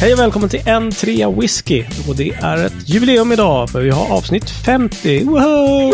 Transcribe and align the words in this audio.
Hej 0.00 0.12
och 0.12 0.18
välkommen 0.18 0.48
till 0.48 0.68
en 0.68 0.90
trea 0.90 1.30
whisky. 1.30 1.84
Och 2.08 2.16
det 2.16 2.30
är 2.30 2.64
ett 2.66 2.88
jubileum 2.88 3.32
idag 3.32 3.70
för 3.70 3.80
vi 3.80 3.90
har 3.90 4.10
avsnitt 4.16 4.50
50. 4.50 5.24
Woho! 5.24 5.92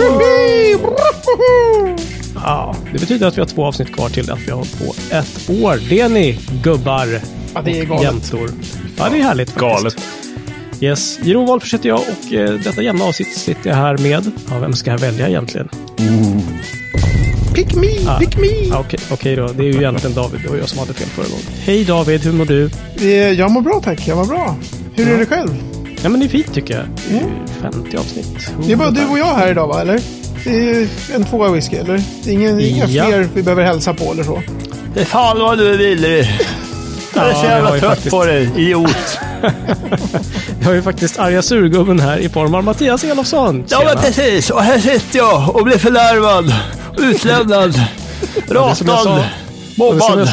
Ja, 2.35 2.75
det 2.93 2.99
betyder 2.99 3.27
att 3.27 3.37
vi 3.37 3.41
har 3.41 3.49
två 3.49 3.65
avsnitt 3.65 3.95
kvar 3.95 4.09
till 4.09 4.31
att 4.31 4.41
vi 4.47 4.51
har 4.51 4.59
på 4.61 4.95
ett 5.11 5.51
år. 5.63 5.89
Det 5.91 6.09
ni 6.09 6.39
gubbar 6.63 7.21
Ja, 7.55 7.63
det 7.63 7.79
är 7.79 7.83
och 7.83 7.89
galet. 7.89 8.03
jäntor. 8.03 8.51
Ja, 8.97 9.09
det 9.11 9.19
är 9.19 9.23
härligt 9.23 9.51
faktiskt. 9.51 9.61
Galet. 9.61 9.97
Yes, 10.81 11.19
Jeroen 11.23 11.47
Wolffers 11.47 11.75
heter 11.75 11.89
jag 11.89 12.01
och 12.01 12.33
eh, 12.33 12.51
detta 12.65 12.83
jämna 12.83 13.05
avsnitt 13.05 13.37
sitter 13.37 13.71
jag 13.71 13.77
här 13.77 13.99
med. 13.99 14.31
Ja, 14.51 14.59
vem 14.59 14.73
ska 14.73 14.91
jag 14.91 14.99
välja 14.99 15.29
egentligen? 15.29 15.69
Pick 17.57 17.75
me, 17.75 18.19
pick 18.21 18.37
me! 18.37 18.47
Ja, 18.71 18.79
Okej 18.81 19.01
okej 19.11 19.37
då, 19.37 19.47
det 19.47 19.63
är 19.63 19.67
ju 19.67 19.75
egentligen 19.77 20.15
David. 20.17 20.41
Det 20.43 20.49
var 20.49 20.57
jag 20.57 20.69
som 20.69 20.79
hade 20.79 20.95
fel 20.95 21.09
förra 21.09 21.25
gången. 21.25 21.45
Hej 21.65 21.85
David, 21.85 22.25
hur 22.25 22.33
mår 22.33 22.45
du? 22.45 22.71
Eh, 23.01 23.09
Jag 23.33 23.51
mår 23.51 23.61
bra 23.61 23.81
tack, 23.85 24.09
jag 24.09 24.17
mår 24.17 24.25
bra. 24.25 24.57
Hur 24.95 25.09
är 25.15 25.19
det 25.19 25.27
själv? 25.27 25.55
Ja 26.03 26.09
men 26.09 26.21
det 26.21 26.27
är 26.27 26.29
fint 26.29 26.55
tycker 26.55 26.75
jag. 26.75 26.85
Det 27.09 27.17
är 27.17 27.21
ju 27.21 27.29
50 27.83 27.97
avsnitt. 27.97 28.51
Det 28.67 28.73
är 28.73 28.77
bara 28.77 28.91
du 28.91 29.07
och 29.07 29.19
jag 29.19 29.35
här 29.35 29.51
idag 29.51 29.67
va, 29.69 29.81
eller? 29.81 30.01
Det 30.45 30.51
är 30.81 30.89
en 31.15 31.25
tvåa 31.25 31.51
whisky, 31.53 31.77
eller? 31.77 32.03
Det 32.25 32.31
är 32.31 32.35
ingen, 32.35 32.61
inga 32.61 32.87
Ja. 32.87 33.05
fler 33.07 33.29
vi 33.35 33.43
behöver 33.43 33.65
hälsa 33.65 33.95
på 33.95 34.13
eller 34.13 34.25
så. 34.25 34.43
Det 34.95 35.01
är 35.01 35.05
fan 35.05 35.39
vad 35.39 35.59
du 35.59 35.77
vill 35.77 36.03
du. 36.03 36.17
Jag 37.15 37.29
är 37.29 37.35
så 37.35 37.45
Ja, 37.45 37.51
jävla 37.51 37.71
trött 37.71 37.83
faktiskt- 37.83 38.11
på 38.11 38.25
dig, 38.25 38.51
idiot. 38.57 39.19
Jag 40.61 40.67
har 40.67 40.75
ju 40.75 40.83
faktiskt 40.83 41.19
arga 41.19 41.43
surgubben 41.43 42.01
här 42.01 42.19
i 42.19 42.29
form 42.29 42.55
av 42.55 42.65
Mattias 42.65 43.05
Elofsson. 43.05 43.65
Ja 43.69 43.83
men 43.85 43.97
precis, 43.97 44.51
och 44.51 44.63
här 44.63 44.79
sitter 44.79 45.19
jag 45.19 45.57
och 45.57 45.65
blir 45.65 45.79
förlarvad, 45.79 46.55
utlämnad, 46.99 47.75
ratad, 48.49 48.71
Och 48.71 48.77
som 48.77 48.87
jag 48.89 48.99
sa 48.99 49.21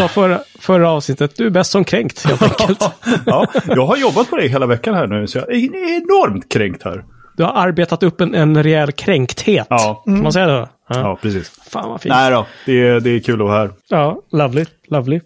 mobbad. 0.03 0.11
förra, 0.11 0.39
förra 0.59 0.89
avsnittet, 0.91 1.31
du 1.37 1.45
är 1.45 1.49
bäst 1.49 1.71
som 1.71 1.83
kränkt 1.83 2.25
helt 2.25 2.41
enkelt. 2.61 2.83
Ja, 3.25 3.47
jag 3.67 3.85
har 3.85 3.97
jobbat 3.97 4.29
på 4.29 4.35
det 4.37 4.47
hela 4.47 4.65
veckan 4.65 4.93
här 4.95 5.07
nu, 5.07 5.27
så 5.27 5.37
jag 5.37 5.49
är 5.49 5.57
enormt 5.97 6.51
kränkt 6.53 6.83
här. 6.83 7.03
Du 7.37 7.43
har 7.43 7.51
arbetat 7.53 8.03
upp 8.03 8.21
en, 8.21 8.35
en 8.35 8.63
rejäl 8.63 8.91
kränkthet. 8.91 9.67
Ja, 9.69 10.01
Kan 10.05 10.23
man 10.23 10.33
säga 10.33 10.47
det? 10.47 10.69
Ja. 10.89 10.99
ja 10.99 11.19
precis. 11.21 11.51
Fan 11.69 11.89
vad 11.89 12.01
fint. 12.01 12.15
Nej 12.15 12.31
då, 12.31 12.45
det 12.65 12.87
är, 12.87 12.99
det 12.99 13.09
är 13.09 13.19
kul 13.19 13.41
att 13.41 13.47
vara 13.47 13.57
här. 13.57 13.71
Ja, 13.89 14.17
lovely, 14.31 14.65
lovely. 14.87 15.19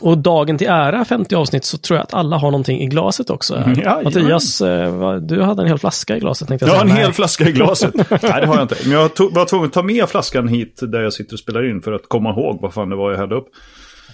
Och 0.00 0.18
dagen 0.18 0.58
till 0.58 0.66
ära, 0.66 1.04
50 1.04 1.34
avsnitt, 1.34 1.64
så 1.64 1.78
tror 1.78 1.96
jag 1.96 2.04
att 2.04 2.14
alla 2.14 2.36
har 2.36 2.50
någonting 2.50 2.80
i 2.80 2.86
glaset 2.86 3.30
också. 3.30 3.56
Mm, 3.56 3.80
ja, 3.84 4.00
Mattias, 4.04 4.60
eh, 4.60 4.94
vad- 4.94 5.28
du 5.28 5.42
hade 5.42 5.62
en 5.62 5.68
hel 5.68 5.78
flaska 5.78 6.16
i 6.16 6.20
glaset 6.20 6.48
tänkte 6.48 6.66
jag 6.66 6.70
säga. 6.72 6.82
en 6.82 6.88
Nej. 6.88 6.96
hel 6.96 7.12
flaska 7.12 7.48
i 7.48 7.52
glaset. 7.52 7.94
Nej, 8.10 8.18
det 8.20 8.46
har 8.46 8.54
jag 8.54 8.62
inte. 8.64 8.76
Men 8.84 8.92
jag 8.92 9.14
tog, 9.14 9.34
var 9.34 9.44
tvungen 9.44 9.66
att 9.66 9.72
ta 9.72 9.82
med 9.82 10.08
flaskan 10.08 10.48
hit 10.48 10.80
där 10.82 11.00
jag 11.00 11.12
sitter 11.12 11.32
och 11.34 11.38
spelar 11.40 11.70
in 11.70 11.82
för 11.82 11.92
att 11.92 12.08
komma 12.08 12.30
ihåg 12.30 12.58
vad 12.62 12.74
fan 12.74 12.88
det 12.90 12.96
var 12.96 13.10
jag 13.10 13.18
hällde 13.18 13.34
upp. 13.34 13.48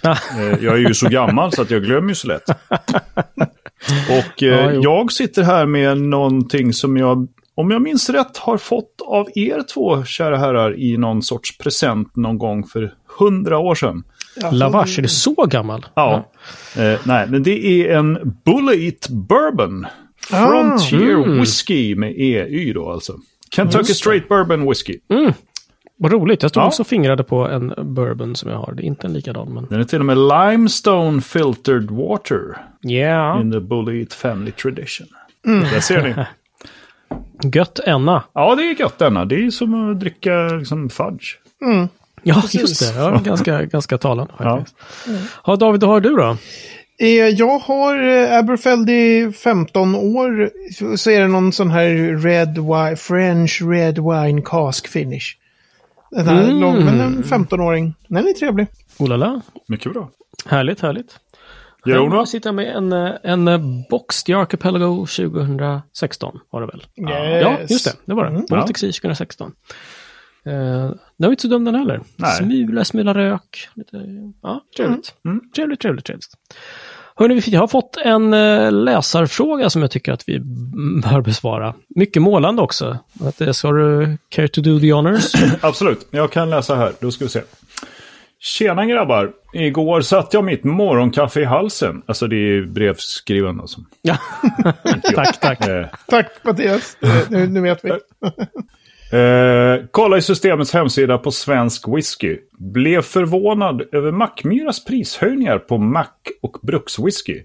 Ja. 0.01 0.11
Eh, 0.11 0.63
Jag 0.63 0.73
är 0.73 0.77
ju 0.87 0.93
så 0.93 1.09
gammal 1.09 1.51
så 1.51 1.61
att 1.61 1.71
jag 1.71 1.83
glömmer 1.83 2.09
ju 2.09 2.15
så 2.15 2.27
lätt. 2.27 2.43
Och 4.09 4.43
eh, 4.43 4.49
Ja, 4.49 4.71
jag 4.71 5.11
sitter 5.11 5.43
här 5.43 5.65
med 5.65 5.97
någonting 5.97 6.73
som 6.73 6.97
jag, 6.97 7.27
om 7.55 7.71
jag 7.71 7.81
minns 7.81 8.09
rätt, 8.09 8.37
har 8.37 8.57
fått 8.57 9.01
av 9.07 9.27
er 9.35 9.63
två 9.73 10.03
kära 10.03 10.37
herrar 10.37 10.79
i 10.79 10.97
någon 10.97 11.21
sorts 11.21 11.57
present 11.57 12.15
någon 12.15 12.37
gång 12.37 12.63
för 12.63 12.93
hundra 13.19 13.57
år 13.57 13.75
sedan. 13.75 14.03
Lavash, 14.51 14.99
är 14.99 15.01
du 15.01 15.07
så 15.07 15.45
gammal? 15.45 15.85
Ja. 15.93 16.31
Eh, 16.77 16.99
nej, 17.03 17.27
men 17.27 17.43
det 17.43 17.65
är 17.65 17.97
en 17.97 18.39
Bullet 18.45 19.09
Bourbon. 19.09 19.85
Frontier 20.19 21.23
mm. 21.23 21.39
Whiskey 21.39 21.95
med 21.95 22.13
EY 22.17 22.73
då 22.73 22.91
alltså. 22.91 23.13
Kentucky 23.51 23.93
Straight 23.93 24.27
Bourbon 24.29 24.69
Whiskey. 24.69 24.99
Vad 25.99 26.11
roligt. 26.11 26.41
Jag 26.41 26.51
stod 26.51 26.63
Ja. 26.63 26.67
också 26.67 26.83
och 26.83 26.87
fingrade 26.87 27.23
på 27.23 27.47
en 27.47 27.73
bourbon 27.95 28.35
som 28.35 28.49
jag 28.49 28.57
har. 28.57 28.73
Det 28.73 28.83
är 28.83 28.85
inte 28.85 29.07
en 29.07 29.13
likadan, 29.13 29.53
men... 29.53 29.65
Den 29.69 29.79
är 29.79 29.83
till 29.83 29.99
och 29.99 30.05
med 30.05 30.17
Limestone 30.17 31.21
Filtered 31.21 31.91
Water 31.91 32.57
Yeah. 32.89 33.41
in 33.41 33.51
the 33.51 33.59
Bullet 33.59 34.13
Family 34.13 34.51
Tradition. 34.51 35.07
Där 35.43 35.79
ser 35.79 36.03
ni. 36.03 36.25
Gött 37.53 37.79
enna. 37.79 38.23
Ja, 38.33 38.55
det 38.55 38.63
är 38.63 38.79
gött 38.79 38.97
denna. 38.99 39.25
Det 39.25 39.45
är 39.45 39.49
som 39.49 39.91
att 39.91 39.99
dricka 39.99 40.47
liksom, 40.47 40.89
fudge. 40.89 41.35
Ja, 42.27 42.41
Precis. 42.41 42.61
just 42.61 42.93
det. 42.95 42.99
Ja, 42.99 43.21
ganska, 43.23 43.65
ganska 43.65 43.97
talande 43.97 44.33
Ja. 44.39 44.57
faktiskt. 44.57 44.77
Ja. 45.45 45.55
David, 45.55 45.81
vad 45.81 45.89
har 45.91 45.99
du 46.01 46.09
då? 46.15 46.37
Eh, 46.99 47.07
Jag 47.09 47.59
har 47.59 48.03
eh, 48.07 48.37
Aberfeldy 48.37 49.31
15 49.31 49.95
år. 49.95 50.49
Så 50.97 51.11
är 51.11 51.19
det 51.21 51.27
någon 51.27 51.51
sån 51.53 51.71
här 51.71 51.89
red 52.23 52.57
wine, 52.57 52.95
French 52.95 53.61
red 53.61 53.95
wine 53.99 54.41
cask 54.41 54.87
finish. 54.87 55.35
Den 56.11 56.27
här 56.27 56.43
Mm. 56.43 56.59
lång, 56.59 56.85
men 56.85 56.99
en 57.01 57.23
15-åring. 57.23 57.93
Den 58.07 58.27
är 58.27 58.33
trevlig. 58.33 58.67
Oh 58.99 59.07
la 59.09 59.17
la. 59.17 59.41
Mycket 59.67 59.93
bra. 59.93 60.09
Härligt, 60.45 60.79
härligt. 60.81 61.15
Då? 61.85 61.91
Jag 61.91 62.27
sitter 62.27 62.51
med 62.51 62.75
en, 62.75 62.93
eh, 62.93 63.11
en 63.23 63.49
Boxed 63.89 64.35
Archipelago 64.35 65.05
2016 65.05 66.39
var 66.49 66.61
det 66.61 66.67
väl? 66.67 66.83
Ja, 66.95 67.57
just 67.69 67.85
det. 67.85 67.93
Det 68.05 68.13
var 68.13 68.25
det. 68.25 68.45
Baltic 68.49 68.77
Sea 68.77 68.91
2016. 68.91 69.51
Eh, 70.47 70.91
den 71.17 71.27
var 71.27 71.29
inte 71.29 71.41
så 71.41 71.47
dum 71.47 71.65
den 71.65 71.75
heller. 71.75 72.01
Nej. 72.15 72.37
Smula, 72.37 72.85
smula 72.85 73.13
rök. 73.13 73.69
Lite, 73.75 73.97
ja, 74.43 74.61
trevligt. 74.77 75.13
Trevligt, 75.55 75.79
trevligt, 75.81 76.05
trevligt. 76.05 76.27
Hörrni, 77.15 77.39
vi 77.39 77.55
har 77.55 77.67
fått 77.67 77.97
en 77.97 78.33
eh, 78.33 78.71
läsarfråga 78.71 79.69
som 79.69 79.81
jag 79.81 79.91
tycker 79.91 80.11
att 80.11 80.23
vi 80.29 80.35
mm, 80.35 81.01
bör 81.01 81.21
besvara. 81.21 81.73
Mycket 81.95 82.21
målande 82.21 82.61
också. 82.61 82.97
Eh, 83.39 83.51
Ska 83.51 83.71
du 83.71 84.17
care 84.29 84.47
to 84.47 84.61
do 84.61 84.79
the 84.79 84.91
honors? 84.93 85.31
Absolut, 85.61 86.07
jag 86.11 86.31
kan 86.31 86.49
läsa 86.49 86.75
här. 86.75 86.91
Då 86.99 87.11
ska 87.11 87.25
vi 87.25 87.29
se. 87.29 87.41
Tjena 88.39 88.85
grabbar! 88.85 89.31
Igår 89.53 90.01
satte 90.01 90.37
jag 90.37 90.43
mitt 90.43 90.63
morgonkaffe 90.63 91.41
i 91.41 91.45
halsen. 91.45 92.01
Alltså 92.05 92.27
det 92.27 92.35
är 92.35 92.61
brevskrivaren 92.65 93.59
alltså. 93.59 93.79
ja. 94.01 94.17
tack, 95.15 95.39
tack. 95.39 95.67
Eh, 95.67 95.85
Tack 96.07 96.31
Mattias. 96.43 96.97
Eh, 97.01 97.15
Nu, 97.29 97.47
nu 97.47 97.61
vet 97.61 97.85
vi. 97.85 97.91
Eh, 99.11 99.85
kolla 99.91 100.17
i 100.17 100.21
systemets 100.21 100.73
hemsida 100.73 101.17
på 101.17 101.31
Svensk 101.31 101.87
Whisky. 101.87 102.37
Blev 102.59 103.01
förvånad 103.01 103.81
över 103.91 104.11
Mackmyras 104.11 104.85
prishöjningar 104.85 105.59
på 105.59 105.77
Mack 105.77 106.31
och 106.41 106.57
Brukswhisky. 106.61 107.41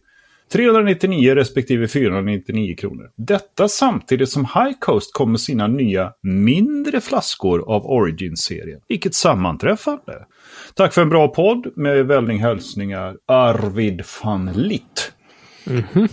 399 0.52 1.34
respektive 1.34 1.88
499 1.88 2.76
kronor. 2.76 3.10
Detta 3.16 3.68
samtidigt 3.68 4.28
som 4.28 4.44
High 4.44 4.78
Coast 4.80 5.12
kommer 5.12 5.30
med 5.30 5.40
sina 5.40 5.66
nya 5.66 6.12
mindre 6.22 7.00
flaskor 7.00 7.70
av 7.70 7.86
Origin-serien. 7.86 8.80
Vilket 8.88 9.14
sammanträffande! 9.14 10.26
Tack 10.74 10.94
för 10.94 11.02
en 11.02 11.08
bra 11.08 11.28
podd 11.28 11.72
med 11.76 12.06
välning 12.06 12.38
hälsningar 12.38 13.16
Arvid 13.26 14.02
van 14.24 14.52
Litt. 14.52 15.12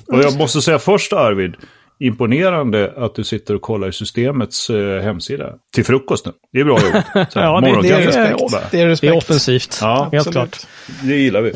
Och 0.08 0.20
jag 0.20 0.38
måste 0.38 0.62
säga 0.62 0.80
först 0.80 1.14
Arvid, 1.14 1.56
imponerande 2.00 2.94
att 2.98 3.16
du 3.16 3.24
sitter 3.24 3.56
och 3.56 3.62
kollar 3.62 3.88
i 3.88 3.92
systemets 3.94 4.70
eh, 4.70 5.02
hemsida. 5.02 5.54
Till 5.74 5.86
frukosten. 5.86 6.34
Det 6.54 6.60
är 6.60 6.64
bra 6.64 6.80
gjort. 6.82 7.06
Så 7.34 7.40
Ja, 7.40 7.62
det- 7.62 7.82
det 7.82 7.90
är 7.90 8.02
respekt. 8.02 8.72
Det 8.72 8.80
är 8.80 8.86
Det 8.86 8.92
respekt. 8.92 9.14
är 9.14 9.18
offensivt. 9.18 9.78
Ja, 9.82 10.10
Helt 10.12 10.28
absolut. 10.28 10.34
klart. 10.34 10.68
Det 11.04 11.16
gillar 11.16 11.42
vi. 11.42 11.54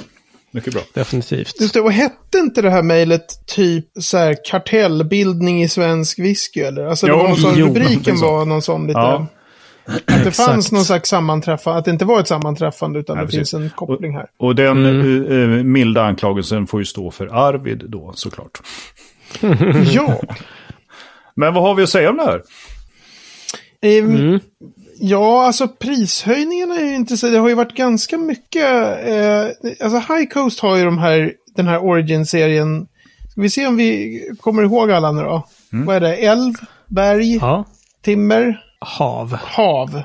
Mycket 0.52 0.74
bra. 0.74 0.82
Definitivt. 0.94 1.62
Just 1.62 1.74
det, 1.74 1.82
och 1.82 1.92
hette 1.92 2.38
inte 2.38 2.62
det 2.62 2.70
här 2.70 2.82
mejlet 2.84 3.46
typ 3.48 3.86
så 4.00 4.18
här 4.18 4.38
kartellbildning 4.46 5.64
i 5.64 5.70
svensk 5.70 6.20
whisky 6.20 6.60
eller? 6.62 6.86
Alltså 6.86 7.06
det 7.06 7.12
Jo, 7.12 7.18
var 7.18 7.28
någon 7.28 7.38
sån, 7.38 7.54
jo, 7.56 7.68
rubriken 7.68 8.18
så. 8.18 8.26
var 8.32 8.46
någon 8.46 8.62
sån 8.62 8.88
lite... 8.88 9.00
Ja. 9.00 9.28
Att 10.06 10.24
det 10.24 10.32
fanns 10.32 10.72
någon 10.72 10.86
slags 10.86 11.10
sammanträffande, 11.10 11.80
att 11.80 11.86
det 11.86 11.92
inte 11.92 12.06
var 12.06 12.20
ett 12.20 12.28
sammanträffande 12.28 13.00
utan 13.00 13.16
Ja, 13.16 13.22
det 13.22 13.26
precis. 13.28 13.40
finns 13.52 13.54
en 13.54 13.70
koppling 13.76 14.14
här. 14.14 14.26
Och 14.40 14.56
den 14.56 14.86
Mm. 14.86 15.58
eh, 15.58 15.64
milda 15.64 16.04
anklagelsen 16.04 16.68
får 16.68 16.80
ju 16.82 16.86
stå 16.86 17.12
för 17.12 17.28
Arvid 17.48 17.84
då 17.88 18.12
såklart. 18.16 18.62
Ja. 19.92 20.20
Men 21.36 21.54
vad 21.54 21.64
har 21.64 21.76
vi 21.76 21.84
att 21.84 21.90
säga 21.90 22.10
om 22.10 22.18
det 22.18 22.24
här? 22.24 22.42
Ehm, 23.82 24.16
Mm. 24.16 24.40
Ja, 25.00 25.46
alltså 25.46 25.68
prishöjningarna 25.68 26.76
är 26.76 26.86
ju 26.86 26.96
intressant. 26.96 27.34
Det 27.34 27.40
har 27.40 27.50
ju 27.50 27.56
varit 27.56 27.76
ganska 27.76 28.18
mycket. 28.18 28.66
Eh, 29.08 29.46
alltså 29.86 30.14
High 30.14 30.26
Coast 30.34 30.60
har 30.60 30.76
ju 30.78 30.86
de 30.86 30.98
här, 30.98 31.34
den 31.56 31.68
här 31.68 31.80
Origin-serien. 31.84 32.88
Ska 33.32 33.42
vi 33.42 33.50
se 33.50 33.68
om 33.68 33.78
vi 33.78 34.20
kommer 34.42 34.64
ihåg 34.64 34.92
alla 34.92 35.12
nu 35.12 35.22
då? 35.22 35.48
Vad 35.86 35.96
är 35.96 36.00
det? 36.00 36.16
Älv, 36.16 36.54
berg, 36.88 37.36
Ja. 37.36 37.66
timmer, 38.02 38.60
Hav. 38.80 39.34
hav. 39.42 40.02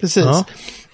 Precis. 0.00 0.24
Ja, 0.24 0.44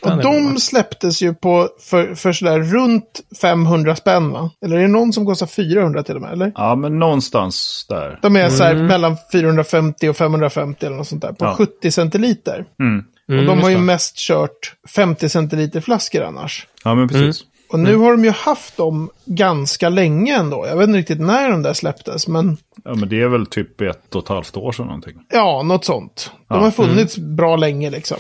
och 0.01 0.23
de 0.23 0.59
släpptes 0.59 1.23
ju 1.23 1.35
på 1.35 1.69
för, 1.81 2.15
för 2.15 2.33
sådär 2.33 2.61
runt 2.61 3.21
500 3.41 3.97
spänn 3.97 4.31
va? 4.31 4.51
Eller 4.65 4.77
är 4.77 4.81
det 4.83 4.89
någon 4.89 5.13
som 5.13 5.27
kostar 5.27 5.47
400 5.47 6.03
till 6.03 6.17
och 6.17 6.23
med? 6.23 6.33
Eller? 6.33 6.53
Ja, 6.55 6.75
men 6.75 6.99
någonstans 6.99 7.87
där. 7.89 8.19
De 8.23 8.37
är 8.37 8.49
så 8.49 8.65
här 8.65 8.75
Mm. 8.75 8.87
mellan 8.87 9.17
450 9.33 10.09
och 10.09 10.17
550 10.17 10.87
eller 10.87 10.97
något 10.97 11.09
sånt 11.09 11.23
där. 11.23 11.33
På 11.33 11.45
Ja. 11.45 11.55
70 11.55 11.91
centiliter. 11.91 12.65
Mm. 12.81 13.05
Och 13.41 13.47
de 13.47 13.63
har 13.63 13.71
ju 13.71 13.79
mest 13.79 14.17
kört 14.17 14.75
50 14.95 15.29
centiliter 15.29 15.81
flaskor 15.81 16.23
annars. 16.23 16.67
Ja, 16.85 16.95
men 16.95 17.09
precis. 17.09 17.45
Och 17.71 17.79
nu 17.79 17.97
har 17.97 18.11
de 18.13 18.25
ju 18.25 18.31
haft 18.31 18.77
dem 18.77 19.11
ganska 19.25 19.89
länge 19.89 20.37
ändå. 20.37 20.67
Jag 20.67 20.77
vet 20.77 20.89
inte 20.89 20.99
riktigt 20.99 21.21
när 21.21 21.51
de 21.51 21.63
där 21.63 21.73
släpptes, 21.73 22.29
men 22.29 22.57
Ja, 22.85 22.95
men 22.95 23.09
det 23.09 23.23
är 23.23 23.29
väl 23.29 23.47
typ 23.47 23.81
ett 23.81 24.15
och 24.15 24.23
ett 24.23 24.29
halvt 24.29 24.57
år 24.57 24.73
sedan 24.73 24.87
någonting. 24.87 25.15
ja, 25.33 25.63
något 25.63 25.85
sånt. 25.85 26.31
De 26.49 26.55
Ja. 26.55 26.65
har 26.65 26.71
funnits 26.71 27.19
bra 27.19 27.57
länge 27.57 27.91
liksom. 27.91 28.19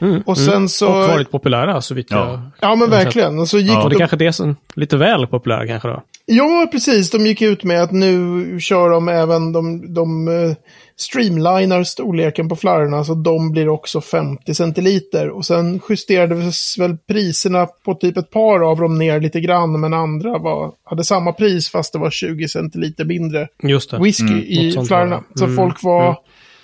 Mm, 0.00 0.22
Och 0.26 0.38
sen 0.38 0.68
så- 0.68 0.88
Och 0.88 1.08
varit 1.08 1.30
populära 1.30 1.80
så 1.80 1.94
vitt 1.94 2.06
Ja. 2.10 2.30
jag... 2.30 2.40
Ja, 2.70 2.74
men 2.76 2.90
verkligen. 2.90 3.38
Och 3.38 3.48
så 3.48 3.58
gick 3.58 3.82
det 3.82 3.88
de... 3.88 3.94
kanske 3.98 4.16
är 4.16 4.18
det 4.18 4.32
som... 4.32 4.56
Lite 4.74 4.96
väl 4.96 5.26
populära 5.26 5.66
kanske 5.66 5.88
då. 5.88 6.02
Ja, 6.26 6.68
precis. 6.72 7.10
De 7.10 7.26
gick 7.26 7.42
ut 7.42 7.64
med 7.64 7.82
att 7.82 7.92
nu 7.92 8.60
kör 8.60 8.90
de 8.90 9.08
även, 9.08 9.52
de, 9.52 9.94
de 9.94 10.28
eh, 10.28 10.54
streamlinar 10.96 11.84
storleken 11.84 12.48
på 12.48 12.56
flarrorna 12.56 13.04
så 13.04 13.14
de 13.14 13.52
blir 13.52 13.68
också 13.68 14.00
50 14.00 14.54
centiliter. 14.54 15.28
Och 15.30 15.44
sen 15.46 15.80
justerades 15.88 16.78
väl 16.78 16.96
priserna 17.08 17.66
på 17.84 17.94
typ 17.94 18.16
ett 18.16 18.30
par 18.30 18.70
av 18.70 18.78
dem 18.80 18.98
ner 18.98 19.20
lite 19.20 19.40
grann, 19.40 19.80
men 19.80 19.94
andra 19.94 20.38
var, 20.38 20.72
hade 20.84 21.04
samma 21.04 21.32
pris 21.32 21.70
fast 21.70 21.92
det 21.92 21.98
var 21.98 22.10
20 22.10 22.48
centiliter 22.48 23.04
mindre 23.04 23.48
Just 23.62 23.90
det. 23.90 23.98
whisky 23.98 24.24
Något 24.24 24.84
i 24.84 24.86
flarrorna. 24.88 25.22
det. 25.32 25.38
Så 25.38 25.44
Mm, 25.44 25.56
folk 25.56 25.82
var 25.82 26.16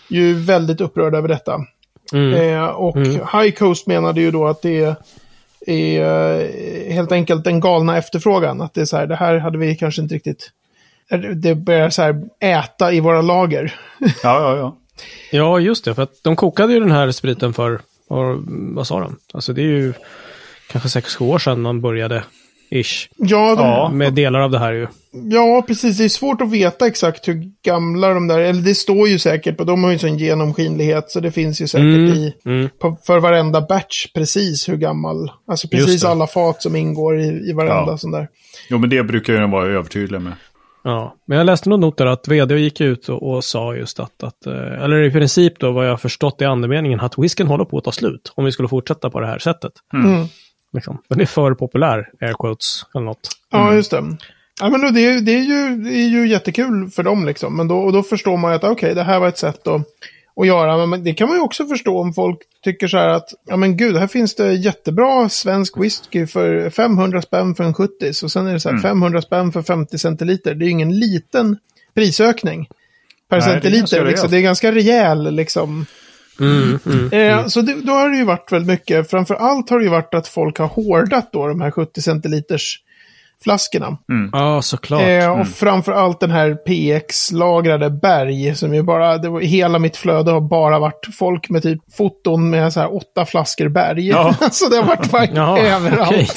ju 0.09 0.35
väldigt 0.35 0.81
upprörda 0.81 1.19
över 1.19 1.29
detta. 1.29 1.53
Mm. 2.13 2.55
Eh, 2.55 2.65
och 2.65 2.97
High 3.07 3.51
Coast 3.51 3.87
menade 3.87 4.21
ju 4.21 4.31
då 4.31 4.47
att 4.47 4.63
det 4.63 4.85
är, 4.85 4.97
är 5.67 6.41
eh, 6.41 6.93
helt 6.95 7.13
enkelt 7.13 7.45
den 7.45 7.61
galna 7.61 7.99
efterfrågan. 7.99 8.61
Att 8.61 8.75
det 8.75 8.81
är 8.81 8.85
så 8.85 8.97
här, 8.97 9.07
det 9.07 9.17
här 9.17 9.39
hade 9.39 9.59
vi 9.59 9.77
kanske 9.77 10.03
inte 10.03 10.15
riktigt... 10.15 10.51
Det 11.35 11.55
börjar 11.55 11.91
så 11.91 12.03
här 12.03 12.23
äta 12.41 12.93
i 12.93 13.01
våra 13.01 13.23
lager. 13.23 13.75
Ja, 13.99 14.11
ja, 14.23 14.57
ja. 14.57 14.77
Ja, 15.31 15.61
just 15.61 15.85
det. 15.85 15.95
För 15.95 16.03
att 16.03 16.23
de 16.23 16.37
kokade 16.37 16.73
ju 16.73 16.81
den 16.81 16.91
här 16.91 17.11
spriten 17.11 17.53
för, 17.53 17.81
och, 18.09 18.37
vad 18.49 18.87
sa 18.87 19.01
de? 19.01 19.17
Alltså 19.35 19.53
det 19.53 19.63
är 19.63 19.65
ju 19.65 19.93
kanske 20.71 20.89
sex 20.89 21.17
sju 21.17 21.25
år 21.25 21.39
sedan 21.39 21.61
man 21.61 21.81
började, 21.81 22.25
ish. 22.71 23.09
Ja, 23.17 23.55
de, 23.55 23.61
Ja. 23.63 23.91
Med 23.93 24.13
delar 24.13 24.41
av 24.41 24.51
det 24.51 24.59
här 24.59 24.73
ju. 24.73 24.87
ja, 25.31 25.65
precis. 25.67 25.99
Det 25.99 26.05
är 26.05 26.09
svårt 26.09 26.41
att 26.41 26.51
veta 26.51 26.87
exakt 26.87 27.29
hur 27.29 27.43
gamla 27.65 28.09
de 28.15 28.29
där... 28.29 28.39
Eller 28.39 28.63
det 28.63 28.75
står 28.75 29.09
ju 29.09 29.19
säkert, 29.19 29.61
och 29.61 29.67
de 29.67 29.85
har 29.85 29.91
ju 29.93 29.99
sån 29.99 30.19
genomskinlighet. 30.19 31.11
Så 31.11 31.21
det 31.21 31.31
finns 31.33 31.61
ju 31.61 31.67
säkert 31.69 31.85
Mm, 31.85 32.13
i... 32.13 32.35
mm. 32.45 32.69
På, 32.81 32.97
för 33.07 33.19
varenda 33.21 33.61
batch 33.61 34.07
precis 34.15 34.69
hur 34.69 34.77
gammal. 34.77 35.31
Alltså 35.49 35.69
precis 35.69 36.05
alla 36.05 36.27
fat 36.27 36.63
som 36.63 36.77
ingår 36.77 37.21
i, 37.21 37.27
i 37.27 37.53
varenda 37.53 37.91
Ja. 37.93 37.99
sån 37.99 38.11
där. 38.11 38.29
Jo, 38.71 38.79
men 38.79 38.91
det 38.91 39.03
brukar 39.03 39.33
ju 39.33 39.47
vara 39.51 39.67
övertydliga 39.67 40.21
med. 40.21 40.33
Ja, 40.85 41.15
men 41.27 41.39
jag 41.39 41.45
läste 41.45 41.69
någon 41.69 41.81
not 41.81 41.97
där 41.99 42.07
att 42.07 42.29
vd 42.29 42.57
gick 42.59 42.81
ut 42.81 43.09
och, 43.09 43.35
och 43.35 43.45
sa 43.45 43.75
just 43.75 44.01
att, 44.01 44.23
att, 44.23 44.47
eh, 44.47 44.85
eller 44.85 45.03
i 45.03 45.11
princip 45.11 45.59
då 45.61 45.73
vad 45.73 45.89
jag 45.89 46.01
förstått 46.01 46.43
i 46.43 46.45
andemeningen, 46.45 47.01
att 47.01 47.19
whisken 47.19 47.47
håller 47.47 47.65
på 47.65 47.79
att 47.79 47.85
ta 47.85 47.93
slut 47.93 48.33
om 48.35 48.45
vi 48.45 48.53
skulle 48.53 48.69
fortsätta 48.69 49.11
på 49.11 49.21
det 49.21 49.27
här 49.27 49.39
sättet. 49.39 49.73
Mm. 49.95 50.27
Liksom. 50.77 50.99
Den 51.09 51.21
är 51.21 51.27
för 51.27 51.55
populär, 51.55 52.09
air 52.21 52.35
quotes, 52.39 52.83
eller 52.95 53.05
något. 53.05 53.29
Ja, 53.51 53.75
just 53.75 53.91
det. 53.91 54.17
Ja, 54.61 54.71
men 54.71 54.95
det, 54.95 55.01
är, 55.01 55.21
det, 55.21 55.33
är 55.33 55.43
ju, 55.43 55.77
det 55.77 55.95
är 55.95 56.09
ju 56.09 56.29
jättekul 56.29 56.91
för 56.91 57.03
dem 57.03 57.27
liksom. 57.27 57.57
Men 57.57 57.69
då, 57.69 57.79
och 57.79 57.93
då 57.93 58.03
förstår 58.03 58.37
man 58.37 58.51
ju 58.51 58.57
att 58.57 58.65
okej, 58.65 58.95
det 58.95 59.03
här 59.03 59.21
var 59.21 59.29
ett 59.29 59.39
sätt 59.39 59.67
att, 59.67 59.83
att 60.41 60.47
göra. 60.47 60.87
Men 60.87 61.05
det 61.05 61.15
kan 61.15 61.29
man 61.29 61.37
ju 61.37 61.43
också 61.43 61.67
förstå 61.67 62.01
om 62.01 62.15
folk 62.15 62.39
tycker 62.65 62.89
så 62.89 62.97
här 62.99 63.09
att, 63.09 63.29
ja 63.47 63.57
men 63.57 63.77
gud, 63.77 63.97
här 63.97 64.07
finns 64.07 64.35
det 64.35 64.53
jättebra 64.53 65.29
svensk 65.29 65.79
whisky 65.79 66.27
för 66.27 66.71
500 66.71 67.23
spänn 67.23 67.55
för 67.55 67.65
en 67.65 67.75
70 67.75 68.11
och 68.25 68.33
sen 68.33 68.47
är 68.47 68.53
det 68.53 68.61
så 68.61 68.71
här 68.71 68.79
500 68.79 69.23
spänn 69.23 69.53
för 69.53 69.63
50 69.63 69.99
centiliter. 69.99 70.55
Det 70.55 70.65
är 70.65 70.67
ju 70.67 70.73
ingen 70.73 70.99
liten 70.99 71.59
prisökning 71.95 72.69
per 73.29 73.41
Nej, 73.41 73.47
det 73.47 73.53
är 73.53 73.61
centiliter. 73.61 74.05
liksom. 74.07 74.31
Det 74.31 74.39
är 74.39 74.43
ganska 74.43 74.73
rejäl 74.73 75.35
liksom. 75.35 75.87
Mm, 76.41 76.79
mm. 76.87 77.13
Eh, 77.13 77.47
Så 77.47 77.61
det, 77.61 77.75
då 77.83 77.93
har 77.93 78.11
det 78.11 78.17
ju 78.17 78.25
varit 78.25 78.53
väldigt 78.53 78.69
mycket, 78.69 79.11
framför 79.11 79.35
allt 79.35 79.71
har 79.71 79.79
det 79.79 79.85
ju 79.85 79.91
varit 79.91 80.15
att 80.15 80.29
folk 80.29 80.59
har 80.59 80.67
hårdat 80.67 81.29
då 81.33 81.47
de 81.47 81.61
här 81.61 81.71
70 81.71 82.03
centiliters 82.03 82.79
flaskorna. 83.45 83.97
Ja, 84.33 84.63
såklart. 84.63 85.03
Eh, 85.03 85.41
och 85.41 85.49
framför 85.49 85.93
allt 85.93 86.21
den 86.21 86.31
här 86.31 86.55
PX-lagrade 86.55 87.91
berg 87.91 88.55
som 88.55 88.75
ju 88.75 88.83
bara, 88.83 89.19
det 89.19 89.29
var, 89.29 89.41
hela 89.41 89.79
mitt 89.79 89.97
flöde 89.97 90.31
har 90.31 90.41
bara 90.41 90.79
varit 90.79 91.07
folk 91.19 91.49
med 91.51 91.63
typ 91.63 91.79
foton 91.97 92.51
med 92.51 92.73
så 92.73 92.81
här 92.81 92.97
åtta 92.97 93.25
flaskor 93.27 93.69
berg. 93.69 94.09
Ja. 94.09 94.35
så 94.53 94.69
det 94.69 94.77
har 94.77 94.83
varit 94.85 95.31
Jaha, 95.35 95.59
överallt. 95.77 96.09
okej. 96.11 96.29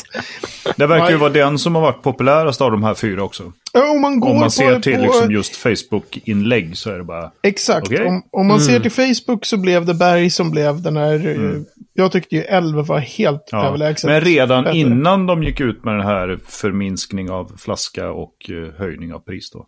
Det 0.76 0.88
verkar 0.88 1.08
ju 1.08 1.14
Ja. 1.14 1.18
vara 1.20 1.30
den 1.34 1.60
som 1.60 1.76
har 1.76 1.82
varit 1.82 2.02
populärast 2.02 2.62
av 2.62 2.72
de 2.72 2.84
här 2.84 2.94
fyra 2.94 3.24
också. 3.24 3.44
Ja, 3.74 3.92
Om 3.92 4.02
man 4.02 4.20
går 4.20 4.30
Om 4.30 4.40
man 4.40 4.52
ser 4.52 4.76
på, 4.76 4.82
till 4.82 4.96
på, 4.96 5.02
liksom 5.02 5.32
just 5.32 5.56
Facebook-inlägg 5.56 6.78
så 6.78 6.90
är 6.92 6.98
det 6.98 7.04
bara... 7.04 7.32
Exakt. 7.44 7.88
Okej. 7.88 8.06
Om, 8.08 8.24
om 8.32 8.48
man 8.48 8.60
ser 8.60 8.80
till 8.80 8.92
Facebook 8.92 9.46
så 9.46 9.58
blev 9.58 9.86
det 9.86 9.94
berg 9.94 10.30
som 10.30 10.52
blev 10.52 10.82
den 10.82 10.98
här... 10.98 11.28
eh, 11.28 11.52
Jag 11.94 12.12
tyckte 12.12 12.36
ju 12.36 12.42
11 12.42 12.82
var 12.82 13.00
helt 13.00 13.50
Ja. 13.52 13.68
överlägset. 13.68 14.10
Men 14.10 14.22
redan 14.22 14.64
bättre. 14.64 14.78
innan 14.78 15.26
de 15.28 15.44
gick 15.44 15.60
ut 15.60 15.84
med 15.84 15.94
den 15.94 16.06
här 16.06 16.40
förminskning 16.48 17.30
av 17.32 17.52
flaska 17.58 18.12
och 18.12 18.36
eh, 18.50 18.74
höjning 18.80 19.14
av 19.14 19.20
pris 19.20 19.52
då. 19.52 19.68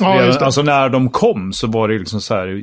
Ja, 0.00 0.16
Redan, 0.22 0.42
alltså 0.44 0.62
när 0.62 0.88
de 0.88 1.10
kom 1.10 1.52
så 1.52 1.66
var 1.66 1.88
det 1.88 1.98
liksom 1.98 2.20
så 2.20 2.34
här, 2.34 2.62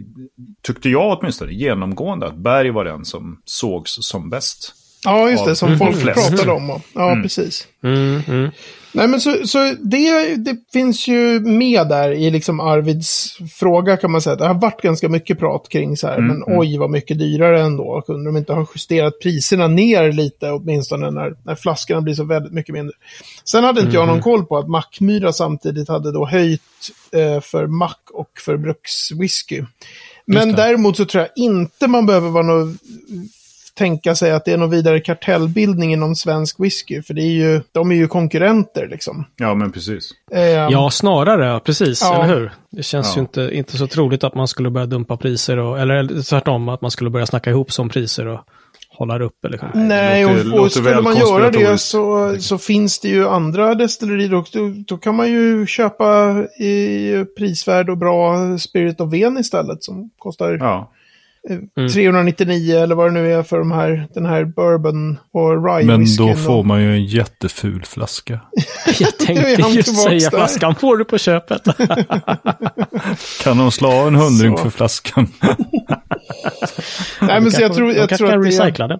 tyckte 0.62 0.90
jag 0.90 1.18
åtminstone, 1.20 1.52
genomgående 1.52 2.28
att 2.28 2.36
Berg 2.38 2.70
var 2.72 2.86
den 2.86 3.06
som 3.06 3.42
sågs 3.46 3.92
som 4.02 4.30
bäst. 4.30 4.74
Ja, 5.06 5.30
just 5.30 5.46
det. 5.46 5.56
Som 5.56 5.78
folk 5.78 5.96
flest. 5.98 6.30
pratade 6.30 6.52
om. 6.52 6.70
och- 6.70 6.82
Ja, 6.94 7.20
precis. 7.24 7.68
Mm, 7.84 8.22
mm. 8.28 8.52
Nej, 8.94 9.08
men 9.08 9.22
så, 9.22 9.48
så 9.48 9.76
det, 9.82 10.36
det 10.36 10.56
finns 10.74 11.08
ju 11.08 11.40
med 11.40 11.88
där 11.88 12.12
i 12.12 12.30
liksom 12.32 12.60
Arvids 12.60 13.38
fråga 13.54 13.98
kan 13.98 14.12
man 14.12 14.22
säga. 14.22 14.36
Det 14.36 14.48
har 14.48 14.54
varit 14.54 14.82
ganska 14.82 15.10
mycket 15.10 15.40
prat 15.40 15.70
kring 15.70 15.98
så 15.98 16.08
här, 16.08 16.18
Mm, 16.18 16.28
men 16.28 16.58
oj 16.60 16.78
vad 16.78 16.90
mycket 16.90 17.20
dyrare 17.20 17.62
ändå. 17.62 18.02
Kunde 18.06 18.30
de 18.30 18.38
inte 18.38 18.54
ha 18.54 18.66
justerat 18.76 19.20
priserna 19.22 19.68
ner 19.68 20.12
lite 20.12 20.52
åtminstone 20.52 21.12
när, 21.12 21.34
när 21.46 21.56
flaskorna 21.56 22.02
blir 22.02 22.14
så 22.14 22.24
väldigt 22.24 22.54
mycket 22.54 22.74
mindre. 22.74 22.94
Sen 23.44 23.64
hade 23.64 23.82
inte 23.82 23.94
jag 23.94 24.04
Mm. 24.04 24.16
någon 24.16 24.24
koll 24.24 24.46
på 24.46 24.58
att 24.58 24.70
Mackmyra 24.70 25.34
samtidigt 25.34 25.90
hade 25.90 26.12
då 26.12 26.26
höjt 26.26 26.62
eh, 27.12 27.42
för 27.42 27.68
Mack 27.68 28.02
och 28.14 28.30
för 28.46 28.58
brukswhisky. 28.58 29.64
Men 30.26 30.52
däremot 30.54 30.98
så 30.98 31.06
tror 31.06 31.22
jag 31.24 31.44
inte 31.46 31.88
man 31.88 32.06
behöver 32.06 32.30
vara 32.30 32.44
något 32.46 32.76
tänka 33.82 34.16
sig 34.16 34.32
att 34.32 34.46
det 34.46 34.52
är 34.54 34.58
någon 34.58 34.70
vidare 34.70 35.00
kartellbildning 35.00 35.94
inom 35.94 36.16
svensk 36.16 36.60
whisky. 36.60 37.02
För 37.02 37.14
det 37.14 37.22
är 37.22 37.32
ju, 37.32 37.62
de 37.72 37.92
är 37.92 37.96
ju 37.96 38.08
konkurrenter 38.08 38.88
liksom. 38.92 39.26
Ja, 39.38 39.54
men 39.56 39.72
precis. 39.72 40.10
Eh, 40.32 40.42
Ja, 40.42 40.90
snarare, 40.92 41.60
precis, 41.60 42.02
Ja. 42.02 42.24
eller 42.24 42.36
hur? 42.36 42.52
Det 42.72 42.84
känns 42.84 43.08
Ja. 43.08 43.16
ju 43.16 43.22
inte, 43.22 43.50
inte 43.54 43.78
så 43.78 43.88
troligt 43.88 44.24
att 44.24 44.36
man 44.36 44.48
skulle 44.48 44.70
börja 44.70 44.86
dumpa 44.88 45.18
priser, 45.18 45.58
och, 45.58 45.80
eller 45.80 46.24
tvärtom, 46.24 46.70
att 46.70 46.82
man 46.82 46.92
skulle 46.92 47.10
börja 47.10 47.26
snacka 47.26 47.50
ihop 47.50 47.72
som 47.72 47.90
priser 47.90 48.28
och 48.28 48.40
hålla 48.98 49.18
det 49.18 49.26
uppe. 49.26 49.50
Liksom. 49.50 49.70
Nej, 49.76 50.24
låter- 50.24 50.40
och, 50.40 50.46
låter 50.46 50.60
och 50.64 50.72
skulle 50.72 51.02
man 51.02 51.18
göra 51.18 51.50
det 51.52 51.78
så, 51.78 52.36
så 52.40 52.58
finns 52.58 53.00
det 53.00 53.08
ju 53.08 53.28
andra 53.28 53.76
destillerier. 53.76 54.34
Och 54.34 54.48
då, 54.54 54.74
då 54.88 54.98
kan 54.98 55.16
man 55.16 55.32
ju 55.32 55.66
köpa 55.66 56.36
i 56.60 57.26
prisvärd 57.38 57.90
och 57.90 57.98
bra 57.98 58.36
Spirit 58.58 59.02
of 59.02 59.14
Ven 59.14 59.38
istället 59.38 59.84
som 59.84 60.10
kostar 60.18 60.58
Ja. 60.60 60.92
Eh, 61.50 61.88
399 61.88 62.76
eller 62.78 62.96
vad 62.96 63.08
det 63.08 63.12
nu 63.22 63.34
är 63.34 63.44
för 63.44 63.58
de 63.60 63.72
här, 63.72 64.08
den 64.14 64.26
här 64.26 64.46
bourbon 64.46 65.18
och 65.34 65.66
rye 65.76 65.86
Men 65.86 66.06
då 66.18 66.30
och- 66.30 66.40
får 66.40 66.64
man 66.64 66.82
ju 66.82 66.92
en 66.94 67.06
jätteful 67.06 67.84
flaska. 67.86 68.40
Jag 69.00 69.18
tänkte 69.18 69.62
just 69.70 70.04
säga 70.04 70.30
där. 70.30 70.38
flaskan 70.38 70.76
får 70.76 70.98
du 70.98 71.06
på 71.06 71.18
köpet. 71.18 71.62
Kan 73.44 73.58
de 73.58 73.72
slå 73.72 73.92
en 73.92 74.16
hundring 74.16 74.58
Så. 74.58 74.64
för 74.64 74.70
flaskan? 74.70 75.28
Nej, 77.22 77.42
men 77.42 77.52
så 77.52 77.62
jag 77.62 77.74
tror, 77.74 77.92
jag 77.94 78.10
tror 78.10 78.28
att 78.28 78.42
det 78.44 78.48
är, 78.48 78.64
recycla 78.64 78.88
det. 78.88 79.00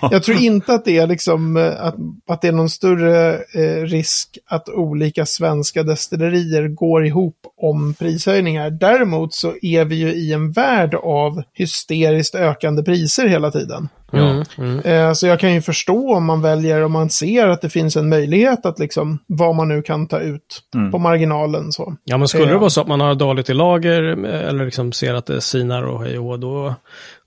Jag 0.00 0.22
tror 0.22 0.36
inte 0.42 0.74
att 0.74 0.84
det 0.84 0.96
är 0.98 1.06
liksom 1.06 1.56
eh, 1.56 1.66
att, 1.80 1.94
att 2.28 2.42
det 2.42 2.48
är 2.48 2.52
någon 2.52 2.70
större 2.70 3.34
eh, 3.34 3.82
risk 3.82 4.38
att 4.50 4.68
olika 4.68 5.26
svenska 5.26 5.82
destillerier 5.82 6.68
går 6.68 7.06
ihop 7.06 7.36
om 7.62 7.94
prishöjningar. 7.98 8.70
Däremot 8.70 9.34
så 9.34 9.54
är 9.62 9.84
vi 9.84 9.96
ju 9.96 10.08
i 10.12 10.32
en 10.32 10.52
värld 10.52 10.94
av 10.94 11.42
hysteriskt 11.68 12.34
ökande 12.34 12.82
priser 12.82 13.28
hela 13.28 13.50
tiden. 13.50 13.88
Mm, 14.12 14.44
mm. 14.58 14.80
Eh, 14.80 15.12
så 15.12 15.26
jag 15.26 15.40
kan 15.40 15.54
ju 15.54 15.62
förstå 15.62 16.14
om 16.14 16.24
man 16.24 16.42
väljer, 16.42 16.84
om 16.84 16.92
man 16.92 17.10
ser 17.10 17.48
att 17.48 17.60
det 17.62 17.68
finns 17.70 17.96
en 17.96 18.08
möjlighet 18.08 18.66
att 18.66 18.78
liksom 18.78 19.18
vad 19.26 19.54
man 19.56 19.68
nu 19.68 19.82
kan 19.82 20.06
ta 20.06 20.20
ut 20.20 20.62
på 20.92 20.98
marginalen 20.98 21.72
så. 21.72 21.96
Ja, 22.04 22.18
men 22.18 22.28
skulle 22.28 22.44
det 22.46 22.52
Ja. 22.52 22.58
vara 22.58 22.70
så 22.70 22.80
att 22.80 22.88
man 22.88 23.00
har 23.00 23.14
dåligt 23.14 23.50
i 23.50 23.54
lager 23.54 24.24
eh, 24.26 24.48
eller 24.48 24.64
liksom 24.64 24.92
ser 24.92 25.14
att 25.14 25.26
det 25.26 25.40
sinar 25.40 25.82
och 25.82 26.04
hej 26.04 26.18
och 26.18 26.40
då 26.40 26.74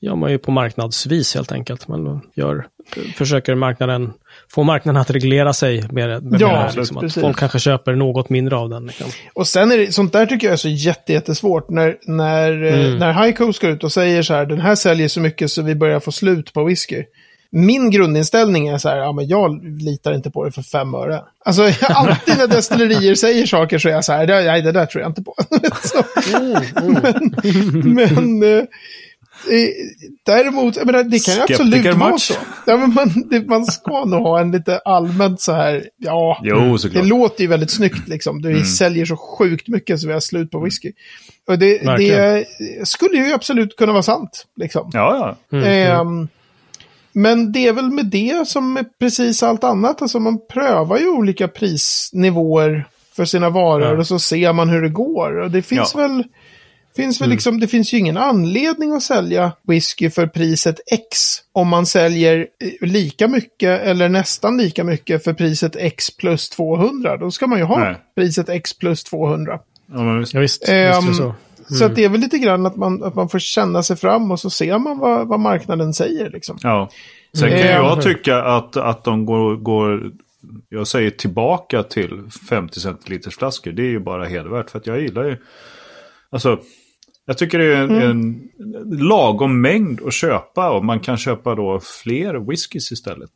gör 0.02 0.16
man 0.16 0.32
ju 0.32 0.38
på 0.38 0.52
marknadsvis 0.52 1.36
helt 1.36 1.52
enkelt. 1.52 1.88
Man 1.88 2.22
gör, 2.36 2.66
försöker 3.18 3.56
marknaden, 3.56 4.14
få 4.50 4.64
marknaden 4.64 5.02
att 5.02 5.10
reglera 5.12 5.54
sig 5.54 5.84
med, 5.92 6.24
med 6.24 6.42
Ja, 6.42 6.48
det 6.48 6.54
här, 6.58 6.74
liksom, 6.78 6.98
att 6.98 7.14
folk 7.14 7.38
kanske 7.40 7.60
köper 7.60 7.96
något 7.96 8.30
mindre 8.30 8.56
av 8.58 8.70
den. 8.70 8.86
Liksom. 8.86 9.08
Och 9.34 9.48
sen 9.48 9.72
är 9.72 9.78
det, 9.78 9.92
sånt 9.94 10.14
där 10.14 10.26
tycker 10.26 10.48
jag 10.48 10.54
är 10.54 10.58
så 10.58 10.70
jätte, 10.70 11.14
jättesvårt. 11.14 11.70
När, 11.70 11.96
när, 12.06 12.64
eh, 12.64 12.86
Mm. 12.86 12.98
när 12.98 13.14
High 13.26 13.36
Coast 13.38 13.62
går 13.62 13.70
ut 13.72 13.84
och 13.84 13.92
säger 13.92 14.22
så 14.24 14.34
här, 14.34 14.46
den 14.46 14.62
här 14.62 14.76
säljer 14.76 15.08
så 15.08 15.20
mycket 15.20 15.52
så 15.52 15.62
vi 15.62 15.76
börjar 15.76 16.00
få 16.00 16.12
slut 16.12 16.54
på 16.54 16.64
whisky. 16.64 17.04
Min 17.54 17.92
grundinställning 17.92 18.68
är 18.68 18.78
så 18.78 18.90
här, 18.90 18.98
ja 18.98 19.12
men 19.12 19.28
jag 19.28 19.64
litar 19.82 20.14
inte 20.14 20.32
på 20.32 20.46
det 20.46 20.52
för 20.52 20.62
fem 20.62 20.94
öre. 20.96 21.22
Alltså 21.46 21.62
alltid 21.90 22.38
när 22.38 22.48
destillerier 22.48 23.16
säger 23.16 23.46
saker 23.46 23.78
så 23.78 23.90
är 23.90 23.94
jag 23.94 24.06
så 24.06 24.14
här, 24.14 24.28
"Det- 24.28 24.42
nej 24.44 24.62
det 24.62 24.72
där 24.72 24.86
tror 24.86 25.02
jag 25.02 25.10
inte 25.10 25.22
på. 25.24 25.36
så, 25.84 26.04
men 27.84 27.94
men 27.94 28.44
eh, 28.44 28.50
eh, 28.58 28.64
däremot, 30.26 30.76
jag 30.76 30.86
menar, 30.86 31.04
det 31.04 31.20
kan 31.26 31.34
ju 31.36 31.42
absolut 31.42 31.96
vara 31.96 32.18
så. 32.18 32.34
Ja, 32.68 32.78
men 32.78 32.94
man, 32.94 33.28
det, 33.30 33.48
man 33.48 33.66
ska 33.66 34.06
nog 34.06 34.22
ha 34.22 34.40
en 34.40 34.52
lite 34.52 34.78
allmänt 34.78 35.42
så 35.42 35.52
här, 35.54 35.84
ja, 35.98 36.42
Jo, 36.44 36.74
det 36.74 36.80
såklart. 36.80 37.06
låter 37.06 37.42
ju 37.42 37.48
väldigt 37.48 37.72
snyggt 37.72 38.08
liksom. 38.08 38.42
Du 38.42 38.66
säljer 38.66 39.06
så 39.06 39.18
sjukt 39.18 39.68
mycket 39.68 40.00
så 40.00 40.08
vi 40.08 40.14
har 40.14 40.20
slut 40.20 40.52
på 40.52 40.60
whisky. 40.60 40.92
Och 41.48 41.60
det, 41.60 41.78
det 41.98 42.46
skulle 42.84 43.18
ju 43.18 43.34
absolut 43.34 43.76
kunna 43.78 43.92
vara 43.92 44.04
sant. 44.04 44.46
Liksom. 44.56 44.90
Ja, 44.94 45.38
ja. 45.52 45.58
Mm, 45.58 45.68
Ehm, 45.68 46.28
men 47.14 47.52
det 47.52 47.68
är 47.68 47.74
väl 47.74 47.92
med 47.92 48.06
det 48.06 48.48
som 48.48 48.74
med 48.74 48.86
precis 49.00 49.44
allt 49.44 49.64
annat. 49.64 50.02
Alltså 50.02 50.20
man 50.20 50.40
prövar 50.54 50.98
ju 50.98 51.08
olika 51.10 51.48
prisnivåer 51.48 52.86
för 53.16 53.26
sina 53.26 53.50
varor 53.50 53.94
Ja. 53.94 53.98
och 54.00 54.08
så 54.08 54.20
ser 54.20 54.54
man 54.54 54.70
hur 54.70 54.82
det 54.82 54.90
går. 54.90 55.40
Och 55.40 55.52
det 55.52 55.62
finns 55.62 55.92
Ja. 55.96 56.02
väl, 56.02 56.24
finns 56.96 57.22
väl 57.22 57.26
Mm. 57.26 57.36
liksom, 57.36 57.60
det 57.60 57.68
finns 57.68 57.94
ju 57.94 57.98
ingen 57.98 58.18
anledning 58.18 58.94
att 58.94 59.04
sälja 59.04 59.52
whisky 59.68 60.10
för 60.10 60.28
priset 60.28 60.80
X 60.92 61.10
om 61.52 61.68
man 61.68 61.86
säljer 61.86 62.40
eh, 62.40 62.88
lika 62.88 63.28
mycket 63.28 63.82
eller 63.82 64.10
nästan 64.10 64.58
lika 64.58 64.84
mycket 64.84 65.24
för 65.24 65.34
priset 65.34 65.76
X 65.76 66.18
plus 66.18 66.50
200. 66.50 67.18
Då 67.18 67.32
ska 67.32 67.48
man 67.48 67.60
ju 67.60 67.66
ha 67.66 67.80
Nej. 67.80 67.96
priset 68.16 68.50
X 68.50 68.78
plus 68.78 69.04
200. 69.04 69.60
Ja, 69.94 70.04
men 70.04 70.20
visst. 70.20 70.34
Ja, 70.34 70.40
visst, 70.40 70.70
Ehm, 70.70 70.96
visst 71.08 71.08
det 71.08 71.14
så. 71.16 71.34
Så 71.76 71.86
att 71.86 71.96
det 71.96 72.04
är 72.04 72.10
väl 72.10 72.20
lite 72.22 72.38
grann 72.38 72.66
att 72.66 72.76
man, 72.76 73.04
att 73.04 73.16
man 73.16 73.30
får 73.30 73.40
känna 73.40 73.84
sig 73.84 73.96
fram 73.96 74.32
och 74.32 74.40
så 74.40 74.50
ser 74.50 74.78
man 74.80 74.98
vad, 75.00 75.28
vad 75.28 75.40
marknaden 75.40 75.94
säger. 75.94 76.30
Liksom. 76.30 76.58
Ja. 76.62 76.90
Sen 77.34 77.50
kan 77.50 77.60
Mm. 77.60 77.72
jag 77.72 78.02
tycka 78.02 78.44
att, 78.44 78.78
att 78.78 79.04
de 79.04 79.26
går, 79.26 79.56
går, 79.56 80.12
jag 80.70 80.88
säger 80.88 81.10
tillbaka 81.12 81.84
till 81.84 82.10
50 82.50 82.80
centiliters 82.80 83.38
flaskor. 83.38 83.72
Det 83.72 83.82
är 83.82 83.90
ju 83.90 84.00
bara 84.00 84.26
hedervärt 84.26 84.70
för 84.70 84.80
att 84.80 84.88
jag 84.88 85.02
gillar 85.02 85.24
ju, 85.24 85.38
alltså, 86.32 86.60
jag 87.26 87.38
tycker 87.38 87.60
det 87.60 87.66
är 87.66 87.82
en, 87.82 87.92
Mm. 87.92 88.12
en 88.12 88.50
lagom 89.08 89.62
mängd 89.62 90.02
att 90.08 90.14
köpa 90.14 90.72
och 90.72 90.86
man 90.86 91.00
kan 91.00 91.18
köpa 91.18 91.56
då 91.56 91.80
fler 92.04 92.50
whiskys 92.50 92.92
istället. 92.92 93.32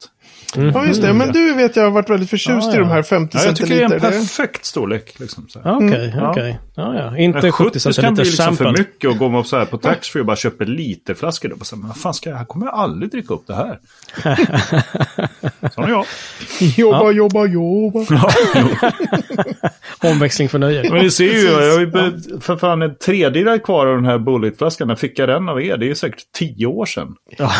Ja, 0.57 0.85
just 0.85 1.01
det. 1.01 1.13
Men 1.13 1.31
du 1.31 1.53
vet 1.53 1.75
jag 1.75 1.83
har 1.83 1.91
varit 1.91 2.09
väldigt 2.09 2.29
förtjust 2.29 2.67
Ah, 2.67 2.71
i 2.71 2.75
ja. 2.75 2.79
de 2.79 2.89
här 2.89 3.03
50 3.03 3.37
Ja, 3.37 3.45
jag 3.45 3.55
tycker 3.55 3.69
det 3.69 3.75
är 3.75 3.79
centiliter. 3.89 4.07
en 4.07 4.13
perfekt 4.21 4.65
storlek. 4.65 5.19
Liksom, 5.19 5.45
så 5.49 5.59
här. 5.61 5.69
Ja, 5.71 5.75
Okej, 5.77 6.13
Ja. 6.17 6.31
okej. 6.31 6.59
Ja, 6.75 6.95
ja. 6.95 7.17
Inte 7.17 7.41
Men 7.41 7.51
70 7.51 7.79
70 7.79 8.01
kan 8.01 8.13
bli 8.13 8.23
liksom 8.23 8.57
för 8.57 8.71
mycket 8.77 9.09
och 9.09 9.17
går 9.17 9.29
man 9.29 9.43
så 9.43 9.57
här 9.57 9.65
på 9.65 9.77
taxfree 9.77 10.19
och 10.21 10.25
bara 10.25 10.35
köper 10.35 10.65
literflaskor. 10.65 11.49
Då 11.49 11.55
bara 11.55 11.65
så 11.65 11.75
här, 11.75 11.79
men 11.81 11.87
vad 11.87 11.97
fan 11.97 12.13
ska 12.13 12.29
jag, 12.29 12.37
här 12.37 12.45
kommer 12.45 12.65
jag 12.65 12.75
aldrig 12.75 13.11
dricka 13.11 13.33
upp 13.33 13.47
det 13.47 13.55
här. 13.55 13.79
Sån 15.75 15.83
är 15.83 15.89
jag. 15.89 16.05
Jobba, 16.77 17.11
jobba, 17.11 17.45
jobba. 17.45 17.99
Omväxling 20.03 20.49
för 20.49 20.59
nöje. 20.59 20.89
Men 20.91 21.01
ni 21.03 21.11
ser 21.11 21.23
ju, 21.33 21.41
jag 21.41 21.53
har 21.53 22.39
för 22.41 22.57
fan 22.57 22.81
en 22.81 22.95
tredjedel 22.95 23.59
kvar 23.59 23.87
av 23.87 23.95
den 23.95 24.05
här 24.05 24.17
Bullet-flaskan. 24.17 24.87
När 24.87 24.95
fick 24.95 25.19
jag 25.19 25.29
den 25.29 25.49
av 25.49 25.61
er? 25.61 25.77
Det 25.77 25.85
är 25.85 25.87
ju 25.87 25.95
säkert 25.95 26.23
tio 26.37 26.65
år 26.65 26.85
sedan. 26.85 27.15
Ja, 27.37 27.51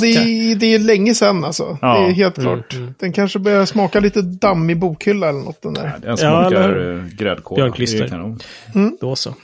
det 0.00 0.06
är, 0.14 0.54
det 0.56 0.74
är 0.74 0.78
länge 0.78 1.14
sedan 1.14 1.44
alltså. 1.44 1.75
Ja. 1.82 1.98
Det 1.98 2.06
är 2.06 2.12
helt 2.12 2.34
klart. 2.34 2.76
Den 2.98 3.12
kanske 3.12 3.38
börjar 3.38 3.64
smaka 3.64 4.00
lite 4.00 4.22
dammig 4.22 4.78
bokhylla 4.78 5.28
eller 5.28 5.40
något 5.40 5.62
den 5.62 5.74
där. 5.74 5.94
Den 6.00 6.10
Ja, 6.10 6.16
smakar 6.16 6.68
eller 6.68 6.92
ja, 6.92 7.04
gräddkola. 7.12 7.56
Björnklister. 7.56 7.98
Det 7.98 8.04
är 8.04 8.08
kanon. 8.08 8.38
Då 9.00 9.16
så. 9.16 9.34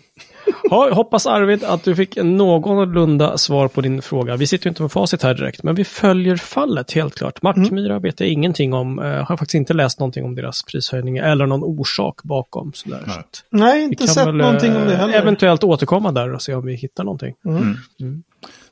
Ja, 0.63 0.91
hoppas 0.93 1.27
Arvid 1.27 1.65
att 1.65 1.85
du 1.85 1.97
fick 1.97 2.17
någorlunda 2.23 3.39
svar 3.39 3.69
på 3.69 3.81
din 3.81 4.03
fråga. 4.03 4.37
Vi 4.37 4.47
sitter 4.47 4.67
ju 4.67 4.69
inte 4.69 4.83
med 4.83 4.93
facit 4.93 5.23
här 5.23 5.35
direkt, 5.35 5.63
men 5.63 5.75
vi 5.75 5.85
följer 5.85 6.37
fallet 6.37 6.93
helt 6.93 7.15
klart. 7.15 7.43
Mackmyra 7.43 7.99
vet 7.99 8.21
jag 8.21 8.29
ingenting 8.29 8.73
om. 8.73 8.99
Eh, 8.99 9.05
har 9.05 9.37
faktiskt 9.37 9.55
inte 9.55 9.75
läst 9.75 10.01
någonting 10.01 10.25
om 10.25 10.35
deras 10.35 10.63
prishöjning 10.63 11.17
eller 11.17 11.47
någon 11.47 11.63
orsak 11.65 12.23
bakom. 12.23 12.73
Sådär. 12.75 13.03
Nej. 13.07 13.15
Så 13.15 13.21
att 13.21 13.45
Nej, 13.51 13.85
inte 13.85 14.09
sett 14.09 14.27
väl, 14.27 14.35
någonting 14.37 14.77
om 14.77 14.85
det 14.87 14.93
eh, 14.93 14.99
heller. 14.99 15.15
Eventuellt 15.15 15.65
återkomma 15.65 16.13
där 16.13 16.35
och 16.35 16.43
se 16.43 16.55
om 16.55 16.67
vi 16.67 16.75
hittar 16.75 17.05
någonting. 17.05 17.35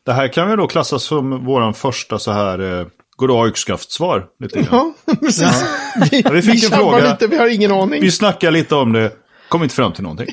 Det 0.07 0.12
här 0.12 0.29
kan 0.29 0.50
vi 0.50 0.57
då 0.57 0.67
klassa 0.67 0.99
som 0.99 1.45
våran 1.45 1.75
första 1.75 2.19
så 2.19 2.33
här 2.33 2.87
eh, 3.23 3.27
goddag 3.27 3.49
yxskaft-svar. 3.49 4.27
Lite 4.41 4.62
grann. 4.62 4.95
Ja, 5.07 5.15
precis. 5.21 5.65
Vi, 6.11 6.23
vi 6.33 6.43
fick 6.43 6.65
en 6.65 6.71
tjabbar 6.71 6.77
fråga. 6.77 7.11
lite, 7.11 7.27
vi 7.27 7.37
har 7.37 7.55
ingen 7.55 7.73
aning. 7.73 8.03
Vi 8.03 8.11
snackar 8.11 8.50
lite 8.50 8.75
om 8.75 8.93
det, 8.93 9.12
kom 9.49 9.62
inte 9.62 9.75
fram 9.75 9.93
till 9.93 10.03
någonting. 10.03 10.29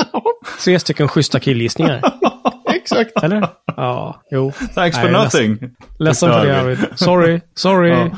Tre 0.64 0.78
stycken 0.78 1.08
schyssta 1.08 1.40
killgissningar. 1.40 2.02
Exakt. 2.74 3.22
Eller? 3.22 3.48
Ja, 3.66 4.22
jo. 4.30 4.52
Thanks 4.74 4.98
for 4.98 5.08
Nej, 5.08 5.22
nothing. 5.24 5.58
Ledsen 5.98 6.32
för 6.32 6.46
det 6.46 6.60
Arvid. 6.60 6.78
Sorry, 6.94 7.40
sorry. 7.54 7.90
Ja. 7.90 8.10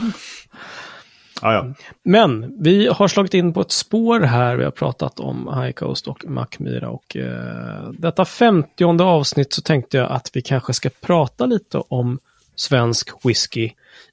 Ja, 1.43 1.53
ja. 1.53 1.75
Men 2.05 2.63
vi 2.63 2.89
har 2.89 3.09
slagit 3.09 3.35
in 3.35 3.53
på 3.53 3.61
ett 3.61 3.73
spår 3.73 4.21
här. 4.21 4.57
Vi 4.57 4.65
har 4.65 4.71
pratat 4.71 5.21
om 5.21 5.61
High 5.61 5.73
Coast 5.73 6.09
och 6.09 6.25
Mackmyra. 6.25 6.89
Och 6.89 7.17
eh, 7.17 7.91
detta 7.99 8.25
femtionde 8.25 9.05
avsnitt 9.05 9.53
så 9.53 9.63
tänkte 9.63 9.97
jag 9.97 10.11
att 10.11 10.31
vi 10.33 10.43
kanske 10.43 10.73
ska 10.73 10.91
prata 11.01 11.47
lite 11.47 11.79
om 11.79 12.19
svensk 12.57 13.11
whisky 13.25 13.71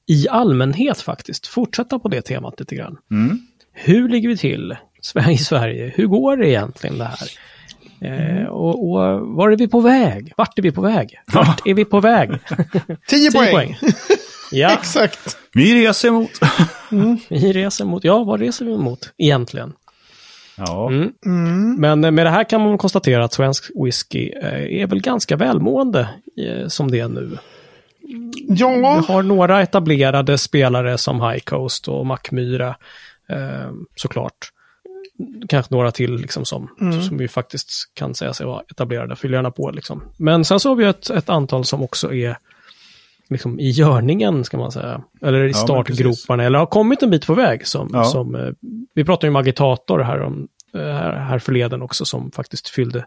i 0.07 0.27
allmänhet 0.29 1.01
faktiskt. 1.01 1.47
Fortsätta 1.47 1.99
på 1.99 2.07
det 2.07 2.21
temat 2.21 2.59
lite 2.59 2.75
grann. 2.75 2.97
Mm. 3.11 3.39
Hur 3.73 4.09
ligger 4.09 4.29
vi 4.29 4.37
till 4.37 4.75
i 5.29 5.37
Sverige? 5.37 5.93
Hur 5.95 6.07
går 6.07 6.37
det 6.37 6.49
egentligen 6.49 6.97
det 6.97 7.05
här? 7.05 7.27
Eh, 8.03 8.45
och, 8.45 8.91
och 8.91 9.27
var 9.27 9.51
är 9.51 9.55
vi 9.57 9.67
på 9.67 9.79
väg? 9.79 10.33
Vart 10.37 10.59
är 10.59 10.63
vi 10.63 10.71
på 10.71 10.81
väg? 10.81 11.19
Vart 11.33 11.67
är 11.67 11.73
vi 11.73 11.85
på 11.85 11.99
väg? 11.99 12.29
10 13.07 13.31
10 13.31 13.31
poäng. 13.31 13.51
poäng. 13.51 13.77
Ja, 14.51 14.73
Exakt. 14.73 15.37
Vi 15.53 15.87
reser 15.87 16.07
emot. 16.07 16.29
vi 17.29 17.53
reser 17.53 17.85
mot, 17.85 18.03
ja, 18.03 18.23
vad 18.23 18.39
reser 18.39 18.65
vi 18.65 18.77
mot 18.77 19.13
egentligen? 19.17 19.73
Ja. 20.57 20.89
Mm. 20.89 21.11
Mm. 21.25 21.75
Men 21.75 22.15
med 22.15 22.25
det 22.25 22.29
här 22.29 22.43
kan 22.43 22.61
man 22.61 22.77
konstatera 22.77 23.23
att 23.23 23.33
svensk 23.33 23.71
whisky 23.85 24.29
eh, 24.29 24.81
är 24.81 24.87
väl 24.87 25.01
ganska 25.01 25.35
välmående 25.35 26.09
eh, 26.37 26.67
som 26.67 26.91
det 26.91 26.99
är 26.99 27.09
nu. 27.09 27.37
Vi 28.53 29.05
Ja, 29.07 29.13
har 29.13 29.23
några 29.23 29.61
etablerade 29.61 30.37
spelare 30.37 30.97
som 30.97 31.21
High 31.21 31.39
Coast 31.43 31.87
och 31.87 32.05
Mackmyra 32.05 32.75
eh, 33.29 33.71
såklart. 33.95 34.49
Kanske 35.49 35.73
några 35.75 35.91
till 35.91 36.15
liksom 36.15 36.45
som, 36.45 36.69
som 37.07 37.17
vi 37.17 37.27
faktiskt 37.27 37.69
kan 37.93 38.15
säga 38.15 38.33
sig 38.33 38.45
vara 38.45 38.61
etablerade. 38.71 39.15
Fyll 39.15 39.31
gärna 39.33 39.51
på 39.51 39.71
liksom. 39.71 40.03
Men 40.17 40.45
sen 40.45 40.59
så 40.59 40.69
har 40.69 40.75
vi 40.75 40.85
ett, 40.85 41.09
ett 41.09 41.29
antal 41.29 41.65
som 41.65 41.83
också 41.83 42.13
är 42.13 42.37
liksom 43.29 43.59
i 43.59 43.69
görningen, 43.69 44.43
ska 44.43 44.57
man 44.57 44.71
säga. 44.71 45.01
Eller 45.21 45.43
i 45.43 45.53
startgroparna, 45.53 46.43
eller 46.43 46.59
har 46.59 46.65
kommit 46.65 47.03
en 47.03 47.09
bit 47.09 47.27
på 47.27 47.33
väg. 47.33 47.67
Som, 47.67 47.89
Ja. 47.93 48.03
som, 48.03 48.35
eh, 48.35 48.49
vi 48.93 49.03
pratade 49.05 49.27
ju 49.27 49.29
om 49.29 49.35
Agitator 49.35 49.99
här, 49.99 50.21
om, 50.21 50.47
eh, 50.75 50.81
här, 50.81 51.13
här 51.15 51.39
förleden 51.39 51.81
också, 51.81 52.05
som 52.05 52.31
faktiskt 52.31 52.69
fyllde 52.69 53.05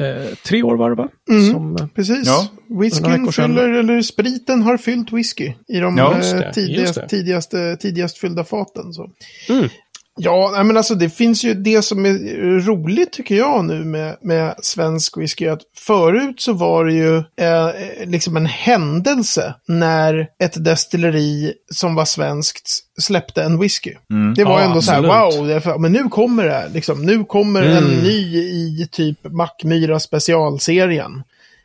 eh, 0.00 0.34
tre 0.44 0.62
år 0.62 0.76
var 0.76 0.90
det 0.90 0.96
va? 0.96 1.08
Mm. 1.30 1.52
Som, 1.52 1.76
eh, 1.76 1.86
precis. 1.94 2.26
några 2.26 2.80
Whiskyn 2.80 3.32
fyller, 3.32 3.68
eller 3.68 4.02
spriten 4.02 4.62
har 4.62 4.76
fyllt 4.76 5.12
whisky 5.12 5.52
i 5.68 5.80
de 5.80 5.96
Ja, 5.98 6.10
eh, 6.12 6.16
just 6.18 6.32
det, 6.32 6.52
tidigast, 6.54 6.80
just 6.80 6.94
det. 6.94 7.08
tidigaste, 7.08 7.76
tidigast 7.76 8.18
fyllda 8.18 8.44
faten. 8.44 8.92
Så. 8.92 9.10
Mm. 9.48 9.68
Ja, 10.16 10.62
men 10.64 10.76
alltså 10.76 10.94
det 10.94 11.10
finns 11.10 11.44
ju 11.44 11.54
det 11.54 11.82
som 11.82 12.06
är 12.06 12.60
roligt 12.60 13.12
tycker 13.12 13.34
jag 13.34 13.64
nu 13.64 13.84
med, 13.84 14.16
med 14.22 14.54
svensk 14.62 15.16
whisky. 15.18 15.46
Att 15.48 15.60
förut 15.76 16.40
så 16.40 16.52
var 16.52 16.84
det 16.84 16.92
ju 16.92 17.16
eh, 17.16 17.70
liksom 18.06 18.36
en 18.36 18.46
händelse 18.46 19.54
när 19.68 20.28
ett 20.38 20.64
destilleri 20.64 21.54
som 21.72 21.94
var 21.94 22.04
svenskt 22.04 22.68
släppte 23.02 23.42
en 23.42 23.60
whisky. 23.60 23.94
Det 24.36 24.44
var 24.44 24.60
Ja, 24.60 24.66
ändå 24.66 24.82
så 24.82 24.92
här, 24.92 25.02
wow, 25.02 25.50
är 25.50 25.78
men 25.78 25.92
nu 25.92 26.08
kommer 26.08 26.44
det. 26.44 26.70
Liksom, 26.74 27.02
nu 27.02 27.24
kommer 27.24 27.62
Mm. 27.62 27.76
en 27.76 27.84
ny 27.90 28.36
i 28.36 28.88
typ 28.92 29.18
Mackmyra 29.24 30.00
specialserien. 30.00 31.22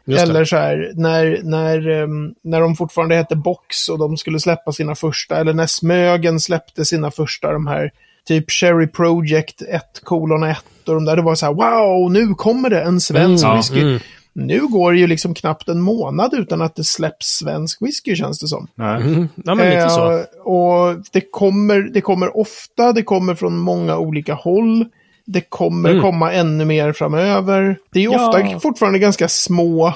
Eller 0.07 0.45
så 0.45 0.55
här, 0.57 0.91
när, 0.95 1.39
när, 1.43 1.89
ehm, 1.89 2.33
när 2.43 2.61
de 2.61 2.75
fortfarande 2.75 3.15
hette 3.15 3.35
Box 3.35 3.89
och 3.89 3.99
de 3.99 4.17
skulle 4.17 4.39
släppa 4.39 4.71
sina 4.71 4.95
första, 4.95 5.37
eller 5.37 5.53
när 5.53 5.67
Smögen 5.67 6.39
släppte 6.39 6.85
sina 6.85 7.11
första, 7.11 7.51
de 7.51 7.67
här 7.67 7.91
typ 8.29 8.51
Cherry 8.51 8.87
Project 8.87 9.61
1 9.61 9.81
kolon 10.03 10.43
1 10.43 10.57
och 10.87 10.93
de 10.95 11.05
där, 11.05 11.15
det 11.15 11.21
var 11.21 11.35
så 11.35 11.45
här, 11.45 11.53
wow, 11.53 12.11
nu 12.11 12.27
kommer 12.33 12.69
det 12.69 12.81
en 12.81 13.01
svensk 13.01 13.43
Mm, 13.45 13.57
whisky. 13.57 13.81
mm. 13.81 13.99
Nu 14.33 14.67
går 14.67 14.93
det 14.93 14.99
ju 14.99 15.07
liksom 15.07 15.33
knappt 15.33 15.69
en 15.69 15.81
månad 15.81 16.33
utan 16.33 16.61
att 16.61 16.75
det 16.75 16.83
släpps 16.83 17.27
svensk 17.27 17.81
whisky 17.81 18.15
känns 18.15 18.39
det 18.39 18.47
som. 18.47 18.67
Nej. 18.75 19.01
Mm. 19.01 19.27
Ja, 19.35 19.55
men 19.55 19.69
lite 19.69 19.89
så. 19.89 20.11
Eh, 20.11 20.23
och 20.43 20.95
det 21.11 21.21
kommer, 21.31 21.81
det 21.81 22.01
kommer 22.01 22.37
ofta, 22.37 22.91
det 22.93 23.03
kommer 23.03 23.35
från 23.35 23.57
många 23.57 23.97
olika 23.97 24.33
håll. 24.33 24.85
Det 25.25 25.41
kommer 25.41 25.89
Mm. 25.89 26.01
komma 26.01 26.33
ännu 26.33 26.65
mer 26.65 26.91
framöver. 26.93 27.77
Det 27.93 27.99
är 27.99 28.03
ju 28.03 28.11
Ja. 28.11 28.27
ofta 28.29 28.59
fortfarande 28.59 28.99
ganska 28.99 29.27
små 29.27 29.93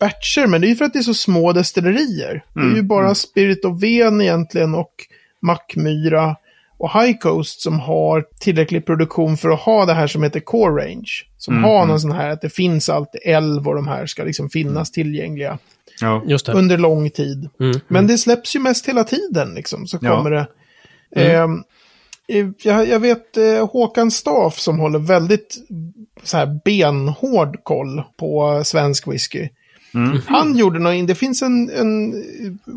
batcher, 0.00 0.46
men 0.46 0.60
det 0.60 0.66
är 0.66 0.68
ju 0.68 0.76
för 0.76 0.84
att 0.84 0.92
det 0.92 0.98
är 0.98 1.02
så 1.02 1.14
små 1.14 1.52
destillerier. 1.52 2.44
Det 2.54 2.60
är 2.60 2.76
ju 2.76 2.82
bara 2.82 3.14
Spirit 3.14 3.64
of 3.64 3.82
Ven 3.82 4.20
egentligen 4.20 4.74
och 4.74 4.92
Mackmyra 5.42 6.36
och 6.78 6.92
High 7.00 7.18
Coast 7.18 7.60
som 7.60 7.80
har 7.80 8.24
tillräcklig 8.40 8.86
produktion 8.86 9.36
för 9.36 9.48
att 9.50 9.60
ha 9.60 9.86
det 9.86 9.94
här 9.94 10.06
som 10.06 10.22
heter 10.22 10.40
Core 10.40 10.84
Range. 10.84 11.10
Som 11.38 11.64
har 11.64 11.86
någon 11.86 12.00
sån 12.00 12.12
här 12.12 12.30
att 12.30 12.40
det 12.40 12.50
finns 12.50 12.88
alltid 12.88 13.20
älv 13.24 13.68
och 13.68 13.74
de 13.74 13.88
här 13.88 14.06
ska 14.06 14.24
liksom 14.24 14.50
finnas 14.50 14.90
tillgängliga 14.90 15.58
Ja. 16.00 16.22
Just 16.26 16.46
det. 16.46 16.52
under 16.52 16.78
lång 16.78 17.10
tid. 17.10 17.48
Mm. 17.60 17.80
Men 17.88 18.06
det 18.06 18.18
släpps 18.18 18.56
ju 18.56 18.60
mest 18.60 18.88
hela 18.88 19.04
tiden 19.04 19.54
liksom, 19.54 19.86
så 19.86 19.98
Ja. 20.02 20.16
kommer 20.16 20.30
det. 20.30 20.46
Ehm, 21.16 21.62
eh, 22.28 22.46
jag, 22.62 22.88
jag 22.88 23.00
vet 23.00 23.36
eh, 23.36 23.68
Håkan 23.70 24.10
Staff 24.10 24.58
som 24.58 24.78
håller 24.78 24.98
väldigt 24.98 25.56
så 26.22 26.36
här 26.36 26.60
benhård 26.64 27.64
koll 27.64 28.02
på 28.18 28.60
svensk 28.64 29.08
whisky. 29.08 29.48
Han 30.26 30.56
gjorde 30.56 30.78
något, 30.78 31.06
det 31.06 31.14
finns 31.14 31.42
en, 31.42 31.70
en 31.70 32.12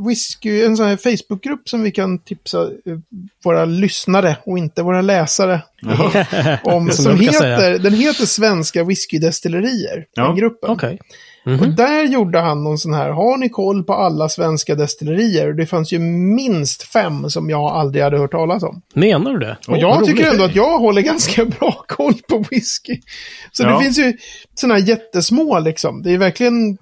whisky, 0.08 0.64
en 0.64 0.78
sån 0.78 0.86
här 0.86 0.98
Facebookgrupp 0.98 1.70
som 1.70 1.84
vi 1.84 1.92
kan 1.92 2.20
tipsa 2.20 2.62
eh, 2.62 2.98
våra 3.44 3.66
lyssnare 3.66 4.38
och 4.46 4.58
inte 4.58 4.84
våra 4.84 5.02
läsare 5.02 5.62
om. 6.64 6.92
Som 6.92 7.04
Som 7.04 7.20
heter, 7.20 7.80
den 7.80 7.94
heter 7.94 8.26
Svenska 8.26 8.84
whiskydestillerier, 8.84 10.06
Ja, 10.14 10.24
den 10.24 10.36
gruppen. 10.36 10.70
Okej. 11.56 11.68
Och 11.68 11.76
där 11.76 12.04
gjorde 12.04 12.40
han 12.40 12.64
någon 12.64 12.78
sån 12.78 12.94
här, 12.94 13.10
har 13.10 13.38
ni 13.38 13.50
koll 13.50 13.84
på 13.84 13.94
alla 13.94 14.30
svenska 14.30 14.76
destillerier? 14.76 15.54
Det 15.54 15.66
fanns 15.66 15.92
ju 15.92 16.00
minst 16.00 16.84
fem 16.84 17.30
som 17.30 17.50
jag 17.50 17.62
aldrig 17.62 18.04
hade 18.04 18.18
hört 18.18 18.32
talas 18.32 18.64
om. 18.64 18.82
Menar 18.94 19.34
du 19.34 19.40
det? 19.40 19.58
Och 19.68 19.74
Åh, 19.74 19.80
jag 19.80 20.06
tycker 20.06 20.20
roligt. 20.24 20.32
ändå 20.34 20.44
att 20.44 20.56
jag 20.56 20.80
håller 20.80 21.02
ganska 21.12 21.46
bra 21.46 21.84
koll 21.88 22.14
på 22.30 22.46
whisky. 22.52 23.02
Så 23.52 23.64
Ja. 23.64 23.70
det 23.78 23.84
finns 23.84 23.98
ju 24.00 24.18
sådana 24.56 24.74
här 24.80 24.88
jättesmå 24.88 25.60
liksom. 25.60 26.04
Det 26.04 26.14
är 26.14 26.18
verkligen, 26.18 26.78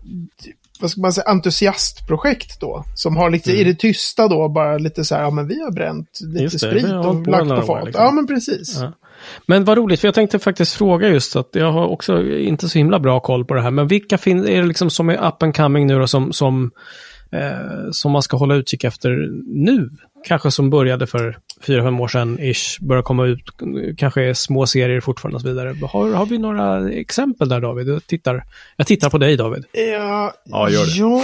vad 0.80 0.92
ska 0.92 1.02
man 1.02 1.14
säga, 1.14 1.26
entusiastprojekt 1.28 2.60
då. 2.60 2.84
Som 2.96 3.18
har 3.18 3.30
lite 3.30 3.52
i 3.52 3.64
det 3.64 3.76
tysta 3.76 4.28
då, 4.28 4.50
bara 4.50 4.78
lite 4.78 5.06
så 5.06 5.16
här, 5.16 5.22
ja 5.22 5.30
men 5.30 5.48
vi 5.48 5.62
har 5.62 5.72
bränt 5.72 6.08
lite 6.22 6.38
Mm. 6.40 6.50
Det, 6.52 6.60
sprit 6.60 6.86
och 7.06 7.24
på 7.26 7.32
lagt 7.32 7.50
på 7.50 7.62
fat. 7.62 7.86
liksom. 7.86 8.04
Ja 8.06 8.12
men 8.12 8.28
precis. 8.28 8.78
Ja. 8.82 8.94
Men 9.48 9.64
vad 9.64 9.78
roligt, 9.78 10.00
för 10.00 10.08
jag 10.08 10.16
tänkte 10.16 10.40
faktiskt 10.40 10.76
fråga 10.76 11.08
just 11.08 11.36
att 11.36 11.50
jag 11.52 11.72
har 11.72 11.88
också 11.88 12.24
inte 12.28 12.70
så 12.70 12.78
himla 12.78 13.00
bra 13.00 13.20
koll 13.20 13.46
på 13.46 13.54
det 13.54 13.62
här. 13.62 13.72
Men 13.72 13.88
vilka 13.88 14.18
fin- 14.18 14.48
är 14.48 14.62
det 14.62 14.68
liksom 14.68 14.90
som 14.90 15.10
är 15.10 15.28
up 15.28 15.44
and 15.44 15.56
coming 15.56 15.88
nu 15.88 16.00
då 16.00 16.08
som, 16.08 16.34
som, 16.34 16.72
eh, 17.32 17.92
som 17.92 18.12
man 18.12 18.22
ska 18.22 18.38
hålla 18.38 18.56
utkik 18.56 18.84
efter 18.84 19.10
nu? 19.66 19.90
Kanske 20.28 20.52
som 20.52 20.70
började 20.70 21.08
för 21.08 21.38
fyra, 21.62 21.84
fem 21.84 22.00
år 22.00 22.08
sedan 22.08 22.40
ish, 22.40 22.82
börjar 22.82 23.04
komma 23.04 23.26
ut, 23.26 23.42
kanske 23.98 24.24
är 24.24 24.34
små 24.34 24.66
serier 24.68 25.00
fortfarande 25.00 25.36
och 25.36 25.42
så 25.42 25.48
vidare. 25.48 25.76
Har, 25.88 26.12
har 26.14 26.26
vi 26.26 26.38
några 26.38 26.90
exempel 26.92 27.50
där 27.50 27.62
David? 27.62 27.88
Jag 27.90 28.08
tittar, 28.08 28.44
jag 28.78 28.88
tittar 28.88 29.10
på 29.10 29.18
dig 29.18 29.38
David. 29.38 29.66
Ja, 29.72 30.34
Ja, 30.46 30.70
gör 30.70 30.86
det. 30.86 30.92
Ja, 30.98 31.24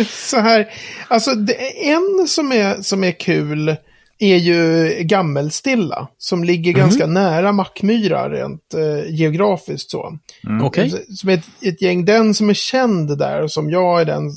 så 0.08 0.38
här. 0.40 0.66
Alltså, 1.08 1.34
det 1.34 1.86
är 1.88 1.92
en 1.94 2.28
som 2.28 2.52
är, 2.52 2.82
som 2.82 3.04
är 3.04 3.12
kul 3.20 3.76
är 4.20 4.36
ju 4.36 4.88
Gammelstilla. 5.02 6.08
Som 6.18 6.44
ligger 6.44 6.72
ganska 6.72 7.06
nära 7.06 7.52
Mackmyra 7.52 8.28
rent 8.30 8.74
eh, 8.74 9.14
geografiskt 9.14 9.90
så. 9.90 10.18
Okej? 10.62 10.90
Som 11.16 11.30
är 11.30 11.34
ett, 11.34 11.44
ett 11.62 11.82
gäng, 11.82 12.04
den 12.04 12.34
som 12.34 12.50
är 12.50 12.54
känd 12.54 13.18
där 13.18 13.46
som 13.46 13.70
jag 13.70 14.00
är 14.00 14.04
den 14.04 14.30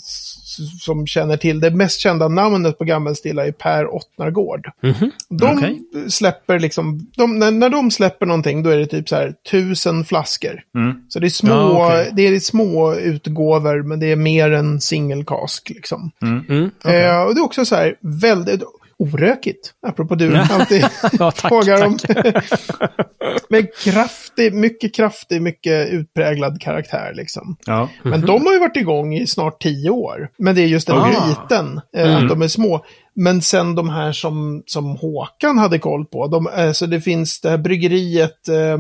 som 0.81 1.07
känner 1.07 1.37
till. 1.37 1.59
Det 1.59 1.71
mest 1.71 1.99
kända 1.99 2.27
namnet 2.27 2.77
på 2.77 2.83
Gammelstilla 2.83 3.47
är 3.47 3.51
Per 3.51 3.95
Ottnargård. 3.95 4.69
Mhm. 4.83 5.11
De 5.29 5.57
Okej. 5.57 5.81
släpper 6.09 6.59
liksom, 6.59 7.07
de, 7.17 7.39
när, 7.39 7.51
när 7.51 7.69
de 7.69 7.91
släpper 7.91 8.25
någonting 8.25 8.63
då 8.63 8.69
är 8.69 8.77
det 8.77 8.85
typ 8.87 9.09
så 9.09 9.15
här 9.15 9.33
tusen 9.51 10.05
flaskor. 10.05 10.61
Så 11.09 11.19
det 11.19 11.27
är 11.27 11.29
små, 11.29 11.49
Ja, 11.49 11.87
okej. 11.87 12.11
det 12.15 12.27
är 12.27 12.39
små 12.39 12.95
utgåvor 12.95 13.83
men 13.83 13.99
det 13.99 14.11
är 14.11 14.15
mer 14.15 14.51
än 14.51 14.81
single 14.81 15.23
cask 15.27 15.69
liksom. 15.69 16.11
Mm, 16.21 16.71
Eh, 16.85 17.21
och 17.21 17.35
det 17.35 17.41
är 17.41 17.45
också 17.45 17.65
så 17.65 17.75
här 17.75 17.95
väldigt 18.01 18.61
orökigt. 18.97 19.73
Apropå 19.87 20.15
du 20.15 20.37
alltid 20.51 20.85
Ja, 21.19 21.31
tack, 21.31 21.39
frågar 21.51 21.85
om. 21.85 21.97
Men 23.49 23.67
kraftig, 23.83 24.53
mycket 24.53 24.95
kraftig, 24.95 25.41
mycket 25.41 25.89
utpräglad 25.89 26.61
karaktär 26.61 27.11
liksom. 27.15 27.55
Ja. 27.65 27.89
Men 28.03 28.21
de 28.21 28.45
har 28.45 28.53
ju 28.53 28.59
varit 28.59 28.77
igång 28.77 29.15
i 29.15 29.27
snart 29.27 29.61
tio 29.61 29.89
år. 29.89 30.29
Men 30.37 30.55
det 30.55 30.61
är 30.61 30.65
just 30.67 30.87
den 30.87 30.97
Ah. 30.97 31.27
biten, 31.27 31.81
eh, 31.97 32.17
att 32.17 32.29
de 32.29 32.41
är 32.41 32.47
små. 32.47 32.85
Men 33.15 33.41
sen 33.41 33.75
de 33.75 33.89
här 33.89 34.11
som, 34.11 34.63
som 34.65 34.85
Håkan 34.95 35.57
hade 35.57 35.79
koll 35.79 36.05
på, 36.05 36.27
de, 36.27 36.47
eh, 36.47 36.71
så 36.71 36.85
det 36.85 37.01
finns 37.01 37.41
det 37.41 37.49
här 37.49 37.57
bryggeriet 37.57 38.47
eh, 38.47 38.77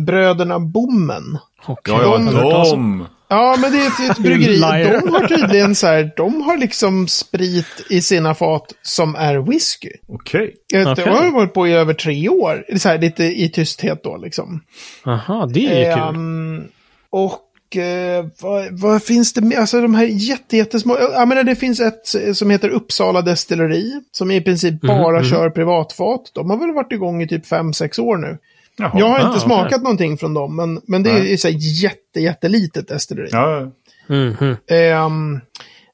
Bröderna 0.00 0.58
Bommen. 0.60 1.38
Okej. 1.66 1.94
Ja, 1.94 2.02
ja, 2.02 2.18
De- 2.18 2.70
de. 2.70 3.06
Ja, 3.28 3.56
men 3.60 3.72
det 3.72 3.78
är 3.78 3.86
ett, 3.86 4.10
ett 4.10 4.18
bryggeri. 4.22 4.60
De 5.02 5.12
har 5.12 5.28
tydligen 5.28 5.74
så 5.74 5.86
här, 5.86 6.10
de 6.16 6.42
har 6.42 6.56
liksom 6.56 7.08
sprit 7.08 7.86
i 7.90 8.00
sina 8.02 8.34
fat 8.34 8.72
som 8.82 9.14
är 9.14 9.38
whisky. 9.38 9.90
Okej. 10.08 10.54
Okay. 10.72 10.94
Det 10.94 11.10
har 11.10 11.24
ju 11.24 11.30
varit 11.30 11.54
på 11.54 11.68
i 11.68 11.72
över 11.72 11.94
tre 11.94 12.28
år. 12.28 12.64
Så 12.78 12.88
här, 12.88 12.98
lite 12.98 13.24
i 13.24 13.48
tysthet 13.48 14.02
då 14.02 14.16
liksom. 14.16 14.60
Aha, 15.04 15.46
det 15.46 15.66
är 15.66 15.88
ju 15.88 15.94
kul. 15.94 16.02
Ehm, 16.14 16.64
och 17.10 17.76
eh, 17.76 18.26
vad, 18.40 18.80
vad 18.80 19.02
finns 19.02 19.32
det 19.32 19.40
mer? 19.40 19.58
Alltså 19.58 19.80
de 19.80 19.94
här 19.94 20.04
jätte, 20.06 20.56
jättesmå. 20.56 20.98
Jag 21.12 21.28
menar 21.28 21.42
det 21.42 21.56
finns 21.56 21.80
ett 21.80 22.36
som 22.36 22.50
heter 22.50 22.68
Uppsala 22.68 23.22
Destilleri. 23.22 24.00
Som 24.12 24.30
i 24.30 24.40
princip 24.40 24.82
Mhm, 24.82 24.86
bara 24.86 25.24
kör 25.24 25.50
privatfat. 25.50 26.30
De 26.34 26.50
har 26.50 26.56
väl 26.58 26.72
varit 26.72 26.92
igång 26.92 27.22
i 27.22 27.28
typ 27.28 27.46
5-6 27.46 28.00
år 28.00 28.16
nu. 28.16 28.38
Jaha. 28.78 28.90
Jag 28.94 29.06
har 29.06 29.14
Ah, 29.14 29.20
inte 29.20 29.28
okej. 29.28 29.40
smakat 29.40 29.82
någonting 29.82 30.18
från 30.18 30.34
dem. 30.34 30.56
Men, 30.56 30.80
men 30.86 31.02
det 31.02 31.10
är 31.10 31.18
Nej. 31.18 31.30
ju 31.30 31.36
så 31.36 31.48
här 31.48 31.54
jätte, 31.82 32.20
jättelitet 32.20 32.88
destilleri. 32.88 33.28
Ja, 33.32 33.70
Mhm. 34.08 34.56
Ehm, 34.70 35.40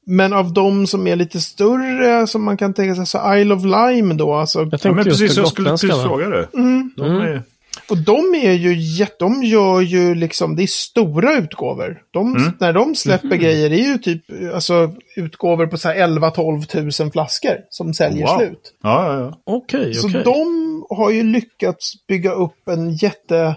men 0.06 0.32
av 0.32 0.52
de 0.52 0.86
som 0.86 1.06
är 1.06 1.16
lite 1.16 1.40
större, 1.40 2.26
som 2.26 2.44
man 2.44 2.56
kan 2.56 2.74
tänka 2.74 2.94
sig, 2.94 3.06
så 3.06 3.34
Isle 3.36 3.54
of 3.54 3.62
Lime 3.64 4.14
då. 4.14 4.34
Alltså, 4.34 4.58
Jag 4.58 4.66
ja 4.66 4.70
tänkte 4.70 4.88
men 4.90 5.04
just 5.06 5.20
precis. 5.20 5.36
det 5.36 5.40
Jag 5.42 5.48
skulle 5.48 5.70
precis 5.70 5.90
fråga 6.02 6.28
det. 6.28 6.48
Mm. 6.54 6.90
De 6.96 7.02
är, 7.16 7.42
och 7.90 7.98
de 7.98 8.34
är 8.34 8.52
ju 8.52 8.74
jätte, 8.98 9.14
de 9.18 9.42
gör 9.42 9.80
ju 9.80 10.14
liksom, 10.14 10.56
det 10.56 10.62
är 10.62 10.66
stora 10.66 11.34
utgåvor. 11.34 11.98
De, 12.10 12.36
Mm. 12.36 12.52
När 12.60 12.72
de 12.72 12.94
släpper 12.94 13.26
Mhm. 13.28 13.38
grejer, 13.38 13.70
det 13.70 13.76
är 13.80 13.88
ju 13.92 13.98
typ 13.98 14.22
alltså, 14.54 14.92
utgåvor 15.16 15.66
på 15.66 15.76
så 15.78 15.88
här 15.88 15.94
11-12 15.96 16.62
tusen 16.66 17.10
flaskor 17.10 17.56
som 17.70 17.94
säljer 17.94 18.26
Wow. 18.26 18.36
slut. 18.38 18.74
ja, 18.82 19.06
ja, 19.14 19.20
ja. 19.20 19.30
Så 19.32 19.38
Okej, 19.56 19.92
okej. 20.04 20.22
de 20.24 20.68
har 20.90 21.10
ju 21.10 21.22
lyckats 21.22 21.92
bygga 22.08 22.32
upp 22.32 22.68
en 22.70 22.90
jätte, 22.94 23.56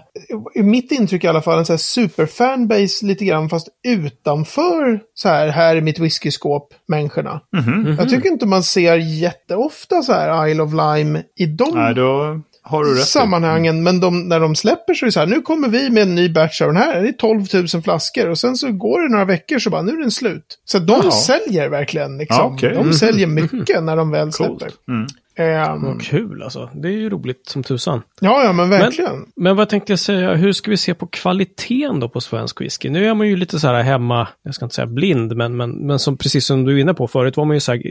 i 0.54 0.62
mitt 0.62 0.92
intryck 0.92 1.24
i 1.24 1.26
alla 1.28 1.42
fall, 1.42 1.58
en 1.58 1.66
så 1.66 1.72
här 1.72 1.78
superfanbase 1.78 3.06
lite 3.06 3.24
grann, 3.24 3.48
fast 3.48 3.68
utanför 3.88 5.00
så 5.14 5.28
här, 5.28 5.48
här 5.48 5.76
är 5.76 5.80
mitt 5.80 5.98
whiskyskåp, 5.98 6.68
människorna. 6.88 7.40
Mhm. 7.56 7.96
Jag 7.98 8.08
tycker 8.10 8.28
inte 8.28 8.46
man 8.46 8.62
ser 8.62 8.96
jätteofta 8.96 10.02
så 10.02 10.12
här 10.12 10.46
Isle 10.48 10.62
of 10.62 10.72
Lime 10.72 11.22
i 11.38 11.46
de 11.46 11.70
Nej, 11.74 11.94
då 11.94 12.40
har 12.68 12.84
du 12.84 12.94
rätt. 12.94 13.04
sammanhangen. 13.04 13.82
Men 13.82 14.00
de, 14.00 14.28
när 14.28 14.40
de 14.40 14.54
släpper 14.54 14.94
så 14.94 15.04
är 15.04 15.06
det 15.06 15.12
så 15.12 15.20
här, 15.20 15.26
nu 15.26 15.42
kommer 15.42 15.68
vi 15.68 15.90
med 15.90 16.02
en 16.02 16.14
ny 16.14 16.28
batch 16.28 16.62
av 16.62 16.68
den 16.68 16.76
här. 16.76 17.02
Det 17.02 17.08
är 17.08 17.12
12 17.12 17.44
000 17.74 17.82
flaskor. 17.82 18.28
Och 18.28 18.38
sen 18.38 18.56
så 18.56 18.72
går 18.72 19.02
det 19.02 19.08
några 19.08 19.24
veckor 19.24 19.58
så 19.58 19.70
bara, 19.70 19.82
nu 19.82 19.92
är 19.92 20.00
den 20.00 20.10
slut. 20.10 20.58
Så 20.64 20.78
de 20.78 21.00
Jaha. 21.02 21.10
säljer 21.10 21.68
verkligen 21.68 22.18
liksom. 22.18 22.38
Ja, 22.38 22.52
okej. 22.54 22.74
De 22.74 22.92
säljer 22.92 23.26
mycket 23.26 23.82
när 23.84 23.96
de 23.96 24.10
väl 24.10 24.32
släpper. 24.32 24.70
Mm. 24.88 25.06
Ehm, 25.38 25.82
Vad 25.82 26.02
kul 26.02 26.42
alltså. 26.42 26.70
Det 26.74 26.88
är 26.88 26.92
ju 26.92 27.10
roligt 27.10 27.46
som 27.46 27.62
tusan. 27.62 28.02
ja, 28.20 28.44
ja, 28.44 28.52
men 28.52 28.70
verkligen. 28.70 29.26
Men 29.36 29.56
vad 29.56 29.68
tänkte 29.68 29.92
jag 29.92 29.98
säga, 29.98 30.34
hur 30.34 30.52
ska 30.52 30.70
vi 30.70 30.76
se 30.76 30.94
på 30.94 31.06
kvaliteten 31.06 32.00
då 32.00 32.08
på 32.08 32.20
svensk 32.20 32.60
whisky? 32.60 32.88
Nu 32.88 33.06
är 33.08 33.14
man 33.14 33.28
ju 33.28 33.36
lite 33.36 33.58
så 33.58 33.68
här 33.68 33.82
hemma, 33.82 34.28
jag 34.42 34.54
ska 34.54 34.64
inte 34.64 34.74
säga 34.74 34.86
blind, 34.86 35.36
men, 35.36 35.56
men, 35.56 35.70
men 35.70 35.98
som, 35.98 36.16
precis 36.16 36.46
som 36.46 36.64
du 36.64 36.76
är 36.76 36.80
inne 36.80 36.94
på 36.94 37.08
förut 37.08 37.36
var 37.36 37.44
man 37.44 37.56
ju 37.56 37.60
så 37.60 37.72
här 37.72 37.82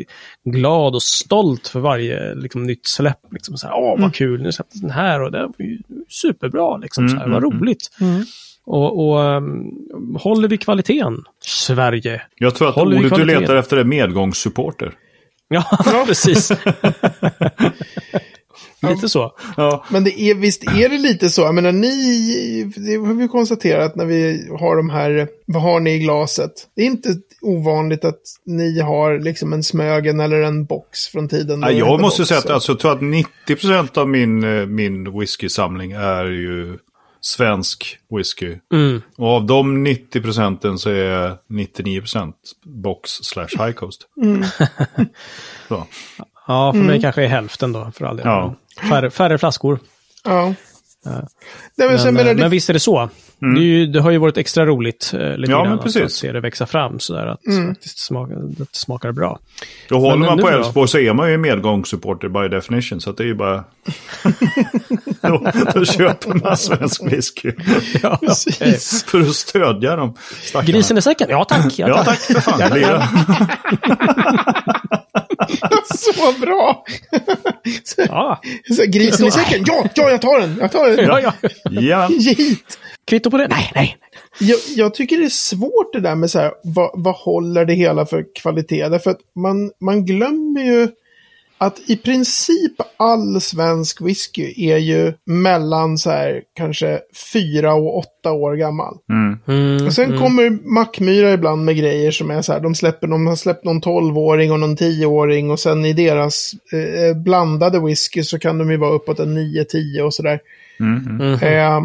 glad 0.43 0.95
och 0.95 1.03
stolt 1.03 1.67
för 1.67 1.79
varje 1.79 2.35
liksom, 2.35 2.63
nytt 2.63 2.87
släpp. 2.87 3.19
Liksom 3.31 3.57
så 3.57 3.67
här, 3.67 3.75
Åh, 3.75 4.01
vad 4.01 4.13
kul, 4.15 4.41
nu 4.41 4.51
släpptes 4.51 4.81
den 4.81 4.91
här 4.91 5.21
och 5.21 5.31
det 5.31 5.41
var 5.41 5.65
ju 5.65 5.79
superbra, 6.09 6.77
liksom, 6.77 7.09
så 7.09 7.17
här, 7.17 7.27
vad 7.27 7.43
roligt. 7.43 7.89
Och, 8.65 9.09
och 9.09 9.19
um, 9.19 10.17
håller 10.19 10.47
vi 10.47 10.57
kvaliteten? 10.57 11.23
Sverige. 11.45 12.21
Jag 12.35 12.55
tror 12.55 12.69
att 12.69 12.75
Håller 12.75 12.99
vi 12.99 13.05
ordet 13.05 13.17
du 13.17 13.25
letar 13.25 13.55
efter 13.55 13.77
är 13.77 13.83
medgångssupporter. 13.83 14.93
Ja, 15.49 16.03
precis. 16.07 16.51
Lite 18.89 19.09
så. 19.09 19.31
Ja. 19.57 19.85
Men 19.89 20.03
det 20.03 20.21
är, 20.21 20.35
visst 20.35 20.63
är 20.63 20.89
det 20.89 20.97
lite 20.97 21.29
så. 21.29 21.41
Jag 21.41 21.55
menar, 21.55 21.71
ni, 21.71 22.71
det 22.75 22.95
har 22.95 23.13
vi 23.13 23.27
konstaterat 23.27 23.95
när 23.95 24.05
vi 24.05 24.47
har 24.59 24.75
de 24.75 24.89
här, 24.89 25.27
vad 25.45 25.61
har 25.61 25.79
ni 25.79 25.91
i 25.95 25.99
glaset? 25.99 26.51
Det 26.75 26.81
är 26.81 26.85
inte 26.85 27.09
ovanligt 27.41 28.05
att 28.05 28.21
ni 28.45 28.79
har 28.79 29.19
liksom 29.19 29.53
en 29.53 29.63
Smögen 29.63 30.19
eller 30.19 30.41
en 30.41 30.65
box 30.65 31.07
från 31.07 31.27
tiden. 31.27 31.61
Ja, 31.61 31.71
jag 31.71 32.01
måste 32.01 32.21
box, 32.21 32.27
säga 32.27 32.37
att 32.37 32.47
så. 32.47 32.53
alltså, 32.53 32.71
jag 32.71 32.79
tror 32.79 32.91
att 32.91 33.01
90% 33.47 33.97
av 33.97 34.09
min, 34.09 34.43
eh, 34.43 34.65
min 34.65 35.19
whisky-samling 35.19 35.91
är 35.91 36.25
ju 36.25 36.77
svensk 37.25 37.97
whisky. 38.09 38.57
Mm. 38.73 39.01
Och 39.17 39.27
av 39.27 39.45
de 39.45 39.83
90 39.83 40.21
procenten 40.21 40.79
så 40.79 40.89
är 40.89 41.37
99% 41.49 42.33
box 42.63 43.09
slash 43.09 43.47
high 43.65 43.71
coast. 43.71 44.01
så. 45.67 45.87
Ja, 46.47 46.73
för 46.73 46.79
mig 46.79 47.01
kanske 47.01 47.23
är 47.23 47.27
hälften 47.27 47.71
då, 47.71 47.91
för 47.95 48.05
all 48.05 48.17
del. 48.17 48.25
Ja. 48.25 48.55
Färre, 48.89 49.09
färre 49.09 49.37
flaskor. 49.37 49.79
Ja. 50.23 50.53
Nej, 51.05 51.23
men, 51.75 51.87
Men, 52.03 52.13
menar, 52.13 52.29
eh, 52.29 52.35
det, 52.35 52.41
men 52.41 52.51
visst 52.51 52.69
är 52.69 52.73
det 52.73 52.79
så. 52.79 53.09
Det, 53.39 53.47
är 53.59 53.63
ju, 53.63 53.85
det 53.87 54.01
har 54.01 54.11
ju 54.11 54.17
varit 54.17 54.37
extra 54.37 54.65
roligt 54.65 55.11
eh, 55.13 55.37
lite 55.37 55.51
Ja, 55.51 55.63
grann 55.63 55.79
men 55.85 56.03
att- 56.05 56.11
se 56.11 56.31
det 56.31 56.39
växa 56.39 56.65
fram 56.65 56.99
sådär. 56.99 57.25
Att 57.27 57.39
faktiskt 57.67 57.99
smaka, 57.99 58.33
att 58.33 58.57
det 58.57 58.65
smakar 58.71 59.11
bra. 59.11 59.39
Då 59.89 59.99
håller 59.99 60.17
Men 60.17 60.27
man 60.27 60.37
på? 60.37 60.49
Elfsborg 60.49 60.87
så 60.87 60.97
är 60.97 61.13
man 61.13 61.31
ju 61.31 61.37
medgångssupporter 61.37 62.27
by 62.29 62.47
definition. 62.55 63.01
Så 63.01 63.09
att 63.09 63.17
det 63.17 63.23
är 63.23 63.27
ju 63.27 63.35
bara... 63.35 63.63
då, 65.21 65.51
då 65.73 65.85
köper 65.85 66.33
man 66.33 66.57
svensk 66.57 67.03
whisky. 67.13 67.51
Ja, 68.03 68.17
precis. 68.21 69.03
För 69.07 69.21
att 69.21 69.35
stödja 69.35 69.95
dem. 69.95 70.13
stackarna. 70.43 70.71
Grisen 70.71 70.97
i 70.97 71.01
säcken? 71.01 71.27
Ja 71.29 71.43
tack. 71.43 71.79
Ja, 71.79 71.87
Ja, 71.87 72.03
tack. 72.03 72.05
tack 72.27 72.43
för 72.43 72.51
fan. 72.51 72.59
Så 75.95 76.39
bra! 76.41 76.85
så, 77.83 78.01
Ja. 78.01 78.41
så, 78.75 78.83
grisen 78.87 79.27
i 79.27 79.31
säcken. 79.31 79.63
Ja, 79.67 79.87
ja, 79.95 80.09
jag 80.09 80.21
tar 80.21 80.39
den. 80.39 80.57
Jag 80.61 80.71
tar 80.71 80.89
den. 80.89 81.05
Ja, 81.05 81.19
ja. 81.19 81.33
Ja, 81.71 82.09
Ge 82.11 82.33
hit. 82.33 82.79
Kvitto 83.07 83.31
på 83.31 83.37
det? 83.37 83.47
Nej, 83.47 83.71
nej. 83.75 83.97
Jag, 84.39 84.59
jag 84.75 84.93
tycker 84.93 85.17
det 85.17 85.25
är 85.25 85.29
svårt 85.29 85.93
det 85.93 85.99
där 85.99 86.15
med 86.15 86.31
så 86.31 86.39
här, 86.39 86.51
vad, 86.63 86.91
vad 86.93 87.15
håller 87.15 87.65
det 87.65 87.73
hela 87.73 88.05
för 88.05 88.25
kvalitet? 88.35 88.89
Därför 88.89 89.11
att 89.11 89.19
man, 89.35 89.71
man 89.81 90.05
glömmer 90.05 90.61
ju 90.61 90.87
att 91.65 91.79
i 91.89 91.97
princip 91.97 92.73
all 92.97 93.41
svensk 93.41 94.01
whisky 94.01 94.53
är 94.71 94.77
ju 94.77 95.13
mellan 95.25 95.97
så 95.97 96.09
här 96.09 96.41
kanske 96.55 96.99
fyra 97.33 97.73
och 97.73 97.97
åtta 97.97 98.31
år 98.31 98.55
gammal. 98.55 98.97
Mm, 99.09 99.39
Och 99.85 99.93
sen 99.93 100.17
kommer 100.17 100.73
Mackmyra 100.73 101.33
ibland 101.33 101.65
med 101.65 101.77
grejer 101.77 102.11
som 102.11 102.31
är 102.31 102.41
så 102.41 102.53
här, 102.53 102.59
de, 102.59 102.75
släpper, 102.75 103.07
de 103.07 103.27
har 103.27 103.35
släppt 103.35 103.63
någon 103.65 103.81
12-åring 103.81 104.51
och 104.51 104.59
någon 104.59 104.75
10-åring 104.77 105.51
och 105.51 105.59
sen 105.59 105.85
i 105.85 105.93
deras 105.93 106.51
eh, 106.73 107.17
blandade 107.17 107.79
whisky 107.79 108.23
så 108.23 108.39
kan 108.39 108.57
de 108.57 108.71
ju 108.71 108.77
vara 108.77 108.91
uppåt 108.91 109.19
en 109.19 109.37
9-10 109.37 110.01
och 110.01 110.13
sådär. 110.13 110.39
Eh, 111.43 111.81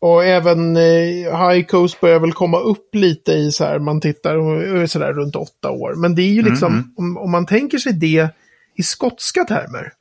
och 0.00 0.24
även 0.24 0.76
eh, 0.76 1.48
High 1.48 1.66
Coast 1.66 2.00
börjar 2.00 2.18
väl 2.20 2.32
komma 2.32 2.58
upp 2.60 2.94
lite 2.94 3.32
i 3.32 3.52
så 3.52 3.64
här, 3.64 3.78
man 3.78 4.00
tittar 4.00 4.36
och 4.36 4.82
och 4.82 4.90
sådär 4.90 5.12
runt 5.12 5.36
åtta 5.36 5.70
år. 5.70 5.94
Men 5.94 6.14
det 6.14 6.22
är 6.22 6.32
ju 6.32 6.42
liksom, 6.50 6.92
om, 6.96 7.18
om 7.18 7.30
man 7.30 7.46
tänker 7.46 7.78
sig 7.78 7.92
det 7.92 8.28
i 8.76 8.82
skotska 8.82 9.44
termer. 9.44 9.92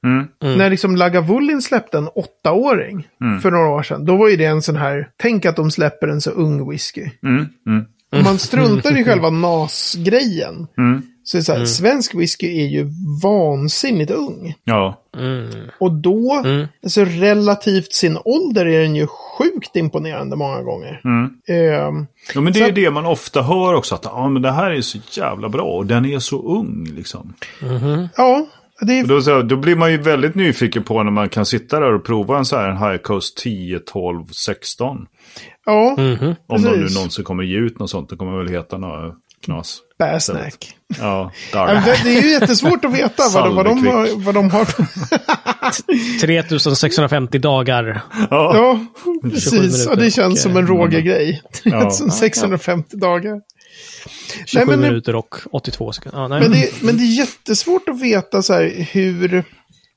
När 0.58 0.70
liksom 0.70 0.96
Lagavulin 0.96 1.62
släppte 1.62 1.98
en 1.98 2.08
åttaåring 2.16 3.08
för 3.42 3.52
några 3.52 3.68
år 3.70 3.84
sedan. 3.84 4.06
Då 4.06 4.18
var 4.18 4.30
ju 4.30 4.36
det 4.36 4.46
en 4.46 4.62
sån 4.62 4.76
här, 4.76 5.10
tänk 5.18 5.46
att 5.46 5.56
de 5.56 5.72
släpper 5.72 6.08
en 6.08 6.22
så 6.22 6.32
ung 6.32 6.70
whisky. 6.70 7.10
Mm, 7.24 7.46
mm, 7.68 7.86
man 8.24 8.38
struntar 8.38 9.00
i 9.00 9.04
själva 9.04 9.30
NAS-grejen. 9.30 10.68
mm. 10.78 11.02
Så 11.24 11.38
är 11.38 11.40
det 11.40 11.46
så 11.46 11.54
här, 11.54 11.66
svensk 11.66 12.16
whisky 12.16 12.48
är 12.62 12.68
ju 12.68 12.90
vansinnigt 13.24 14.12
ung. 14.12 14.54
Ja. 14.64 15.02
Och 15.80 15.92
då, 15.92 16.44
alltså 16.84 17.06
relativt 17.06 17.94
sin 17.94 18.18
ålder 18.26 18.66
är 18.66 18.80
den 18.82 18.96
ju 18.96 19.08
sjukt 19.08 19.76
imponerande 19.76 20.36
många 20.36 20.62
gånger. 20.62 21.02
Ehm, 21.48 22.08
ja, 22.36 22.42
men 22.42 22.54
det 22.54 22.62
är 22.62 22.70
att- 22.70 22.76
det 22.76 22.92
man 22.92 23.06
ofta 23.06 23.42
hör 23.42 23.74
också. 23.74 23.96
Att 23.96 24.06
ah, 24.06 24.30
men 24.30 24.42
det 24.42 24.52
här 24.52 24.72
är 24.72 24.82
så 24.82 24.98
jävla 25.12 25.50
bra 25.50 25.64
och 25.64 25.86
den 25.86 26.06
är 26.06 26.20
så 26.20 26.42
ung. 26.58 26.86
Liksom. 26.96 27.34
ja, 28.18 28.46
det 28.46 28.61
är, 28.90 29.04
Då, 29.04 29.22
så, 29.22 29.42
då 29.42 29.56
blir 29.56 29.76
man 29.76 29.92
ju 29.92 29.98
väldigt 29.98 30.36
nyfiken 30.36 30.84
på 30.84 31.04
när 31.04 31.12
man 31.12 31.30
kan 31.30 31.46
sitta 31.46 31.80
där 31.80 31.94
och 31.94 32.06
prova 32.06 32.38
en 32.38 32.46
så 32.46 32.58
här 32.58 32.70
en 32.70 32.78
High 32.78 32.98
Coast 32.98 33.38
10, 33.38 33.80
12, 33.80 34.26
16. 34.46 34.98
ja, 35.66 35.96
Om 36.48 36.62
de 36.62 36.70
nu 36.70 36.88
någonsin 36.94 37.24
kommer 37.24 37.44
ge 37.44 37.58
ut 37.58 37.80
något 37.80 37.90
sånt. 37.90 38.10
Det 38.10 38.16
kommer 38.16 38.38
väl 38.38 38.48
heta 38.48 38.78
något 38.78 39.16
knas. 39.46 39.78
Bassnack. 40.00 40.76
Ja, 41.00 41.32
Ja, 41.54 41.82
Det 42.04 42.10
är 42.18 42.22
ju 42.22 42.30
jättesvårt 42.32 42.86
att 42.86 42.94
veta 42.94 43.24
vad 43.34 43.46
de, 43.46 43.56
vad 43.56 43.66
de, 43.66 43.88
har, 43.88 44.26
vad 44.26 44.34
de 44.36 44.50
har. 44.50 44.68
3650 46.22 47.38
dagar. 47.40 48.02
Ja. 48.30 48.56
Ja, 48.56 48.86
precis. 49.30 49.88
Och 49.88 49.98
det 49.98 50.12
känns 50.12 50.34
och, 50.34 50.40
som 50.40 50.58
en 50.58 50.68
Roger-grej. 50.68 51.42
Ja. 51.64 51.90
650 52.20 52.98
dagar. 52.98 53.42
27 54.46 54.66
men 54.66 54.82
det- 54.82 54.88
minuter 54.88 55.16
och 55.16 55.36
82 55.52 55.92
sekunder. 55.92 56.28
Nej. 56.28 56.42
Men 56.42 56.52
det, 56.52 56.70
men 56.84 56.98
det 56.98 57.04
är 57.04 57.18
jättesvårt 57.18 57.90
att 57.90 58.02
veta 58.02 58.42
så 58.42 58.54
här, 58.54 58.88
hur, 58.92 59.44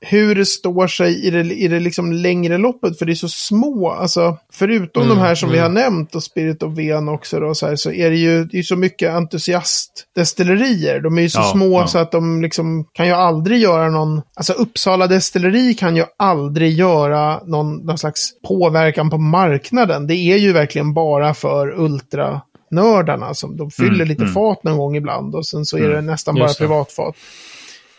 hur 0.01 0.35
det 0.35 0.45
står 0.45 0.87
sig 0.87 1.25
i 1.25 1.29
det, 1.29 1.39
i 1.53 1.67
det 1.67 1.79
liksom 1.79 2.11
längre 2.13 2.57
loppet. 2.57 2.99
För 2.99 3.05
det 3.05 3.13
är 3.13 3.15
så 3.15 3.29
små. 3.29 3.89
Alltså, 3.91 4.37
förutom 4.53 5.07
de 5.07 5.17
här 5.17 5.35
som 5.35 5.49
vi 5.51 5.57
har 5.57 5.69
nämnt 5.69 6.15
och 6.15 6.23
Spirit 6.23 6.63
of 6.63 6.77
Ven 6.77 7.09
också. 7.09 7.39
Då, 7.39 7.55
så, 7.55 7.67
här, 7.67 7.75
så 7.75 7.91
är 7.91 8.09
det 8.09 8.17
ju 8.17 8.43
det 8.45 8.59
är 8.59 8.63
så 8.63 8.75
mycket 8.75 9.11
entusiastdestillerier. 9.13 10.99
De 10.99 11.17
är 11.17 11.21
ju 11.21 11.29
så 11.29 11.39
Ja, 11.39 11.51
små 11.51 11.79
ja. 11.79 11.87
så 11.87 11.97
att 11.97 12.11
de 12.11 12.41
liksom 12.41 12.85
kan 12.93 13.07
ju 13.07 13.13
aldrig 13.13 13.59
göra 13.59 13.89
någon... 13.89 14.21
Alltså 14.35 14.53
Uppsala 14.53 15.07
destilleri 15.07 15.73
kan 15.73 15.95
ju 15.95 16.03
aldrig 16.17 16.73
göra 16.73 17.41
någon, 17.45 17.75
någon 17.77 17.97
slags 17.97 18.29
påverkan 18.47 19.09
på 19.09 19.17
marknaden. 19.17 20.07
Det 20.07 20.15
är 20.15 20.37
ju 20.37 20.53
verkligen 20.53 20.93
bara 20.93 21.33
för 21.33 21.79
ultra 21.79 22.41
nördarna 22.75 23.33
som 23.33 23.57
de 23.57 23.71
fyller 23.71 24.05
lite 24.05 24.27
fat 24.27 24.63
någon 24.63 24.77
gång 24.77 24.95
ibland 24.95 25.35
och 25.35 25.45
sen 25.45 25.65
så 25.65 25.77
är 25.77 25.89
det 25.89 26.01
nästan 26.01 26.35
bara 26.35 26.47
Just 26.47 26.59
privatfat. 26.59 27.15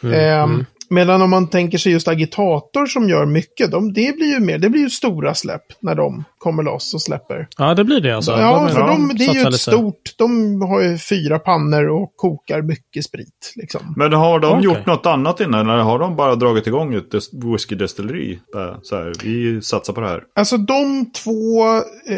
Ehm, 0.02 0.64
Medan 0.90 1.22
om 1.22 1.30
man 1.30 1.48
tänker 1.48 1.78
sig 1.78 1.92
just 1.92 2.08
agitator 2.08 2.86
som 2.86 3.08
gör 3.08 3.26
mycket, 3.26 3.70
de, 3.70 3.92
det 3.92 4.16
blir 4.16 4.26
ju 4.34 4.40
mer, 4.40 4.58
det 4.58 4.70
blir 4.70 4.80
ju 4.80 4.90
stora 4.90 5.34
släpp 5.34 5.62
när 5.80 5.94
de 5.94 6.24
kommer 6.38 6.62
loss 6.62 6.94
och 6.94 7.02
släpper. 7.02 7.48
Ja, 7.58 7.74
det 7.74 7.84
blir 7.84 8.00
det 8.00 8.16
alltså. 8.16 8.32
ja, 8.32 8.60
De- 8.66 8.72
för 8.74 8.80
de, 8.80 9.10
det 9.18 9.24
är 9.24 9.34
ju 9.34 9.40
ett 9.40 9.46
lite. 9.46 9.58
stort, 9.58 10.14
de 10.18 10.60
har 10.62 10.80
ju 10.82 10.98
fyra 10.98 11.38
pannor 11.38 11.88
och 11.88 12.12
kokar 12.16 12.62
mycket 12.62 13.04
sprit. 13.04 13.52
Liksom. 13.56 13.94
Men 13.96 14.12
har 14.12 14.40
de 14.40 14.50
Okej. 14.52 14.64
gjort 14.64 14.86
något 14.86 15.06
annat 15.06 15.40
innan? 15.40 15.60
Eller 15.70 15.82
har 15.82 15.98
de 15.98 16.16
bara 16.16 16.34
dragit 16.34 16.66
igång 16.66 16.94
ett 16.94 17.10
des- 17.12 17.52
whiskydestilleri? 17.52 18.38
Så 18.82 18.96
här, 18.96 19.12
vi 19.24 19.62
satsar 19.62 19.92
på 19.92 20.00
det 20.00 20.08
här. 20.08 20.22
Alltså 20.34 20.56
de 20.56 21.10
två 21.24 21.66
eh, 22.08 22.16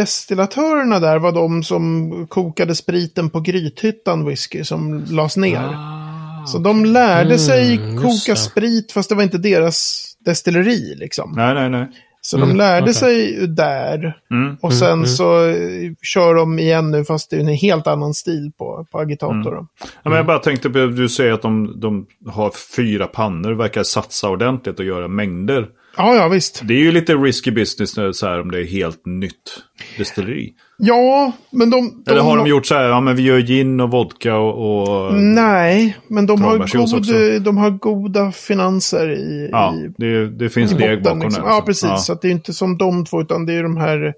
huvuddestillatörerna 0.00 0.98
där 1.00 1.18
var 1.18 1.32
de 1.32 1.62
som 1.62 2.10
kokade 2.28 2.74
spriten 2.74 3.30
på 3.30 3.40
Grythyttan 3.40 4.24
whisky 4.26 4.64
som 4.64 5.04
lades 5.10 5.36
ner. 5.36 5.99
Så 6.46 6.58
de 6.58 6.84
lärde 6.84 7.38
sig 7.38 7.76
Mm, 7.76 7.96
koka 7.96 8.32
det. 8.32 8.36
sprit 8.36 8.92
fast 8.92 9.08
det 9.08 9.14
var 9.14 9.22
inte 9.22 9.38
deras 9.38 10.04
destilleri 10.24 10.94
liksom. 10.96 11.32
Nej, 11.36 11.54
nej, 11.54 11.70
nej. 11.70 11.88
Så 12.22 12.36
de 12.36 12.56
lärde 12.56 12.82
okej. 12.82 12.94
sig 12.94 13.46
där. 13.48 14.16
Mm. 14.30 14.56
Och 14.60 14.74
sen 14.74 15.06
så 15.06 15.48
eh, 15.48 15.56
kör 16.02 16.34
de 16.34 16.58
igen 16.58 16.90
nu 16.90 17.04
fast 17.04 17.30
det 17.30 17.36
är 17.36 17.40
en 17.40 17.48
helt 17.48 17.86
annan 17.86 18.14
stil 18.14 18.52
på, 18.58 18.86
på 18.90 18.98
agitator. 18.98 19.50
då. 19.54 19.66
Ja, 19.82 19.86
men 20.10 20.12
jag 20.12 20.26
bara 20.26 20.38
tänkte 20.38 20.70
på, 20.70 20.78
du 20.78 21.08
säger 21.08 21.32
att 21.32 21.42
de, 21.42 21.80
de 21.80 22.06
har 22.26 22.50
fyra 22.76 23.06
pannor, 23.06 23.52
verkar 23.52 23.82
satsa 23.82 24.28
ordentligt 24.28 24.78
och 24.78 24.84
göra 24.84 25.08
mängder. 25.08 25.68
Ja, 25.96 26.14
ja 26.14 26.28
visst. 26.28 26.60
Det 26.64 26.74
är 26.74 26.78
ju 26.78 26.92
lite 26.92 27.14
risky 27.14 27.50
business 27.50 27.96
när, 27.96 28.12
så 28.12 28.26
här, 28.26 28.40
om 28.40 28.50
det 28.50 28.58
är 28.58 28.64
helt 28.64 29.06
nytt 29.06 29.62
destilleri. 29.98 30.52
Ja, 30.78 31.32
men 31.50 31.70
de... 31.70 32.02
de 32.04 32.10
Eller 32.10 32.22
har 32.22 32.36
de 32.36 32.46
gjort 32.46 32.66
så 32.66 32.74
här, 32.74 32.84
ja 32.84 33.00
men 33.00 33.16
vi 33.16 33.22
gör 33.22 33.38
gin 33.40 33.80
och 33.80 33.90
vodka 33.90 34.36
och... 34.36 35.08
och 35.08 35.14
Nej, 35.14 35.96
men 36.08 36.26
de 36.26 36.42
har, 36.42 36.58
god, 36.58 37.42
de 37.42 37.56
har 37.56 37.70
goda 37.70 38.32
finanser 38.32 39.10
i, 39.10 39.48
Ja, 39.52 39.74
i 39.74 39.94
det, 39.96 40.28
det 40.28 40.48
finns 40.48 40.70
deg 40.70 41.02
bakom 41.02 41.20
liksom. 41.20 41.42
det. 41.42 41.48
Ja, 41.48 41.54
alltså. 41.54 41.66
precis. 41.66 42.06
Så 42.06 42.12
att 42.12 42.22
det 42.22 42.28
är 42.28 42.32
inte 42.32 42.52
som 42.52 42.78
de 42.78 43.04
två, 43.04 43.20
utan 43.20 43.46
det 43.46 43.52
är 43.52 43.62
de 43.62 43.76
här... 43.76 44.14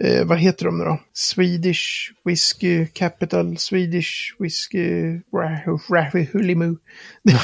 Eh, 0.00 0.24
vad 0.24 0.38
heter 0.38 0.64
de 0.64 0.78
nu 0.78 0.84
då? 0.84 0.98
Swedish 1.14 2.12
Whiskey 2.24 2.86
Capital, 2.86 3.58
Swedish 3.58 4.34
Whiskey... 4.38 5.20
Rahulimu. 5.90 6.76
Ja, 7.22 7.38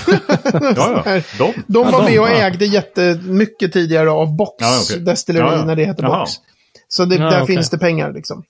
ja. 0.76 1.02
De. 1.38 1.52
De 1.66 1.78
Ja, 1.84 1.90
var 1.90 2.02
de, 2.02 2.10
med 2.12 2.20
och 2.20 2.28
ja. 2.28 2.32
ägde 2.46 2.64
jättemycket 2.66 3.72
tidigare 3.72 4.10
av 4.10 4.36
Box 4.36 4.54
Ja, 4.58 4.80
okej. 4.84 5.00
Destilleri 5.04 5.44
Ja, 5.44 5.56
ja. 5.56 5.64
när 5.64 5.76
det 5.76 5.84
hette 5.84 6.02
Jaha. 6.02 6.18
Box. 6.20 6.30
Så 6.88 7.04
det, 7.04 7.16
Ja, 7.16 7.30
där 7.30 7.42
okej. 7.42 7.54
finns 7.56 7.70
det 7.70 7.78
pengar 7.78 8.12
liksom. 8.12 8.42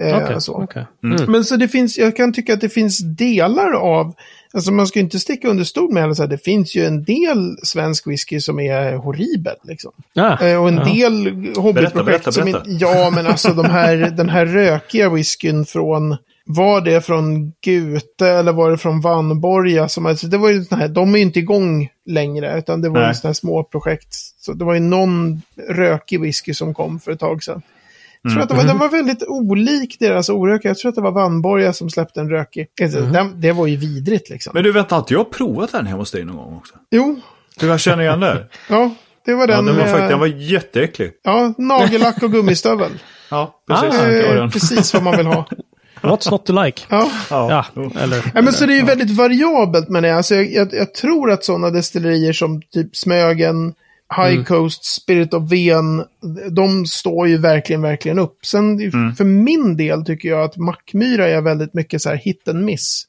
Eh, 0.00 0.16
Okej, 0.16 0.40
så. 0.40 0.62
okej. 0.62 0.86
Men 1.00 1.44
så 1.44 1.56
det 1.56 1.68
finns, 1.68 1.98
jag 1.98 2.16
kan 2.16 2.32
tycka 2.32 2.54
att 2.54 2.60
det 2.60 2.68
finns 2.68 2.98
delar 2.98 3.72
av, 3.72 4.14
alltså 4.54 4.72
man 4.72 4.86
ska 4.86 5.00
inte 5.00 5.18
sticka 5.18 5.48
under 5.48 5.64
stol 5.64 5.92
med 5.92 6.08
det, 6.16 6.26
det 6.26 6.38
finns 6.38 6.76
ju 6.76 6.84
en 6.84 7.04
del 7.04 7.56
svensk 7.62 8.06
whisky 8.06 8.40
som 8.40 8.60
är 8.60 8.96
horribel 8.96 9.56
liksom. 9.62 9.92
Ja, 10.12 10.38
Eh, 10.40 10.62
och 10.62 10.68
en 10.68 10.76
ja. 10.76 10.84
del 10.84 11.26
hobbyprojekt 11.56 11.74
Berätta, 11.74 12.02
berätta, 12.04 12.32
som... 12.32 12.44
berätta. 12.44 12.70
in- 12.70 12.78
Ja, 12.78 13.10
men 13.14 13.26
alltså 13.26 13.52
de 13.52 13.66
här, 13.66 13.96
den 13.96 14.28
här 14.28 14.46
rökiga 14.46 15.08
whiskyn 15.10 15.64
från... 15.64 16.16
Var 16.50 16.80
det 16.80 17.00
från 17.00 17.52
Gute 17.64 18.28
eller 18.28 18.52
var 18.52 18.70
det 18.70 18.78
från 18.78 19.00
Vanborga? 19.00 19.88
Som, 19.88 20.06
alltså, 20.06 20.26
det 20.26 20.38
var 20.38 20.48
ju 20.48 20.64
sån 20.64 20.78
här, 20.78 20.88
de 20.88 21.14
är 21.14 21.18
ju 21.18 21.22
inte 21.24 21.38
igång 21.38 21.88
längre, 22.06 22.58
utan 22.58 22.80
det 22.80 22.88
var 22.88 23.08
ju 23.08 23.14
sådana 23.14 23.28
här 23.28 23.34
små 23.34 23.64
projekt. 23.64 24.08
Så 24.40 24.52
det 24.52 24.64
var 24.64 24.74
ju 24.74 24.80
någon 24.80 25.42
rökig 25.68 26.20
whisky 26.20 26.54
som 26.54 26.74
kom 26.74 27.00
för 27.00 27.12
ett 27.12 27.20
tag 27.20 27.42
sedan. 27.42 27.62
Jag 28.28 28.32
tror 28.32 28.42
att 28.42 28.48
det 28.48 28.54
var, 28.54 28.64
den 28.64 28.78
var 28.78 28.88
väldigt 28.88 29.22
olik 29.26 29.96
deras 30.00 30.28
orökiga. 30.28 30.70
Jag 30.70 30.78
tror 30.78 30.88
att 30.88 30.94
det 30.94 31.00
var 31.00 31.12
Vanborga 31.12 31.72
som 31.72 31.90
släppte 31.90 32.20
en 32.20 32.30
rökig. 32.30 32.66
Alltså, 32.82 33.00
den, 33.00 33.40
det 33.40 33.52
var 33.52 33.66
ju 33.66 33.76
vidrigt 33.76 34.30
liksom. 34.30 34.50
Men 34.54 34.64
du 34.64 34.72
vet 34.72 34.92
att 34.92 35.10
jag 35.10 35.18
har 35.18 35.24
provat 35.24 35.72
den 35.72 35.86
hemma 35.86 35.98
hos 36.00 36.10
dig 36.10 36.24
någon 36.24 36.36
gång 36.36 36.56
också. 36.56 36.74
Jo, 36.90 37.20
Du 37.60 37.66
jag 37.66 37.80
känner 37.80 38.02
igen 38.02 38.20
det. 38.20 38.46
ja, 38.68 38.94
det 39.26 39.34
var 39.34 39.48
Ja, 39.48 39.56
den 39.56 39.66
den, 39.66 39.76
var 39.76 39.82
med 39.82 39.90
faktiskt, 39.90 40.10
den 40.10 40.20
var 40.20 40.26
jätteäcklig. 40.26 41.10
ja, 41.22 41.54
nagellack 41.58 42.22
och 42.22 42.32
gummistövel. 42.32 42.90
Ja, 43.30 43.60
precis. 43.68 44.00
Ah, 44.00 44.06
Eh, 44.08 44.34
den. 44.34 44.50
precis 44.50 44.94
vad 44.94 45.02
man 45.02 45.16
vill 45.16 45.26
ha. 45.26 45.48
What's 46.02 46.30
not 46.30 46.46
to 46.46 46.62
like? 46.64 46.82
Ja. 46.88 47.10
Ja, 47.30 47.64
eller... 48.02 48.32
Ja, 48.34 48.42
men 48.42 48.52
så 48.52 48.66
det 48.66 48.72
är 48.72 48.76
ju 48.76 48.84
väldigt 48.84 49.10
variabelt 49.10 49.88
men 49.88 50.04
alltså, 50.04 50.34
jag, 50.34 50.52
jag, 50.52 50.68
jag 50.74 50.94
tror 50.94 51.30
att 51.30 51.44
sådana 51.44 51.70
destillerier 51.70 52.32
som 52.32 52.62
typ 52.62 52.96
Smögen, 52.96 53.74
High 54.16 54.44
Coast, 54.44 54.84
Spirit 54.84 55.34
of 55.34 55.52
Ven, 55.52 56.04
de 56.50 56.86
står 56.86 57.28
ju 57.28 57.38
verkligen, 57.38 57.82
verkligen 57.82 58.18
upp. 58.18 58.46
Sen 58.46 58.92
för 59.16 59.24
min 59.24 59.76
del 59.76 60.04
tycker 60.04 60.28
jag 60.28 60.42
att 60.42 60.56
Mackmyra 60.56 61.28
är 61.28 61.40
väldigt 61.40 61.74
mycket 61.74 62.02
så 62.02 62.08
här 62.08 62.16
hit 62.16 62.48
and 62.48 62.64
miss. 62.64 63.04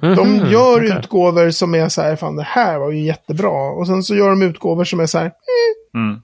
De 0.00 0.36
gör 0.50 0.76
okej. 0.76 0.98
utgåvor 0.98 1.50
som 1.50 1.74
är 1.74 1.88
så 1.88 2.02
här, 2.02 2.16
fan 2.16 2.36
det 2.36 2.42
här 2.42 2.78
var 2.78 2.90
ju 2.90 3.00
jättebra. 3.00 3.70
Och 3.70 3.86
sen 3.86 4.02
så 4.02 4.14
gör 4.14 4.30
de 4.30 4.42
utgåvor 4.42 4.84
som 4.84 5.00
är 5.00 5.06
så 5.06 5.18
här, 5.18 5.26
eh, 5.26 5.32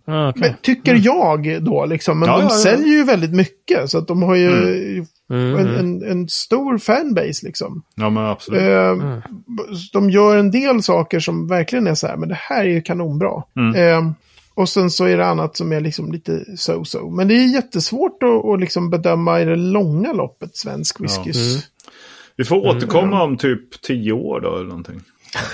Ja, 0.04 0.28
okej. 0.30 0.40
men, 0.42 0.54
tycker 0.62 1.00
jag 1.02 1.62
då 1.62 1.86
liksom. 1.86 2.18
Men 2.18 2.28
Ja, 2.28 2.36
de 2.36 2.42
ja, 2.42 2.48
ja. 2.50 2.56
säljer 2.58 2.88
ju 2.88 3.04
väldigt 3.04 3.34
mycket. 3.34 3.90
Så 3.90 3.98
att 3.98 4.08
de 4.08 4.22
har 4.22 4.34
ju 4.34 4.48
en, 5.30 5.76
en, 5.76 6.02
en 6.02 6.28
stor 6.28 6.78
fanbase 6.78 7.46
liksom. 7.46 7.82
Ja, 7.94 8.10
men 8.10 8.24
absolut. 8.26 8.62
Eh, 8.62 9.18
De 9.92 10.10
gör 10.10 10.36
en 10.36 10.50
del 10.50 10.82
saker 10.82 11.20
som 11.20 11.48
verkligen 11.48 11.86
är 11.86 11.94
så 11.94 12.06
här, 12.06 12.16
men 12.16 12.28
det 12.28 12.38
här 12.38 12.60
är 12.64 12.68
ju 12.68 12.80
kanonbra. 12.82 13.42
Eh, 13.76 14.10
och 14.54 14.68
sen 14.68 14.90
så 14.90 15.04
är 15.04 15.16
det 15.16 15.26
annat 15.26 15.56
som 15.56 15.72
är 15.72 15.80
liksom 15.80 16.12
lite 16.12 16.32
so-so. 16.56 17.10
Men 17.16 17.28
det 17.28 17.34
är 17.34 17.54
jättesvårt 17.54 18.22
att, 18.22 18.44
att 18.44 18.60
liksom 18.60 18.90
bedöma 18.90 19.40
i 19.40 19.44
det 19.44 19.56
långa 19.56 20.12
loppet 20.12 20.56
svensk 20.56 21.00
whiskys. 21.00 21.36
Vi 22.38 22.44
får 22.44 22.56
återkomma 22.66 23.22
om 23.22 23.36
typ 23.36 23.80
tio 23.82 24.12
år 24.12 24.40
då 24.40 24.56
eller 24.56 24.64
någonting. 24.68 25.00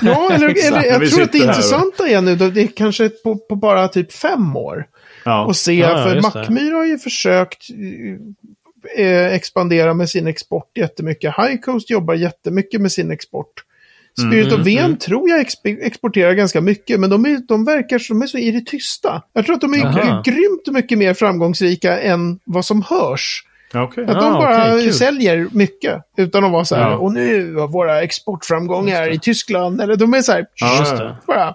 Ja, 0.02 0.32
eller, 0.32 0.66
eller 0.66 0.84
jag 0.84 0.98
vi 0.98 1.10
tror 1.10 1.22
att 1.22 1.32
det 1.32 1.38
intressanta 1.38 2.08
är 2.08 2.20
nu, 2.20 2.36
då, 2.36 2.48
det 2.48 2.62
är 2.62 2.66
kanske 2.66 3.08
på, 3.08 3.36
på 3.36 3.56
bara 3.56 3.88
typ 3.88 4.12
fem 4.12 4.56
år. 4.56 4.86
Ja. 5.24 5.44
Och 5.46 5.56
se, 5.56 5.74
Ja, 5.74 5.88
för. 5.88 6.20
Mackmyra 6.20 6.76
har 6.76 6.84
ju 6.84 6.98
försökt 6.98 7.66
eh, 8.96 9.26
expandera 9.34 9.94
med 9.94 10.10
sin 10.10 10.26
export 10.26 10.70
jättemycket. 10.78 11.34
High 11.38 11.56
Coast 11.60 11.90
jobbar 11.90 12.14
jättemycket 12.14 12.80
med 12.80 12.92
sin 12.92 13.10
export. 13.10 13.64
Spirit 14.18 14.46
Mm, 14.46 14.60
of 14.60 14.66
Ven 14.66 14.96
tror 14.98 15.30
jag 15.30 15.40
exp- 15.40 15.78
exporterar 15.82 16.32
ganska 16.32 16.60
mycket, 16.60 17.00
men 17.00 17.10
de, 17.10 17.24
är, 17.26 17.38
de 17.48 17.64
verkar 17.64 17.98
som 17.98 18.18
de 18.18 18.24
är 18.24 18.26
så 18.26 18.38
i 18.38 18.50
det 18.50 18.66
tysta. 18.66 19.22
Jag 19.32 19.44
tror 19.46 19.54
att 19.54 19.60
de 19.60 19.74
är 19.74 19.78
Jaha. 19.78 20.22
grymt 20.24 20.66
mycket 20.72 20.98
mer 20.98 21.14
framgångsrika 21.14 22.00
än 22.00 22.38
vad 22.44 22.64
som 22.64 22.82
hörs. 22.82 23.44
Okej. 23.74 24.04
Att 24.04 24.20
de 24.20 24.24
Ah, 24.34 24.38
bara 24.38 24.72
okej, 24.72 24.84
kul. 24.84 24.92
säljer 24.94 25.48
mycket 25.52 26.02
utan 26.16 26.44
att 26.44 26.52
vara 26.52 26.64
så 26.64 26.74
här, 26.76 26.90
Ja. 26.90 26.96
och 26.96 27.12
nu 27.12 27.54
har 27.56 27.68
våra 27.68 28.02
exportframgångar 28.02 29.12
i 29.12 29.18
Tyskland, 29.18 29.80
eller 29.80 29.96
de 29.96 30.14
är 30.14 30.20
så 30.22 30.32
här, 30.32 30.46
det. 30.98 31.16
bara, 31.26 31.54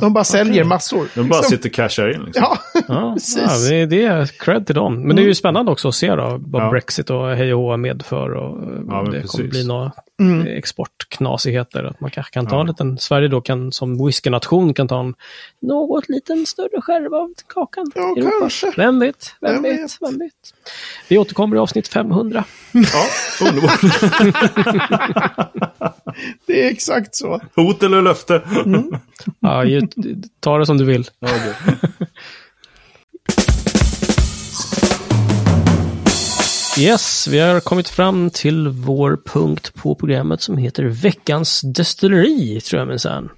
de 0.00 0.12
bara 0.12 0.24
säljer 0.24 0.64
massor. 0.64 1.06
De 1.14 1.28
bara 1.28 1.38
Liksom. 1.40 1.50
sitter 1.56 1.68
och 1.68 1.74
cashar 1.74 2.14
in. 2.14 2.22
Liksom. 2.24 2.42
Ja, 2.42 2.56
Ja, 2.88 3.12
Precis. 3.14 3.70
ja 3.70 3.86
det, 3.86 4.04
är 4.04 4.26
cred 4.26 4.66
till 4.66 4.74
dem. 4.74 5.02
Men 5.02 5.16
det 5.16 5.22
är 5.22 5.26
ju 5.26 5.34
spännande 5.34 5.72
också 5.72 5.88
att 5.88 5.94
se 5.94 6.14
då 6.14 6.40
vad. 6.46 6.70
Brexit 6.70 7.10
och 7.10 7.28
hej 7.28 7.54
och 7.54 7.80
medför 7.80 8.30
och 8.34 8.52
om 8.52 9.04
det 9.10 9.20
precis. 9.20 9.30
kommer 9.30 9.48
bli 9.48 9.66
några 9.66 9.92
Mm. 10.20 10.46
exportknasigheter. 10.46 11.84
Att 11.84 12.00
man 12.00 12.10
kanske 12.10 12.32
kan 12.32 12.46
ta 12.46 12.54
Ja. 12.56 12.60
en 12.60 12.66
liten, 12.66 12.98
Sverige 12.98 13.28
då 13.28 13.40
kan 13.40 13.72
som 13.72 14.06
whiskynation 14.06 14.74
kan 14.74 14.88
ta 14.88 15.00
en 15.00 15.14
något 15.60 16.08
liten 16.08 16.46
större 16.46 16.80
skärva 16.80 17.16
av 17.16 17.32
kakan. 17.46 17.86
Ja, 17.94 18.14
Europa. 18.16 18.30
kanske. 18.40 18.72
Vem 18.76 18.98
vet, 18.98 19.34
vem, 19.40 19.52
Vem 19.52 19.62
vet, 19.62 19.80
vet. 19.82 19.96
vem 20.00 20.18
vet. 20.18 20.32
Vi 21.08 21.18
återkommer 21.18 21.56
i 21.56 21.58
avsnitt 21.58 21.88
500. 21.88 22.44
Ja, 22.72 23.06
underbart. 23.46 23.80
det 26.46 26.66
är 26.66 26.70
exakt 26.70 27.14
så. 27.14 27.40
Hot 27.56 27.82
eller 27.82 28.02
löfte? 28.02 28.42
Ja, 29.40 29.64
ju, 29.64 29.80
ta 30.40 30.58
det 30.58 30.66
som 30.66 30.78
du 30.78 30.84
vill. 30.84 31.08
Ja, 31.18 31.28
Yes, 36.78 37.28
vi 37.28 37.38
har 37.38 37.60
kommit 37.60 37.88
fram 37.88 38.30
till 38.30 38.68
vår 38.68 39.18
punkt 39.24 39.74
på 39.74 39.94
programmet 39.94 40.42
som 40.42 40.56
heter 40.56 40.84
Veckans 40.84 41.60
destilleri, 41.60 42.60
tror 42.60 42.78
jag 42.80 42.88
minsann. 42.88 43.28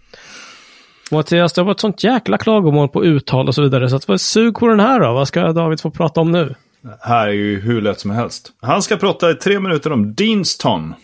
Mattias, 1.11 1.53
det 1.53 1.61
har 1.61 1.67
varit 1.67 1.81
sånt 1.81 2.05
jäkla 2.05 2.39
klagomål 2.39 2.89
på 2.89 3.05
uttal 3.05 3.49
och 3.49 3.55
så 3.55 3.63
vidare, 3.63 3.89
så 3.91 3.97
att 3.97 4.09
vad 4.09 4.21
sug 4.21 4.55
på 4.55 4.67
den 4.67 4.81
här 4.81 5.01
då. 5.01 5.13
Vad 5.13 5.29
ska 5.29 5.53
David 5.53 5.81
få 5.81 5.91
prata 5.91 6.21
om 6.21 6.31
nu? 6.31 6.55
Det 6.83 6.99
här 7.01 7.29
är 7.29 7.33
ju 7.33 7.61
hur 7.61 7.83
lätt 7.83 8.01
som 8.01 8.11
helst. 8.11 8.53
Han 8.61 8.83
ska 8.83 8.97
prata 8.97 9.31
i 9.31 9.35
tre 9.35 9.61
minuter 9.61 9.93
om 9.93 10.15
Deanston. 10.15 10.95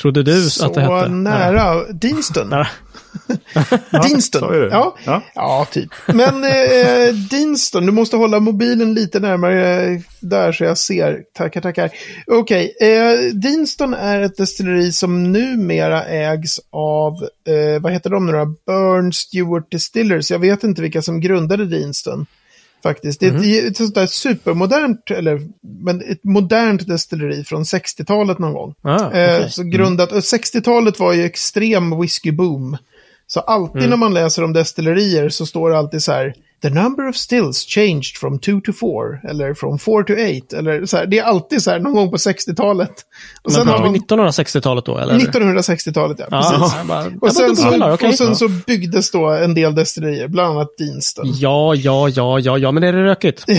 Trodde 0.00 0.22
du 0.22 0.50
Så 0.50 0.66
att 0.66 0.74
det 0.74 0.80
hette? 0.80 1.08
nära. 1.08 1.92
Dinston. 1.92 2.50
Dinston. 4.08 4.68
Ja. 4.70 4.96
Ja. 5.04 5.22
ja, 5.34 5.66
typ. 5.72 5.90
Men 6.06 6.44
eh, 6.44 7.14
Dinston, 7.30 7.86
du 7.86 7.92
måste 7.92 8.16
hålla 8.16 8.40
mobilen 8.40 8.94
lite 8.94 9.20
närmare 9.20 10.02
där 10.20 10.52
så 10.52 10.64
jag 10.64 10.78
ser. 10.78 11.18
Tackar, 11.34 11.60
tackar. 11.60 11.90
Okej, 12.26 12.76
eh, 12.80 13.34
Dinston 13.34 13.94
är 13.94 14.20
ett 14.20 14.36
destilleri 14.36 14.92
som 14.92 15.32
numera 15.32 16.04
ägs 16.04 16.60
av, 16.70 17.12
eh, 17.48 17.82
vad 17.82 17.92
heter 17.92 18.10
de 18.10 18.26
nu 18.26 18.32
då? 18.32 18.44
Burn 18.66 19.12
Stewart 19.12 19.70
Distillers. 19.70 20.30
Jag 20.30 20.38
vet 20.38 20.64
inte 20.64 20.82
vilka 20.82 21.02
som 21.02 21.20
grundade 21.20 21.66
Dinston. 21.66 22.26
Faktiskt. 22.82 23.20
Det 23.20 23.26
är 23.26 23.34
ett, 23.66 23.70
ett 23.70 23.76
sånt 23.76 23.94
där 23.94 24.06
supermodernt, 24.06 25.10
eller 25.10 25.40
men 25.84 26.00
ett 26.10 26.24
modernt 26.24 26.86
destilleri 26.88 27.44
från 27.44 27.62
60-talet 27.62 28.38
någon 28.38 28.52
gång. 28.52 28.74
Ah, 28.82 29.10
Eh, 29.10 29.36
okej. 29.36 29.50
så 29.50 29.62
grundat, 29.62 30.12
och 30.12 30.18
60-talet 30.18 30.98
var 31.00 31.12
ju 31.12 31.22
extrem 31.24 32.00
whiskyboom. 32.00 32.76
Så 33.26 33.40
alltid 33.40 33.76
Mm. 33.76 33.90
när 33.90 33.96
man 33.96 34.14
läser 34.14 34.44
om 34.44 34.52
destillerier 34.52 35.28
så 35.28 35.46
står 35.46 35.70
det 35.70 35.78
alltid 35.78 36.02
så 36.02 36.12
här. 36.12 36.34
The 36.62 36.70
number 36.70 37.08
of 37.08 37.16
stills 37.16 37.66
changed 37.66 38.16
from 38.16 38.38
2 38.38 38.60
to 38.60 38.72
4. 38.72 39.30
Eller 39.30 39.54
from 39.54 39.78
4 39.78 40.02
to 40.04 40.12
8. 40.12 40.58
Eller 40.58 40.86
så 40.86 40.96
här. 40.96 41.06
Det 41.06 41.18
är 41.18 41.22
alltid 41.24 41.62
så 41.62 41.70
här 41.70 41.78
någon 41.80 41.92
gång 41.94 42.10
på 42.10 42.16
60-talet. 42.16 42.90
Och 42.90 42.96
Men 43.44 43.52
sen 43.52 43.68
har 43.68 43.78
vi 43.82 43.84
man 43.84 43.94
1960-talet 44.28 44.84
då, 44.84 44.98
eller? 44.98 45.14
1960-talet, 45.18 46.18
ja. 46.18 46.26
Ja, 46.30 46.40
Precis. 46.60 46.88
bara, 46.88 47.06
Och 47.20 47.32
sen, 47.32 47.56
så, 47.56 48.06
och 48.08 48.14
sen 48.14 48.36
så 48.36 48.48
byggdes 48.48 49.10
då 49.10 49.28
en 49.30 49.54
del 49.54 49.74
destillerier, 49.74 50.28
bland 50.28 50.56
annat 50.56 50.68
Deanston. 50.78 51.26
Ja, 51.38 51.74
ja, 51.74 52.08
ja, 52.08 52.38
ja, 52.38 52.58
ja, 52.58 52.72
men 52.72 52.82
är 52.82 52.92
det 52.92 53.02
rökigt? 53.04 53.44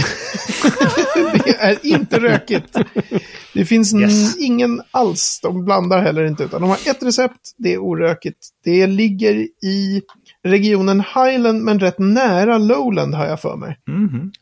Det 1.43 1.49
är 1.59 1.77
inte 1.85 2.19
rökigt. 2.19 2.77
Det 3.53 3.65
finns 3.65 3.93
Yes. 3.93 4.37
ingen 4.37 4.81
alls. 4.91 5.39
De 5.43 5.65
blandar 5.65 6.01
heller 6.01 6.25
inte. 6.25 6.43
Utan 6.43 6.61
de 6.61 6.69
har 6.69 6.77
ett 6.85 7.03
recept. 7.03 7.35
Det 7.57 7.73
är 7.73 7.77
orökigt. 7.77 8.37
Det 8.63 8.87
ligger 8.87 9.33
i 9.65 10.01
regionen 10.47 10.99
Highland 11.15 11.61
men 11.61 11.79
rätt 11.79 11.99
nära 11.99 12.57
Lowland 12.57 13.15
har 13.15 13.25
jag 13.25 13.41
för 13.41 13.55
mig. 13.55 13.77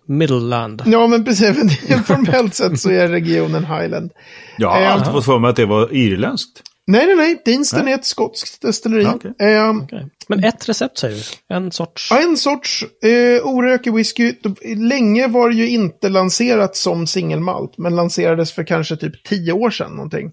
Middleland. 0.08 0.84
Ja 0.86 1.08
men 1.08 1.26
precis. 1.26 1.80
Formellt 2.06 2.56
sett 2.56 2.80
så 2.80 2.90
är 2.92 3.08
regionen 3.08 3.66
Highland. 3.66 4.12
Jag 4.58 4.70
har 4.70 4.82
Eh, 4.82 4.94
alltid 4.94 5.12
fått 5.14 5.26
för 5.26 5.40
mig 5.40 5.50
att 5.50 5.56
det 5.56 5.66
var 5.66 5.94
irländskt. 5.94 6.62
Nej, 6.88 7.06
nej, 7.06 7.16
nej. 7.16 7.42
Deanston 7.46 7.86
Nej. 7.86 7.94
är 7.94 7.98
ett 7.98 8.06
skotskt 8.06 8.62
destilleri. 8.62 9.04
Ja, 9.04 9.14
okej. 9.16 9.34
Ehm, 9.40 9.82
Okej. 9.82 10.08
Men 10.28 10.44
ett 10.44 10.70
recept 10.70 10.98
säger 10.98 11.16
du? 11.50 11.56
En 11.56 11.72
sorts? 11.72 12.08
Ja, 12.12 12.22
en 12.22 12.38
sorts 12.38 12.86
eh, 13.04 13.48
orökig 13.48 13.94
whisky. 13.94 14.34
Länge 14.78 15.28
var 15.28 15.50
det 15.50 15.56
ju 15.56 15.70
inte 15.70 16.10
lanserat 16.10 16.76
som 16.76 17.08
singelmalt, 17.08 17.78
men 17.78 17.96
lanserades 17.96 18.52
för 18.54 18.64
kanske 18.64 18.96
typ 18.96 19.24
tio 19.24 19.54
år 19.54 19.70
sedan 19.70 19.92
någonting. 19.92 20.32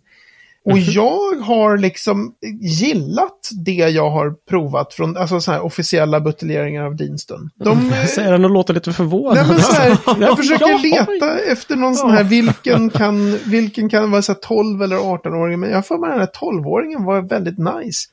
Och 0.66 0.78
jag 0.78 1.36
har 1.40 1.78
liksom 1.78 2.34
gillat 2.60 3.48
det 3.64 3.72
jag 3.72 4.10
har 4.10 4.34
provat 4.48 4.94
från 4.94 5.16
alltså 5.16 5.40
så 5.40 5.52
här 5.52 5.60
officiella 5.60 6.20
buteljeringar 6.20 6.84
av 6.84 6.96
Deanston. 6.96 7.50
De, 7.64 7.92
Säger 8.14 8.32
han 8.32 8.44
och 8.44 8.50
låter 8.50 8.74
lite 8.74 8.92
förvånad. 8.92 9.34
Nej, 9.34 9.46
men 9.48 9.60
så 9.60 9.72
här, 9.72 9.88
jag 10.06 10.20
Ja, 10.20 10.36
försöker 10.36 10.78
leta 10.78 11.38
efter 11.38 11.76
någon 11.76 11.94
sån 11.94 12.10
här, 12.10 12.24
vilken 12.24 12.90
kan, 13.00 13.38
vilken 13.44 13.88
kan 13.88 14.10
vara 14.10 14.22
så 14.22 14.32
här 14.32 14.38
12 14.40 14.82
eller 14.82 14.96
18-åring, 14.96 15.60
men 15.60 15.70
jag 15.70 15.86
för 15.86 15.98
mig 15.98 16.10
den 16.10 16.20
här 16.20 16.26
12-åringen 16.26 17.04
var 17.04 17.22
väldigt 17.22 17.58
nice. 17.58 18.08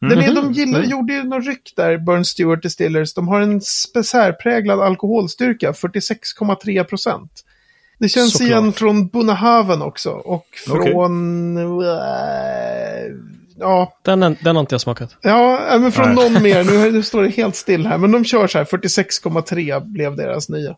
Den 0.00 0.18
är, 0.18 0.34
de 0.34 0.52
gillar, 0.52 0.82
gjorde 0.82 1.12
ju 1.12 1.24
någon 1.24 1.42
ryck 1.42 1.72
där, 1.76 1.98
Burn 1.98 2.24
Stewart 2.24 2.62
Distillers. 2.62 3.14
De 3.14 3.28
har 3.28 3.40
en 3.40 3.60
särpräglad 4.04 4.80
alkoholstyrka, 4.80 5.72
46,3 5.72 6.84
procent. 6.84 7.44
Det 7.98 8.08
känns 8.08 8.32
Såklart. 8.32 8.48
igen 8.50 8.72
från 8.72 9.08
Bunahaven 9.08 9.82
också. 9.82 10.10
Och 10.10 10.46
från... 10.66 11.56
eh, 11.56 11.94
ja, 13.58 13.92
Den, 14.04 14.20
den 14.20 14.56
har 14.56 14.60
inte 14.60 14.74
jag 14.74 14.80
smakat. 14.80 15.16
ja, 15.22 15.74
äh, 15.74 15.80
men 15.80 15.92
från 15.92 16.14
Nej. 16.14 16.30
någon 16.30 16.42
mer. 16.42 16.64
Nu, 16.64 16.92
nu 16.92 17.02
står 17.02 17.22
det 17.22 17.28
helt 17.28 17.56
still 17.56 17.86
här. 17.86 17.98
Men 17.98 18.12
de 18.12 18.24
kör 18.24 18.46
så 18.46 18.58
här, 18.58 18.64
46,3 18.64 19.92
blev 19.92 20.16
deras 20.16 20.48
nya. 20.48 20.74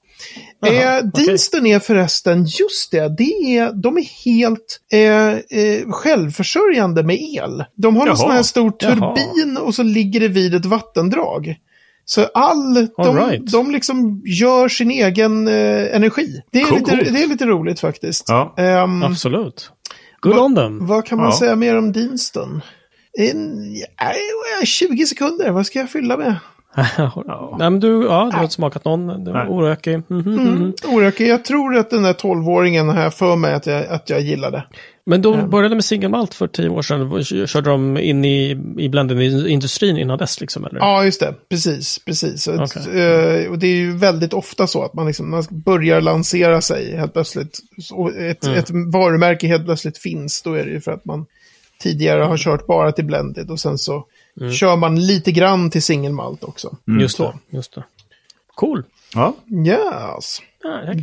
Jaha, 0.60 0.98
eh. 0.98 1.04
Diensten 1.04 1.66
är 1.66 1.78
förresten, 1.78 2.44
just 2.44 2.90
det, 2.90 3.08
det 3.18 3.56
är, 3.56 3.72
de 3.72 3.96
är 3.98 4.24
helt 4.24 4.80
eh, 4.92 5.58
eh, 5.60 5.90
självförsörjande 5.90 7.02
med 7.02 7.16
el. 7.20 7.64
De 7.76 7.96
har 7.96 8.02
en 8.02 8.06
Jaha. 8.08 8.16
sån 8.16 8.30
här 8.30 8.42
stor 8.42 8.72
Jaha. 8.78 8.94
turbin 9.16 9.56
och 9.56 9.74
så 9.74 9.82
ligger 9.82 10.20
det 10.20 10.28
vid 10.28 10.54
ett 10.54 10.66
vattendrag. 10.66 11.56
Så 12.10 12.24
all, 12.34 12.74
de, 12.96 13.16
right. 13.16 13.52
de 13.52 13.70
liksom 13.70 14.22
gör 14.24 14.68
sin 14.68 14.90
egen 14.90 15.48
eh, 15.48 15.96
energi. 15.96 16.42
Det 16.52 16.60
är, 16.60 16.64
Coolt. 16.66 16.92
lite, 16.92 17.10
det 17.10 17.22
är 17.22 17.28
lite 17.28 17.46
roligt 17.46 17.80
faktiskt. 17.80 18.24
Ja. 18.28 18.54
Ehm, 18.56 19.02
Absolut. 19.02 19.70
Good 20.20 20.34
Va- 20.36 20.42
on 20.42 20.54
them. 20.56 20.86
vad 20.86 21.04
kan 21.06 21.18
man 21.18 21.26
Ja. 21.26 21.32
säga 21.38 21.56
mer 21.56 21.78
om 21.78 21.92
Deanston? 21.92 22.62
En, 23.18 23.74
ja, 24.60 24.64
20 24.64 25.06
sekunder, 25.06 25.50
vad 25.50 25.66
ska 25.66 25.78
jag 25.78 25.90
fylla 25.90 26.16
med? 26.16 26.36
Nej, 27.58 27.70
men 27.70 27.80
du, 27.80 27.88
ja, 28.04 28.28
du 28.30 28.36
har 28.36 28.42
inte 28.42 28.54
smakat 28.54 28.84
någon. 28.84 29.24
Det 29.24 29.32
var 29.32 29.46
orökig. 29.48 29.96
Mhm, 30.08 30.18
mhm. 30.34 30.38
Mm. 30.48 30.72
Orökig. 30.88 31.28
Jag 31.28 31.44
tror 31.44 31.76
att 31.76 31.90
den 31.90 32.02
där 32.02 32.12
12-åringen 32.12 32.88
har 32.88 33.02
jag 33.02 33.14
för 33.14 33.36
mig 33.36 33.54
att 33.54 33.66
jag, 33.66 33.86
att 33.86 34.10
jag 34.10 34.20
gillade. 34.20 34.64
Men 35.04 35.22
de 35.22 35.50
började 35.50 35.74
med 35.74 35.84
singelmalt 35.84 36.34
för 36.34 36.46
tio 36.46 36.68
år 36.68 36.82
sedan. 36.82 37.24
Körde 37.46 37.70
de 37.70 37.98
in 37.98 38.24
i, 38.24 38.50
i 38.78 38.88
blended-industrin 38.88 39.98
innan 39.98 40.18
dess 40.18 40.40
liksom? 40.40 40.64
Eller? 40.64 40.78
Ja, 40.80 41.04
just 41.04 41.20
det. 41.20 41.34
Precis, 41.48 41.98
precis. 41.98 42.48
Okej. 42.48 43.00
eh, 43.02 43.50
och 43.50 43.58
det 43.58 43.66
är 43.66 43.76
ju 43.76 43.96
väldigt 43.96 44.32
ofta 44.32 44.66
så 44.66 44.82
att 44.84 44.94
man, 44.94 45.06
liksom, 45.06 45.30
man 45.30 45.44
börjar 45.50 46.00
lansera 46.00 46.60
sig 46.60 46.96
helt 46.96 47.12
plötsligt. 47.12 47.58
Och 47.92 48.16
ett, 48.16 48.44
Mm. 48.44 48.58
ett 48.58 48.70
varumärke 48.70 49.46
helt 49.46 49.64
plötsligt 49.64 49.98
finns, 49.98 50.42
då 50.42 50.54
är 50.54 50.64
det 50.64 50.70
ju 50.70 50.80
för 50.80 50.92
att 50.92 51.04
man 51.04 51.26
tidigare 51.78 52.22
har 52.22 52.36
kört 52.36 52.66
bara 52.66 52.92
till 52.92 53.04
blended 53.04 53.50
och 53.50 53.60
sen 53.60 53.78
så 53.78 54.04
Mm. 54.40 54.52
kör 54.52 54.76
man 54.76 55.06
lite 55.06 55.32
grann 55.32 55.70
till 55.70 55.82
singelmalt 55.82 56.44
också. 56.44 56.76
just, 57.00 57.16
så. 57.16 57.22
det, 57.50 57.56
just 57.56 57.74
det. 57.74 57.84
Cool. 58.54 58.82
Ja. 59.14 59.34
Yes. 59.66 60.42
Ja. 60.62 60.94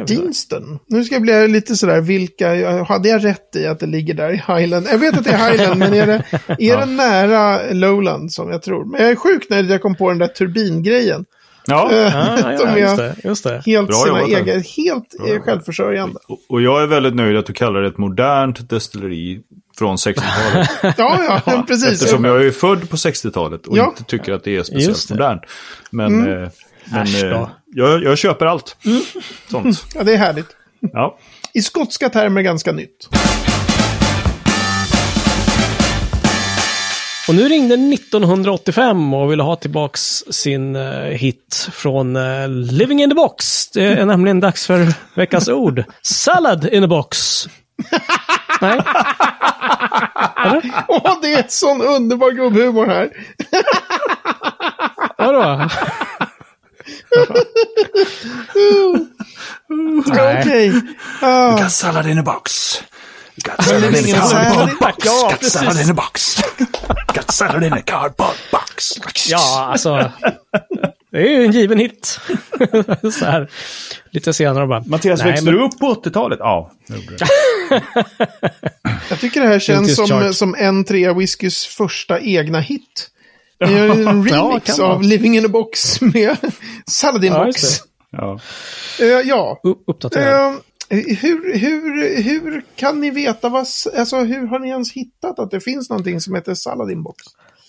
Nu 0.88 1.04
ska 1.04 1.16
jag 1.16 1.22
bli 1.22 1.48
lite 1.48 1.76
sådär, 1.76 2.02
vilka, 2.02 2.84
hade 2.84 3.10
jag 3.10 3.26
rätt 3.26 3.56
i 3.56 3.66
att 3.68 3.80
det 3.80 3.86
ligger 3.86 4.14
där 4.14 4.30
i 4.34 4.36
Highland? 4.48 4.88
Jag 4.92 4.98
vet 4.98 5.18
att 5.18 5.24
det 5.24 5.30
är 5.32 5.52
Highland, 5.52 5.80
men 5.80 5.94
är 5.94 6.06
det, 6.08 6.24
är 6.60 6.78
det 6.78 6.86
nära 6.86 7.72
Lowland 7.74 8.32
som 8.34 8.50
jag 8.50 8.62
tror? 8.62 8.86
Men 8.86 9.02
jag 9.02 9.12
är 9.12 9.50
nöjd 9.50 9.66
att 9.66 9.72
jag 9.72 9.82
kom 9.82 9.96
på 9.96 10.10
den 10.10 10.18
där 10.18 10.28
turbingrejen. 10.28 11.26
Ja. 11.68 11.92
Eh, 11.92 11.98
Ja, 11.98 12.38
ja, 12.42 12.52
ja, 12.60 12.78
just 12.80 12.98
det. 12.98 13.16
Just 13.24 13.44
det. 13.44 13.62
helt 13.66 13.88
Bra 13.88 13.96
sina 13.96 14.22
egna, 14.40 14.54
helt 14.78 15.16
eh, 15.36 15.42
självförsörjande. 15.42 16.20
Och- 16.28 16.40
Och 16.50 16.62
jag 16.62 16.84
är 16.84 16.88
väldigt 16.88 17.16
nöjd 17.16 17.38
att 17.38 17.46
du 17.46 17.54
kallar 17.54 17.82
det 17.82 17.88
ett 17.88 17.98
modernt 17.98 18.70
destilleri. 18.70 19.42
från 19.78 19.96
60-talet. 19.96 20.70
Ja, 20.98 21.42
ja, 21.46 21.64
precis. 21.68 21.92
Eftersom 22.02 22.24
jag 22.24 22.46
är 22.46 22.52
född 22.52 22.90
på 22.90 22.96
60-talet 22.96 23.68
och 23.68 23.78
Ja. 23.78 23.88
inte 23.88 24.04
tycker 24.04 24.34
att 24.34 24.44
det 24.44 24.56
är 24.58 24.64
speciellt 24.64 25.08
det. 25.08 25.14
modernt. 25.14 25.42
Men, 25.92 26.28
eh, 26.44 26.50
men 26.92 27.02
Äsch 27.04 27.22
då. 27.22 27.28
eh, 27.28 27.50
jag, 27.66 28.04
jag 28.04 28.18
köper 28.18 28.46
allt. 28.46 28.78
Sånt. 29.52 29.86
Ja, 29.96 30.04
det 30.04 30.14
är 30.14 30.18
härligt. 30.18 30.48
Ja. 30.94 31.18
I 31.54 31.62
skotska 31.62 32.10
termer 32.10 32.42
ganska 32.42 32.72
nytt. 32.72 33.08
Och 37.28 37.36
nu 37.36 37.48
ringde 37.50 37.76
1985 37.76 39.14
och 39.14 39.32
ville 39.32 39.44
ha 39.44 39.56
tillbaks 39.56 40.24
sin 40.30 40.76
eh, 40.76 40.92
hit 41.04 41.70
från 41.72 42.16
eh, 42.16 42.48
Living 42.50 43.04
in 43.04 43.10
the 43.10 43.16
Box. 43.16 43.68
Det 43.72 43.84
är 43.84 44.06
nämligen 44.06 44.40
dags 44.40 44.68
för 44.68 44.94
veckans 45.16 45.48
ord. 45.50 45.84
Salad 46.02 46.66
in 46.74 46.84
a 46.84 46.88
box. 46.88 47.48
Nej, 48.62 48.80
Åh, 50.88 51.18
det 51.22 51.34
är 51.34 51.46
sån 51.48 51.82
underbar 51.82 52.32
gubbhumor 52.32 52.86
här. 52.88 53.10
vadå? 55.18 55.70
Okej. 60.42 60.82
Ah, 61.22 61.58
Got 61.58 61.72
salad 61.72 62.08
in 62.08 62.18
a 62.18 62.24
box. 62.24 62.52
Got 63.36 63.68
är 63.68 64.08
ingen 64.08 64.22
salad 64.22 64.70
i- 64.70 64.74
box. 64.80 65.06
Ja, 65.06 65.30
Got 65.42 65.52
salad 65.52 65.82
in 65.82 65.90
a 65.90 65.94
box. 65.94 66.38
Got 67.16 67.32
salad 67.32 67.64
in 67.64 67.74
a 67.74 67.82
cardboard 67.86 68.36
box. 68.52 68.86
Ja, 69.30 69.68
alltså. 69.72 70.12
Det 71.12 71.18
är 71.18 71.30
ju 71.40 71.46
en 71.46 71.52
given 71.52 71.80
hit. 71.80 72.20
Så 73.20 73.26
här, 73.26 73.50
lite 74.12 74.34
senare 74.34 74.68
bara. 74.68 74.84
Mattias, 74.88 75.26
växte 75.26 75.46
men- 75.46 75.54
du 75.54 75.64
upp 75.64 75.80
på 75.80 75.94
80-talet? 75.94 76.40
Ja. 76.42 76.72
jag. 76.90 77.00
tycker 79.20 79.42
det 79.42 79.48
här 79.48 79.60
känns 79.60 79.96
som, 79.96 80.34
som 80.34 80.56
en 80.56 80.84
trea 80.84 81.14
Whiskys 81.14 81.66
första 81.66 82.20
egna 82.20 82.60
hit. 82.60 83.10
Det 83.60 83.66
är 83.66 83.90
en 83.90 84.28
Ja, 84.30 84.50
remix 84.50 84.80
vara. 84.80 84.94
av 84.94 85.02
Living 85.04 85.38
in 85.38 85.46
a 85.46 85.50
box 85.50 86.02
med 86.02 86.38
Saladin 86.88 87.34
Ja, 87.34 87.46
Box. 87.46 87.80
Ja. 88.12 88.40
Eh, 89.00 89.06
ja. 89.08 89.60
U- 89.64 89.76
Uppdaterad. 89.88 90.52
Eh, 90.90 90.98
hur, 90.98 91.58
hur, 91.58 92.22
hur 92.24 92.64
kan 92.76 93.02
ni 93.02 93.10
veta 93.10 93.50
vad... 93.50 93.66
Alltså, 93.98 94.18
hur 94.18 94.48
har 94.48 94.60
ni 94.60 94.68
ens 94.70 94.92
hittat 94.94 95.40
att 95.40 95.52
det 95.52 95.60
finns 95.60 95.90
någonting 95.90 96.22
som 96.22 96.36
heter 96.36 96.54
Saladin 96.56 97.04
Box? 97.04 97.18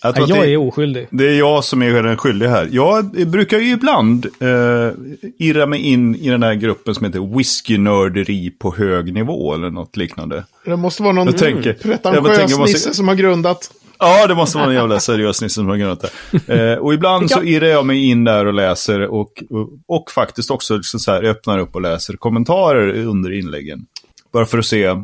Jag 0.01 0.17
Ja, 0.17 0.23
att 0.23 0.29
jag 0.29 0.41
det, 0.41 0.49
är 0.53 0.57
oskyldig. 0.57 1.07
det 1.11 1.27
är 1.27 1.33
jag 1.39 1.63
som 1.63 1.81
är 1.83 2.03
den 2.03 2.17
skyldiga 2.17 2.49
här. 2.49 2.69
Jag 2.71 3.05
brukar 3.27 3.59
ju 3.59 3.71
ibland 3.71 4.25
eh, 4.25 4.91
irra 5.39 5.65
mig 5.65 5.79
in 5.79 6.15
i 6.15 6.29
den 6.29 6.43
här 6.43 6.53
gruppen 6.53 6.95
som 6.95 7.05
heter 7.05 7.37
whiskynörderi 7.37 8.49
på 8.49 8.75
hög 8.75 9.13
nivå 9.13 9.53
eller 9.53 9.69
något 9.69 9.97
liknande. 9.97 10.45
Det 10.65 10.75
måste 10.77 11.03
vara 11.03 11.13
någon 11.13 11.25
Jag 11.27 11.37
tänker- 11.37 11.69
jag 11.69 11.81
pretentiös 11.81 12.37
tänker, 12.37 12.57
måste- 12.57 12.73
nisse 12.73 12.93
som 12.93 13.07
har 13.07 13.15
grundat. 13.15 13.71
Ja, 13.99 14.27
det 14.27 14.35
måste 14.35 14.57
vara 14.57 14.67
en 14.67 14.73
jävla 14.73 14.99
seriös 14.99 15.41
nisse 15.41 15.55
som 15.55 15.67
har 15.67 15.77
grundat 15.77 16.13
det. 16.31 16.71
Eh, 16.71 16.77
och 16.77 16.93
ibland 16.93 17.31
så 17.31 17.43
irrar 17.43 17.67
jag 17.67 17.85
mig 17.85 18.09
in 18.09 18.23
där 18.23 18.45
och 18.45 18.53
läser 18.53 19.01
och, 19.01 19.43
och, 19.49 19.69
och 19.87 20.11
faktiskt 20.11 20.51
också 20.51 20.75
liksom 20.75 20.99
så 20.99 21.11
här, 21.11 21.23
öppnar 21.23 21.59
upp 21.59 21.75
och 21.75 21.81
läser 21.81 22.13
kommentarer 22.13 23.05
under 23.05 23.31
inläggen. 23.39 23.85
Bara 24.33 24.45
för 24.45 24.57
att 24.57 24.65
se 24.65 24.95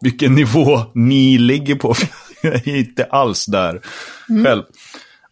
vilken 0.00 0.34
nivå 0.34 0.80
ni 0.94 1.38
ligger 1.38 1.74
på. 1.74 1.94
jag 2.42 2.54
är 2.54 2.76
inte 2.76 3.04
alls 3.04 3.46
där 3.46 3.80
själv. 4.44 4.62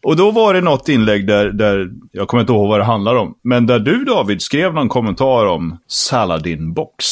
Och 0.02 0.16
då 0.16 0.30
var 0.30 0.54
det 0.54 0.60
något 0.60 0.88
inlägg 0.88 1.26
där, 1.26 1.50
där, 1.50 1.90
jag 2.12 2.28
kommer 2.28 2.40
inte 2.40 2.52
ihåg 2.52 2.68
vad 2.68 2.80
det 2.80 2.84
handlar 2.84 3.14
om, 3.14 3.34
men 3.42 3.66
där 3.66 3.78
du 3.78 4.04
David 4.04 4.42
skrev 4.42 4.74
någon 4.74 4.88
kommentar 4.88 5.46
om 5.46 5.78
Saladin 5.86 6.72
Box. 6.72 7.04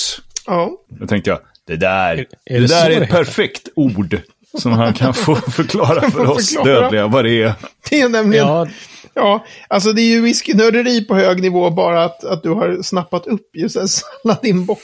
Ja. 0.46 0.70
Då 0.88 1.06
tänkte 1.06 1.30
jag, 1.30 1.38
det 1.66 1.76
där, 1.76 2.16
är 2.16 2.26
det 2.44 2.60
det 2.60 2.66
där 2.66 2.90
är 2.90 3.00
ett 3.00 3.10
perfekt 3.10 3.68
ord. 3.76 4.20
Som 4.58 4.72
han 4.72 4.92
kan 4.94 5.14
få 5.14 5.34
förklara 5.50 6.10
för 6.10 6.30
oss 6.30 6.48
förklara. 6.54 6.80
dödliga 6.80 7.06
vad 7.06 7.24
det 7.24 7.42
är. 7.42 7.52
Det 7.90 8.00
är 8.00 8.08
nämligen... 8.08 8.46
Ja. 8.46 8.66
Ja, 9.14 9.44
alltså 9.68 9.92
det 9.92 10.00
är 10.02 10.06
ju 10.06 10.20
whiskynörderi 10.20 11.04
på 11.04 11.14
hög 11.14 11.42
nivå 11.42 11.70
bara 11.70 12.04
att, 12.04 12.24
att 12.24 12.42
du 12.42 12.50
har 12.50 12.82
snappat 12.82 13.26
upp 13.26 13.50
just 13.56 13.76
en 13.76 13.86
Saladin-box. 13.88 14.80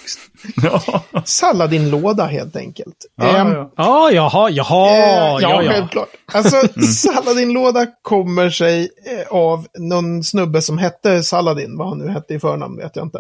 Ja, 0.63 1.03
Saladin-låda 1.25 2.25
helt 2.27 2.57
enkelt. 2.57 2.97
ja, 3.17 3.37
Ehm, 3.37 3.53
ja. 3.53 3.71
ja 3.77 4.11
jaha, 4.13 4.51
jaha, 4.51 4.91
Eh, 4.91 4.99
ja, 5.09 5.41
ja, 5.41 5.63
ja. 5.63 5.71
självklart. 5.73 6.09
Alltså, 6.33 6.57
Saladin-låda 6.95 7.87
kommer 8.03 8.51
sig 8.51 8.83
eh, 9.07 9.27
av 9.37 9.67
någon 9.79 10.25
snubbe 10.25 10.63
som 10.63 10.79
hette 10.79 11.23
Saladin. 11.23 11.77
Vad 11.79 11.89
han 11.89 11.99
nu 11.99 12.09
hette 12.09 12.35
i 12.35 12.41
förnamn 12.41 12.77
vet 12.77 12.97
jag 12.97 13.07
inte. 13.07 13.19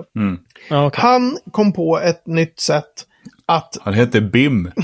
ja 0.68 0.86
okej. 0.86 1.00
Han 1.02 1.38
kom 1.52 1.72
på 1.72 2.00
ett 2.00 2.26
nytt 2.26 2.60
sätt 2.60 2.92
att... 3.46 3.78
Han 3.82 3.94
heter 3.94 4.20
Bim. 4.20 4.70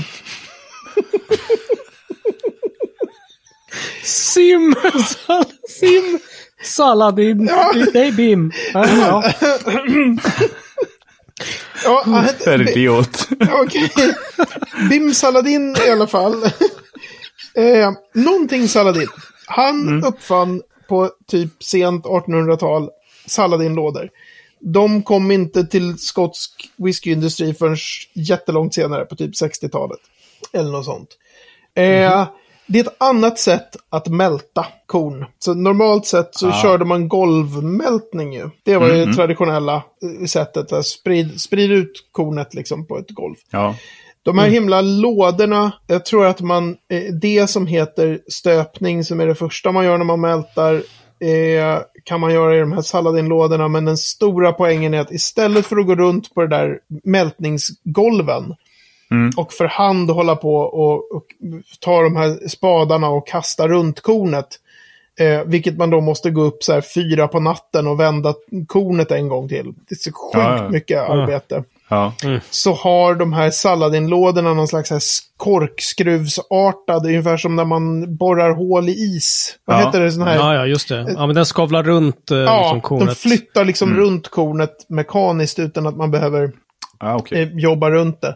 Sim, 4.03 4.75
sal, 5.25 5.45
sim, 5.69 6.19
Saladin, 6.63 7.49
nej 7.93 8.11
Bim. 8.11 8.51
Ja, 8.73 8.87
ja. 8.87 9.33
Ja, 11.83 12.01
han 12.05 12.23
hette, 12.23 12.43
Ferdiot. 12.43 13.27
Okej. 13.51 13.89
Bim 14.89 15.13
Saladin 15.13 15.75
i 15.87 15.91
alla 15.91 16.07
fall. 16.07 16.43
eh, 17.55 17.91
någonting 18.13 18.67
Saladin. 18.67 19.07
Han 19.45 20.03
uppfann 20.03 20.61
på 20.89 21.11
typ 21.27 21.63
sent 21.63 22.05
1800-tal 22.05 22.89
Saladin-lådor. 23.25 24.09
De 24.59 25.03
kom 25.03 25.31
inte 25.31 25.63
till 25.63 25.97
skotsk 25.97 26.69
whiskyindustri 26.77 27.53
förrän 27.53 27.77
jättelångt 28.13 28.73
senare, 28.73 29.05
på 29.05 29.15
typ 29.15 29.31
60-talet. 29.31 29.99
Eller 30.53 30.71
något 30.71 30.85
sånt. 30.85 31.09
Eh, 31.75 32.27
Det 32.67 32.79
är 32.79 32.83
ett 32.83 32.95
annat 32.97 33.39
sätt 33.39 33.75
att 33.89 34.07
mälta 34.07 34.65
korn. 34.85 35.25
Så 35.39 35.53
normalt 35.53 36.05
sett 36.05 36.35
så 36.35 36.51
körde 36.51 36.85
man 36.85 37.07
golvmältning 37.07 38.33
ju. 38.33 38.49
Det 38.63 38.77
var 38.77 38.87
ju 38.87 39.05
det 39.05 39.13
traditionella 39.13 39.75
eh, 39.75 40.25
sättet. 40.25 40.71
Att 40.71 40.85
sprid, 40.85 41.41
sprid 41.41 41.71
ut 41.71 41.91
kornet 42.11 42.53
liksom 42.53 42.87
på 42.87 42.97
ett 42.97 43.09
golv. 43.09 43.35
Ja. 43.51 43.75
De 44.23 44.37
här 44.37 44.47
himla 44.49 44.81
lådorna, 44.81 45.71
jag 45.87 46.05
tror 46.05 46.25
att 46.25 46.41
man, 46.41 46.77
eh, 46.89 47.13
det 47.21 47.47
som 47.49 47.67
heter 47.67 48.19
stöpning, 48.27 49.03
som 49.03 49.19
är 49.19 49.27
det 49.27 49.35
första 49.35 49.71
man 49.71 49.85
gör 49.85 49.97
när 49.97 50.05
man 50.05 50.21
mältar, 50.21 50.73
eh, 51.19 51.79
kan 52.03 52.19
man 52.19 52.33
göra 52.33 52.55
i 52.55 52.59
de 52.59 52.71
här 52.71 52.81
Saladin-lådorna. 52.81 53.67
Men 53.67 53.85
den 53.85 53.97
stora 53.97 54.53
poängen 54.53 54.93
är 54.93 54.99
att 54.99 55.11
istället 55.11 55.65
för 55.65 55.77
att 55.77 55.87
gå 55.87 55.95
runt 55.95 56.33
på 56.33 56.41
det 56.41 56.47
där 56.47 56.79
mältningsgolven 57.03 58.55
och 59.37 59.53
för 59.53 59.65
hand 59.65 60.09
hålla 60.11 60.35
på 60.35 60.55
och, 60.55 61.11
och 61.15 61.25
ta 61.79 62.01
de 62.01 62.15
här 62.15 62.47
spadarna 62.47 63.09
och 63.09 63.27
kasta 63.27 63.67
runt 63.67 64.01
kornet, 64.01 64.47
Eh, 65.19 65.41
vilket 65.45 65.77
man 65.77 65.89
då 65.89 66.01
måste 66.01 66.31
gå 66.31 66.41
upp 66.41 66.63
så 66.63 66.73
här 66.73 66.81
fyra 66.81 67.27
på 67.27 67.39
natten 67.39 67.87
och 67.87 67.99
vända 67.99 68.33
kornet 68.67 69.11
en 69.11 69.27
gång 69.27 69.47
till. 69.49 69.65
Det 69.89 69.93
är 69.93 69.95
så 69.95 70.11
sjukt 70.11 70.33
Ja, 70.33 70.57
ja. 70.57 70.69
mycket 70.69 71.09
arbete 71.09 71.63
Ja. 71.89 72.13
så 72.49 72.73
har 72.73 73.15
de 73.15 73.33
här 73.33 73.49
Saladin-lådorna 73.49 74.53
någon 74.53 74.67
slags 74.67 74.91
här 74.91 75.01
korkskruvsartad, 75.37 77.05
ungefär 77.05 77.37
som 77.37 77.55
när 77.55 77.65
man 77.65 78.15
borrar 78.15 78.51
hål 78.51 78.89
i 78.89 78.91
is. 78.91 79.55
Vad 79.65 79.81
Ja. 79.81 79.85
heter 79.85 79.99
det? 79.99 80.11
Sån 80.11 80.23
här, 80.23 80.35
ja, 80.35 80.55
ja, 80.55 80.65
just 80.65 80.89
det. 80.89 81.13
Ja, 81.17 81.25
men 81.27 81.35
den 81.35 81.45
skavlar 81.45 81.83
runt 81.83 82.31
eh, 82.31 82.37
Ja, 82.37 82.57
liksom 82.57 82.77
de 82.77 82.81
kornet. 82.81 83.17
flyttar 83.17 83.65
liksom 83.65 83.93
runt 83.95 84.27
kornet 84.29 84.85
mekaniskt 84.89 85.59
utan 85.59 85.87
att 85.87 85.97
man 85.97 86.11
behöver 86.11 86.51
Ja, 86.99 87.15
okej. 87.15 87.41
eh, 87.43 87.49
jobba 87.53 87.89
runt 87.91 88.21
det. 88.21 88.35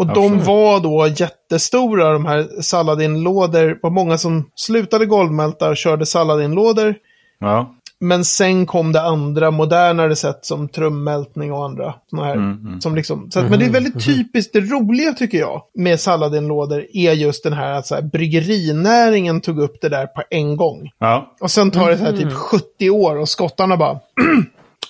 Och 0.00 0.06
Ja, 0.08 0.14
de 0.14 0.44
var 0.44 0.80
då 0.80 1.08
jättestora, 1.16 2.12
de 2.12 2.26
här 2.26 2.62
Saladin-lådor. 2.62 3.66
Det 3.68 3.78
var 3.82 3.90
många 3.90 4.18
som 4.18 4.50
slutade 4.54 5.06
golvmälta 5.06 5.68
och 5.68 5.76
körde 5.76 6.06
Saladin-lådor. 6.06 6.94
Ja. 7.40 7.74
Men 8.00 8.24
sen 8.24 8.66
kom 8.66 8.92
det 8.92 9.02
andra 9.02 9.50
modernare 9.50 10.16
sätt 10.16 10.38
som 10.42 10.68
trummältning 10.68 11.52
och 11.52 11.64
andra 11.64 11.94
såna 12.10 12.24
här. 12.24 12.56
Som 12.80 12.94
liksom, 12.94 13.30
så 13.30 13.40
att, 13.40 13.50
Men 13.50 13.58
det 13.58 13.64
är 13.64 13.70
väldigt 13.70 14.04
typiskt, 14.06 14.52
det 14.52 14.60
roliga 14.60 15.12
tycker 15.12 15.38
jag 15.38 15.62
med 15.74 16.00
Saladin-lådor 16.00 16.86
är 16.92 17.12
just 17.12 17.44
den 17.44 17.52
här 17.52 17.72
att 17.72 17.86
så 17.86 17.94
här, 17.94 18.02
bryggerinäringen 18.02 19.40
tog 19.40 19.58
upp 19.58 19.80
det 19.80 19.88
där 19.88 20.06
på 20.06 20.22
en 20.30 20.56
gång. 20.56 20.90
Ja. 20.98 21.34
Och 21.40 21.50
sen 21.50 21.70
tar 21.70 21.90
det 21.90 21.98
så 21.98 22.04
här 22.04 22.12
typ 22.16 22.32
70 22.32 22.90
år 22.90 23.16
och 23.16 23.28
skottarna 23.28 23.76
bara, 23.76 23.98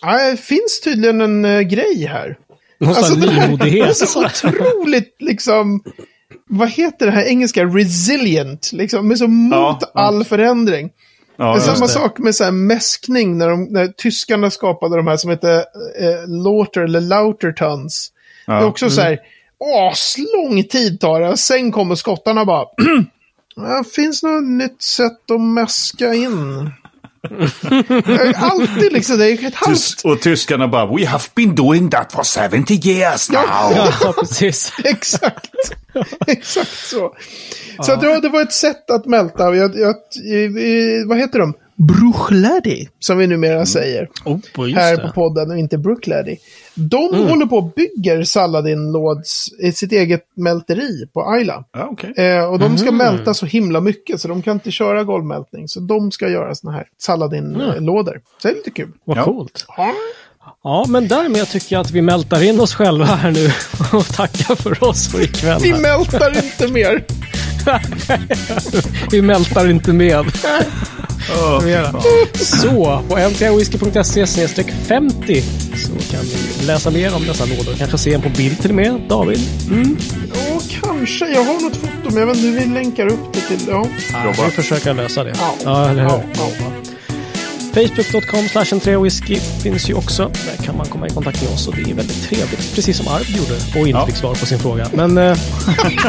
"Ja, 0.03 0.31
det 0.31 0.37
finns 0.40 0.81
tydligen 0.85 1.20
en 1.20 1.44
eh, 1.44 1.61
grej 1.61 2.07
här. 2.07 2.37
Någon 2.80 2.88
Alltså, 2.96 3.14
det 3.14 3.26
nymodighet. 3.46 3.98
Det 3.98 4.04
är 4.04 4.06
så 4.06 4.24
otroligt 4.26 5.16
liksom, 5.18 5.82
vad 6.48 6.70
heter 6.70 7.06
det 7.06 7.12
här 7.12 7.22
engelska, 7.24 7.64
resilient, 7.64 8.70
liksom, 8.72 9.08
med 9.08 9.18
så 9.18 9.26
mot 9.28 9.52
Ja, 9.54 9.78
ja. 9.94 10.00
all 10.00 10.24
förändring. 10.24 10.90
Ja, 11.37 11.44
det 11.52 11.58
är 11.58 11.60
samma 11.60 11.87
det. 11.87 11.92
sak 11.92 12.18
med 12.18 12.35
så 12.35 12.44
här 12.44 12.50
mäskning 12.50 13.38
när, 13.38 13.48
de, 13.48 13.64
när 13.64 13.87
tyskarna 13.88 14.50
skapade 14.50 14.96
de 14.96 15.06
här 15.06 15.16
som 15.16 15.31
heter 15.31 15.56
eh, 16.00 16.28
Lauter 16.44 16.81
eller 16.81 17.00
Lautertons. 17.00 18.12
Det 18.46 18.52
är 18.52 18.56
Ja. 18.60 18.64
också 18.66 18.90
så 18.90 19.00
här, 19.00 19.18
aslång 19.90 20.64
tid 20.64 21.00
tar 21.00 21.20
det. 21.20 21.37
Sen 21.37 21.72
kommer 21.72 21.94
skottarna 21.94 22.44
bara, 22.44 22.64
"Ja, 23.56 23.85
finns 23.94 24.22
något 24.22 24.44
nytt 24.44 24.83
sätt 24.83 25.31
att 25.31 25.40
mäska 25.40 26.14
in? 26.14 26.70
Alltid 28.37 28.92
liksom, 28.92 29.18
det 29.18 29.31
är 29.31 29.46
ett 29.46 29.54
halvt... 29.54 30.04
Och 30.04 30.21
tyskarna 30.21 30.68
bara 30.68 30.87
We 30.96 31.06
have 31.06 31.25
been 31.35 31.54
doing 31.54 31.90
that 31.90 32.12
for 32.12 32.48
70 32.48 32.88
years 32.88 33.31
now. 33.31 33.42
Ja. 33.46 33.92
Ja, 34.00 34.12
precis. 34.12 34.73
Exakt. 34.85 35.50
Exakt 36.27 36.88
så. 36.88 37.14
Så 37.83 37.98
ja, 38.02 38.21
det 38.21 38.29
var 38.29 38.42
ett 38.42 38.52
sätt 38.52 38.90
att 38.90 39.06
mälta. 39.06 39.54
Jag, 39.54 39.77
jag, 39.77 39.94
jag, 40.14 41.06
vad 41.08 41.18
heter 41.18 41.38
de? 41.38 41.54
Bruchladdy, 41.88 42.87
som 42.98 43.18
vi 43.18 43.27
numera 43.27 43.66
säger. 43.66 44.08
Oh, 44.25 44.38
här 44.75 44.96
det. 44.96 45.02
på 45.02 45.12
podden 45.12 45.50
och 45.50 45.58
inte 45.58 45.79
Brookladdy. 45.79 46.37
De 46.75 47.14
håller 47.29 47.46
på 47.46 47.56
och 47.56 47.73
bygger 47.77 48.25
Saladin 48.25 48.92
Lords, 48.92 49.46
eh, 49.62 49.73
sitt 49.73 49.92
eget 49.92 50.25
mälteri 50.37 51.06
på 51.12 51.23
Ayla. 51.31 51.64
Ja, 51.73 51.88
okej. 51.92 52.12
Eh, 52.16 52.44
och 52.44 52.58
de 52.58 52.79
ska 52.79 52.92
mälta 52.92 53.35
så 53.35 53.46
himla 53.46 53.81
mycket 53.81 54.21
så 54.21 54.29
de 54.29 54.42
kan 54.42 54.52
inte 54.54 54.71
köra 54.71 55.04
golvmältning. 55.04 55.68
Så 55.68 55.81
de 55.81 56.10
ska 56.12 56.29
göra 56.29 56.54
såna 56.54 56.73
här 56.73 56.87
Saladin-lådor. 56.98 58.21
Så 58.42 58.48
det 58.48 58.54
är 58.54 58.56
lite 58.56 58.71
kul. 58.71 58.92
Vad 59.04 59.16
Ja. 59.16 59.25
coolt. 59.25 59.64
Ja. 59.77 59.92
Ja, 60.64 60.85
men 60.88 61.08
därmed 61.08 61.48
tycker 61.48 61.77
jag 61.77 61.81
att 61.81 61.90
vi 61.90 62.02
mältar 62.02 62.42
in 62.42 62.60
oss 62.60 62.75
själva 62.75 63.04
här 63.04 63.31
nu 63.31 63.50
och 63.98 64.06
tackar 64.08 64.54
för 64.54 64.85
oss 64.85 65.08
för 65.08 65.23
ikväll. 65.23 65.60
Vi 65.62 65.73
mältar 65.73 66.37
inte 66.44 66.68
mer. 66.68 67.04
Vi 69.10 69.23
mältar 69.23 69.71
inte 69.71 69.92
med. 69.92 70.25
Mera. 71.64 71.92
Så, 72.35 73.02
på 73.08 73.16
mtwhisky.se 73.31 74.27
50 74.88 75.42
så 75.77 76.12
kan 76.16 76.25
ni 76.25 76.50
läsa 76.73 76.90
mer 76.90 77.14
om 77.14 77.27
dessa 77.27 77.44
lådor. 77.44 77.75
Kanske 77.79 77.98
se 77.98 78.14
en 78.14 78.23
på 78.23 78.29
bild 78.29 78.60
till 78.60 78.71
och 78.71 78.77
med, 78.77 79.00
David. 79.08 79.40
Mm. 79.71 79.96
Ja, 80.35 80.60
kanske. 80.83 81.27
Jag 81.29 81.44
har 81.44 81.60
något 81.62 81.77
foto, 81.77 81.90
men 82.04 82.16
jag 82.16 82.27
vet 82.27 82.37
inte 82.37 82.60
vi 82.60 82.75
länkar 82.75 83.06
upp 83.06 83.33
det 83.33 83.40
till. 83.40 83.66
Ja. 83.68 83.87
Ja, 84.12 84.35
vi 84.44 84.50
försöker 84.50 84.94
lösa 84.94 85.25
det. 85.25 85.33
Ja. 85.38 85.54
Ja, 85.64 85.88
eller 85.88 86.02
hur? 86.02 86.10
Ja, 86.10 86.23
ja. 86.60 86.66
Facebook.com 87.75 88.48
slash 88.48 88.98
whisky 89.02 89.37
finns 89.62 89.90
ju 89.90 89.94
också. 89.94 90.23
Där 90.58 90.64
kan 90.66 90.77
man 90.77 90.87
komma 90.87 91.06
i 91.06 91.10
kontakt 91.10 91.42
med 91.42 91.52
oss 91.52 91.68
och 91.68 91.75
det 91.77 91.90
är 91.90 91.94
väldigt 91.94 92.23
trevligt. 92.29 92.75
Precis 92.75 92.96
som 92.96 93.08
Arvid 93.08 93.37
gjorde 93.37 93.54
och 93.54 93.77
inte 93.88 93.90
Ja. 93.90 94.06
fick 94.06 94.16
svar 94.16 94.35
på 94.35 94.46
sin 94.46 94.58
fråga. 94.58 94.87
Men 94.92 95.18
eh, 95.18 95.31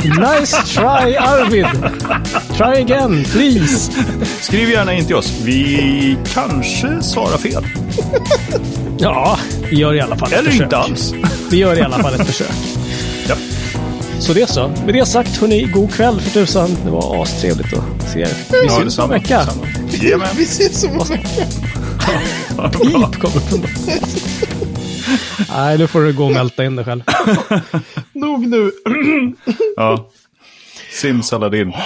nice 0.04 0.58
try 0.66 1.16
Arvid! 1.18 1.66
Try 2.58 2.82
again, 2.82 3.24
please! 3.32 3.92
Skriv 4.42 4.70
gärna 4.70 4.94
in 4.94 5.06
till 5.06 5.16
oss. 5.16 5.34
Vi 5.44 6.18
kanske 6.34 7.02
svarar 7.02 7.38
fel. 7.38 7.66
Ja, 9.02 9.40
vi 9.70 9.76
gör 9.78 9.94
i 9.94 10.00
alla 10.02 10.18
fall 10.18 10.34
ett 10.34 10.40
Eller 10.40 10.50
försök. 10.52 10.64
inte 10.66 10.78
alls. 10.78 11.14
Vi 11.52 11.58
gör 11.58 11.78
i 11.78 11.82
alla 11.82 12.00
fall 12.00 12.14
ett 12.14 12.28
försök. 12.32 12.52
Ja. 13.28 13.36
Så 14.20 14.34
det 14.34 14.50
så. 14.50 14.68
Med 14.86 14.94
det 14.94 15.06
sagt, 15.06 15.38
hörni, 15.38 15.64
god 15.64 15.94
kväll 15.94 16.22
för 16.22 16.30
tusan. 16.32 16.78
Det 16.86 16.92
var 16.92 17.22
astrevligt 17.24 17.74
att 17.74 18.12
se 18.12 18.20
er. 18.20 18.28
Vi 18.52 18.66
Ja, 18.68 18.80
syns 18.80 18.98
om 18.98 19.04
en 19.04 19.10
vecka. 19.22 19.42
Jajamän. 19.92 20.28
Vi 20.38 20.44
ses 20.44 20.84
om 20.84 20.90
en 20.92 20.98
vecka. 21.08 21.46
Pip 22.72 23.22
kommer 23.22 23.52
dag. 23.52 23.70
Nej, 25.50 25.78
nu 25.78 25.88
får 25.88 26.02
du 26.02 26.14
gå 26.14 26.26
och 26.26 26.32
mälta 26.32 26.66
in 26.66 26.76
dig 26.76 26.86
själv. 26.86 27.02
Nog 28.14 28.48
nu. 28.48 28.72
Ja. 29.76 30.10
Simsaladin. 30.92 31.74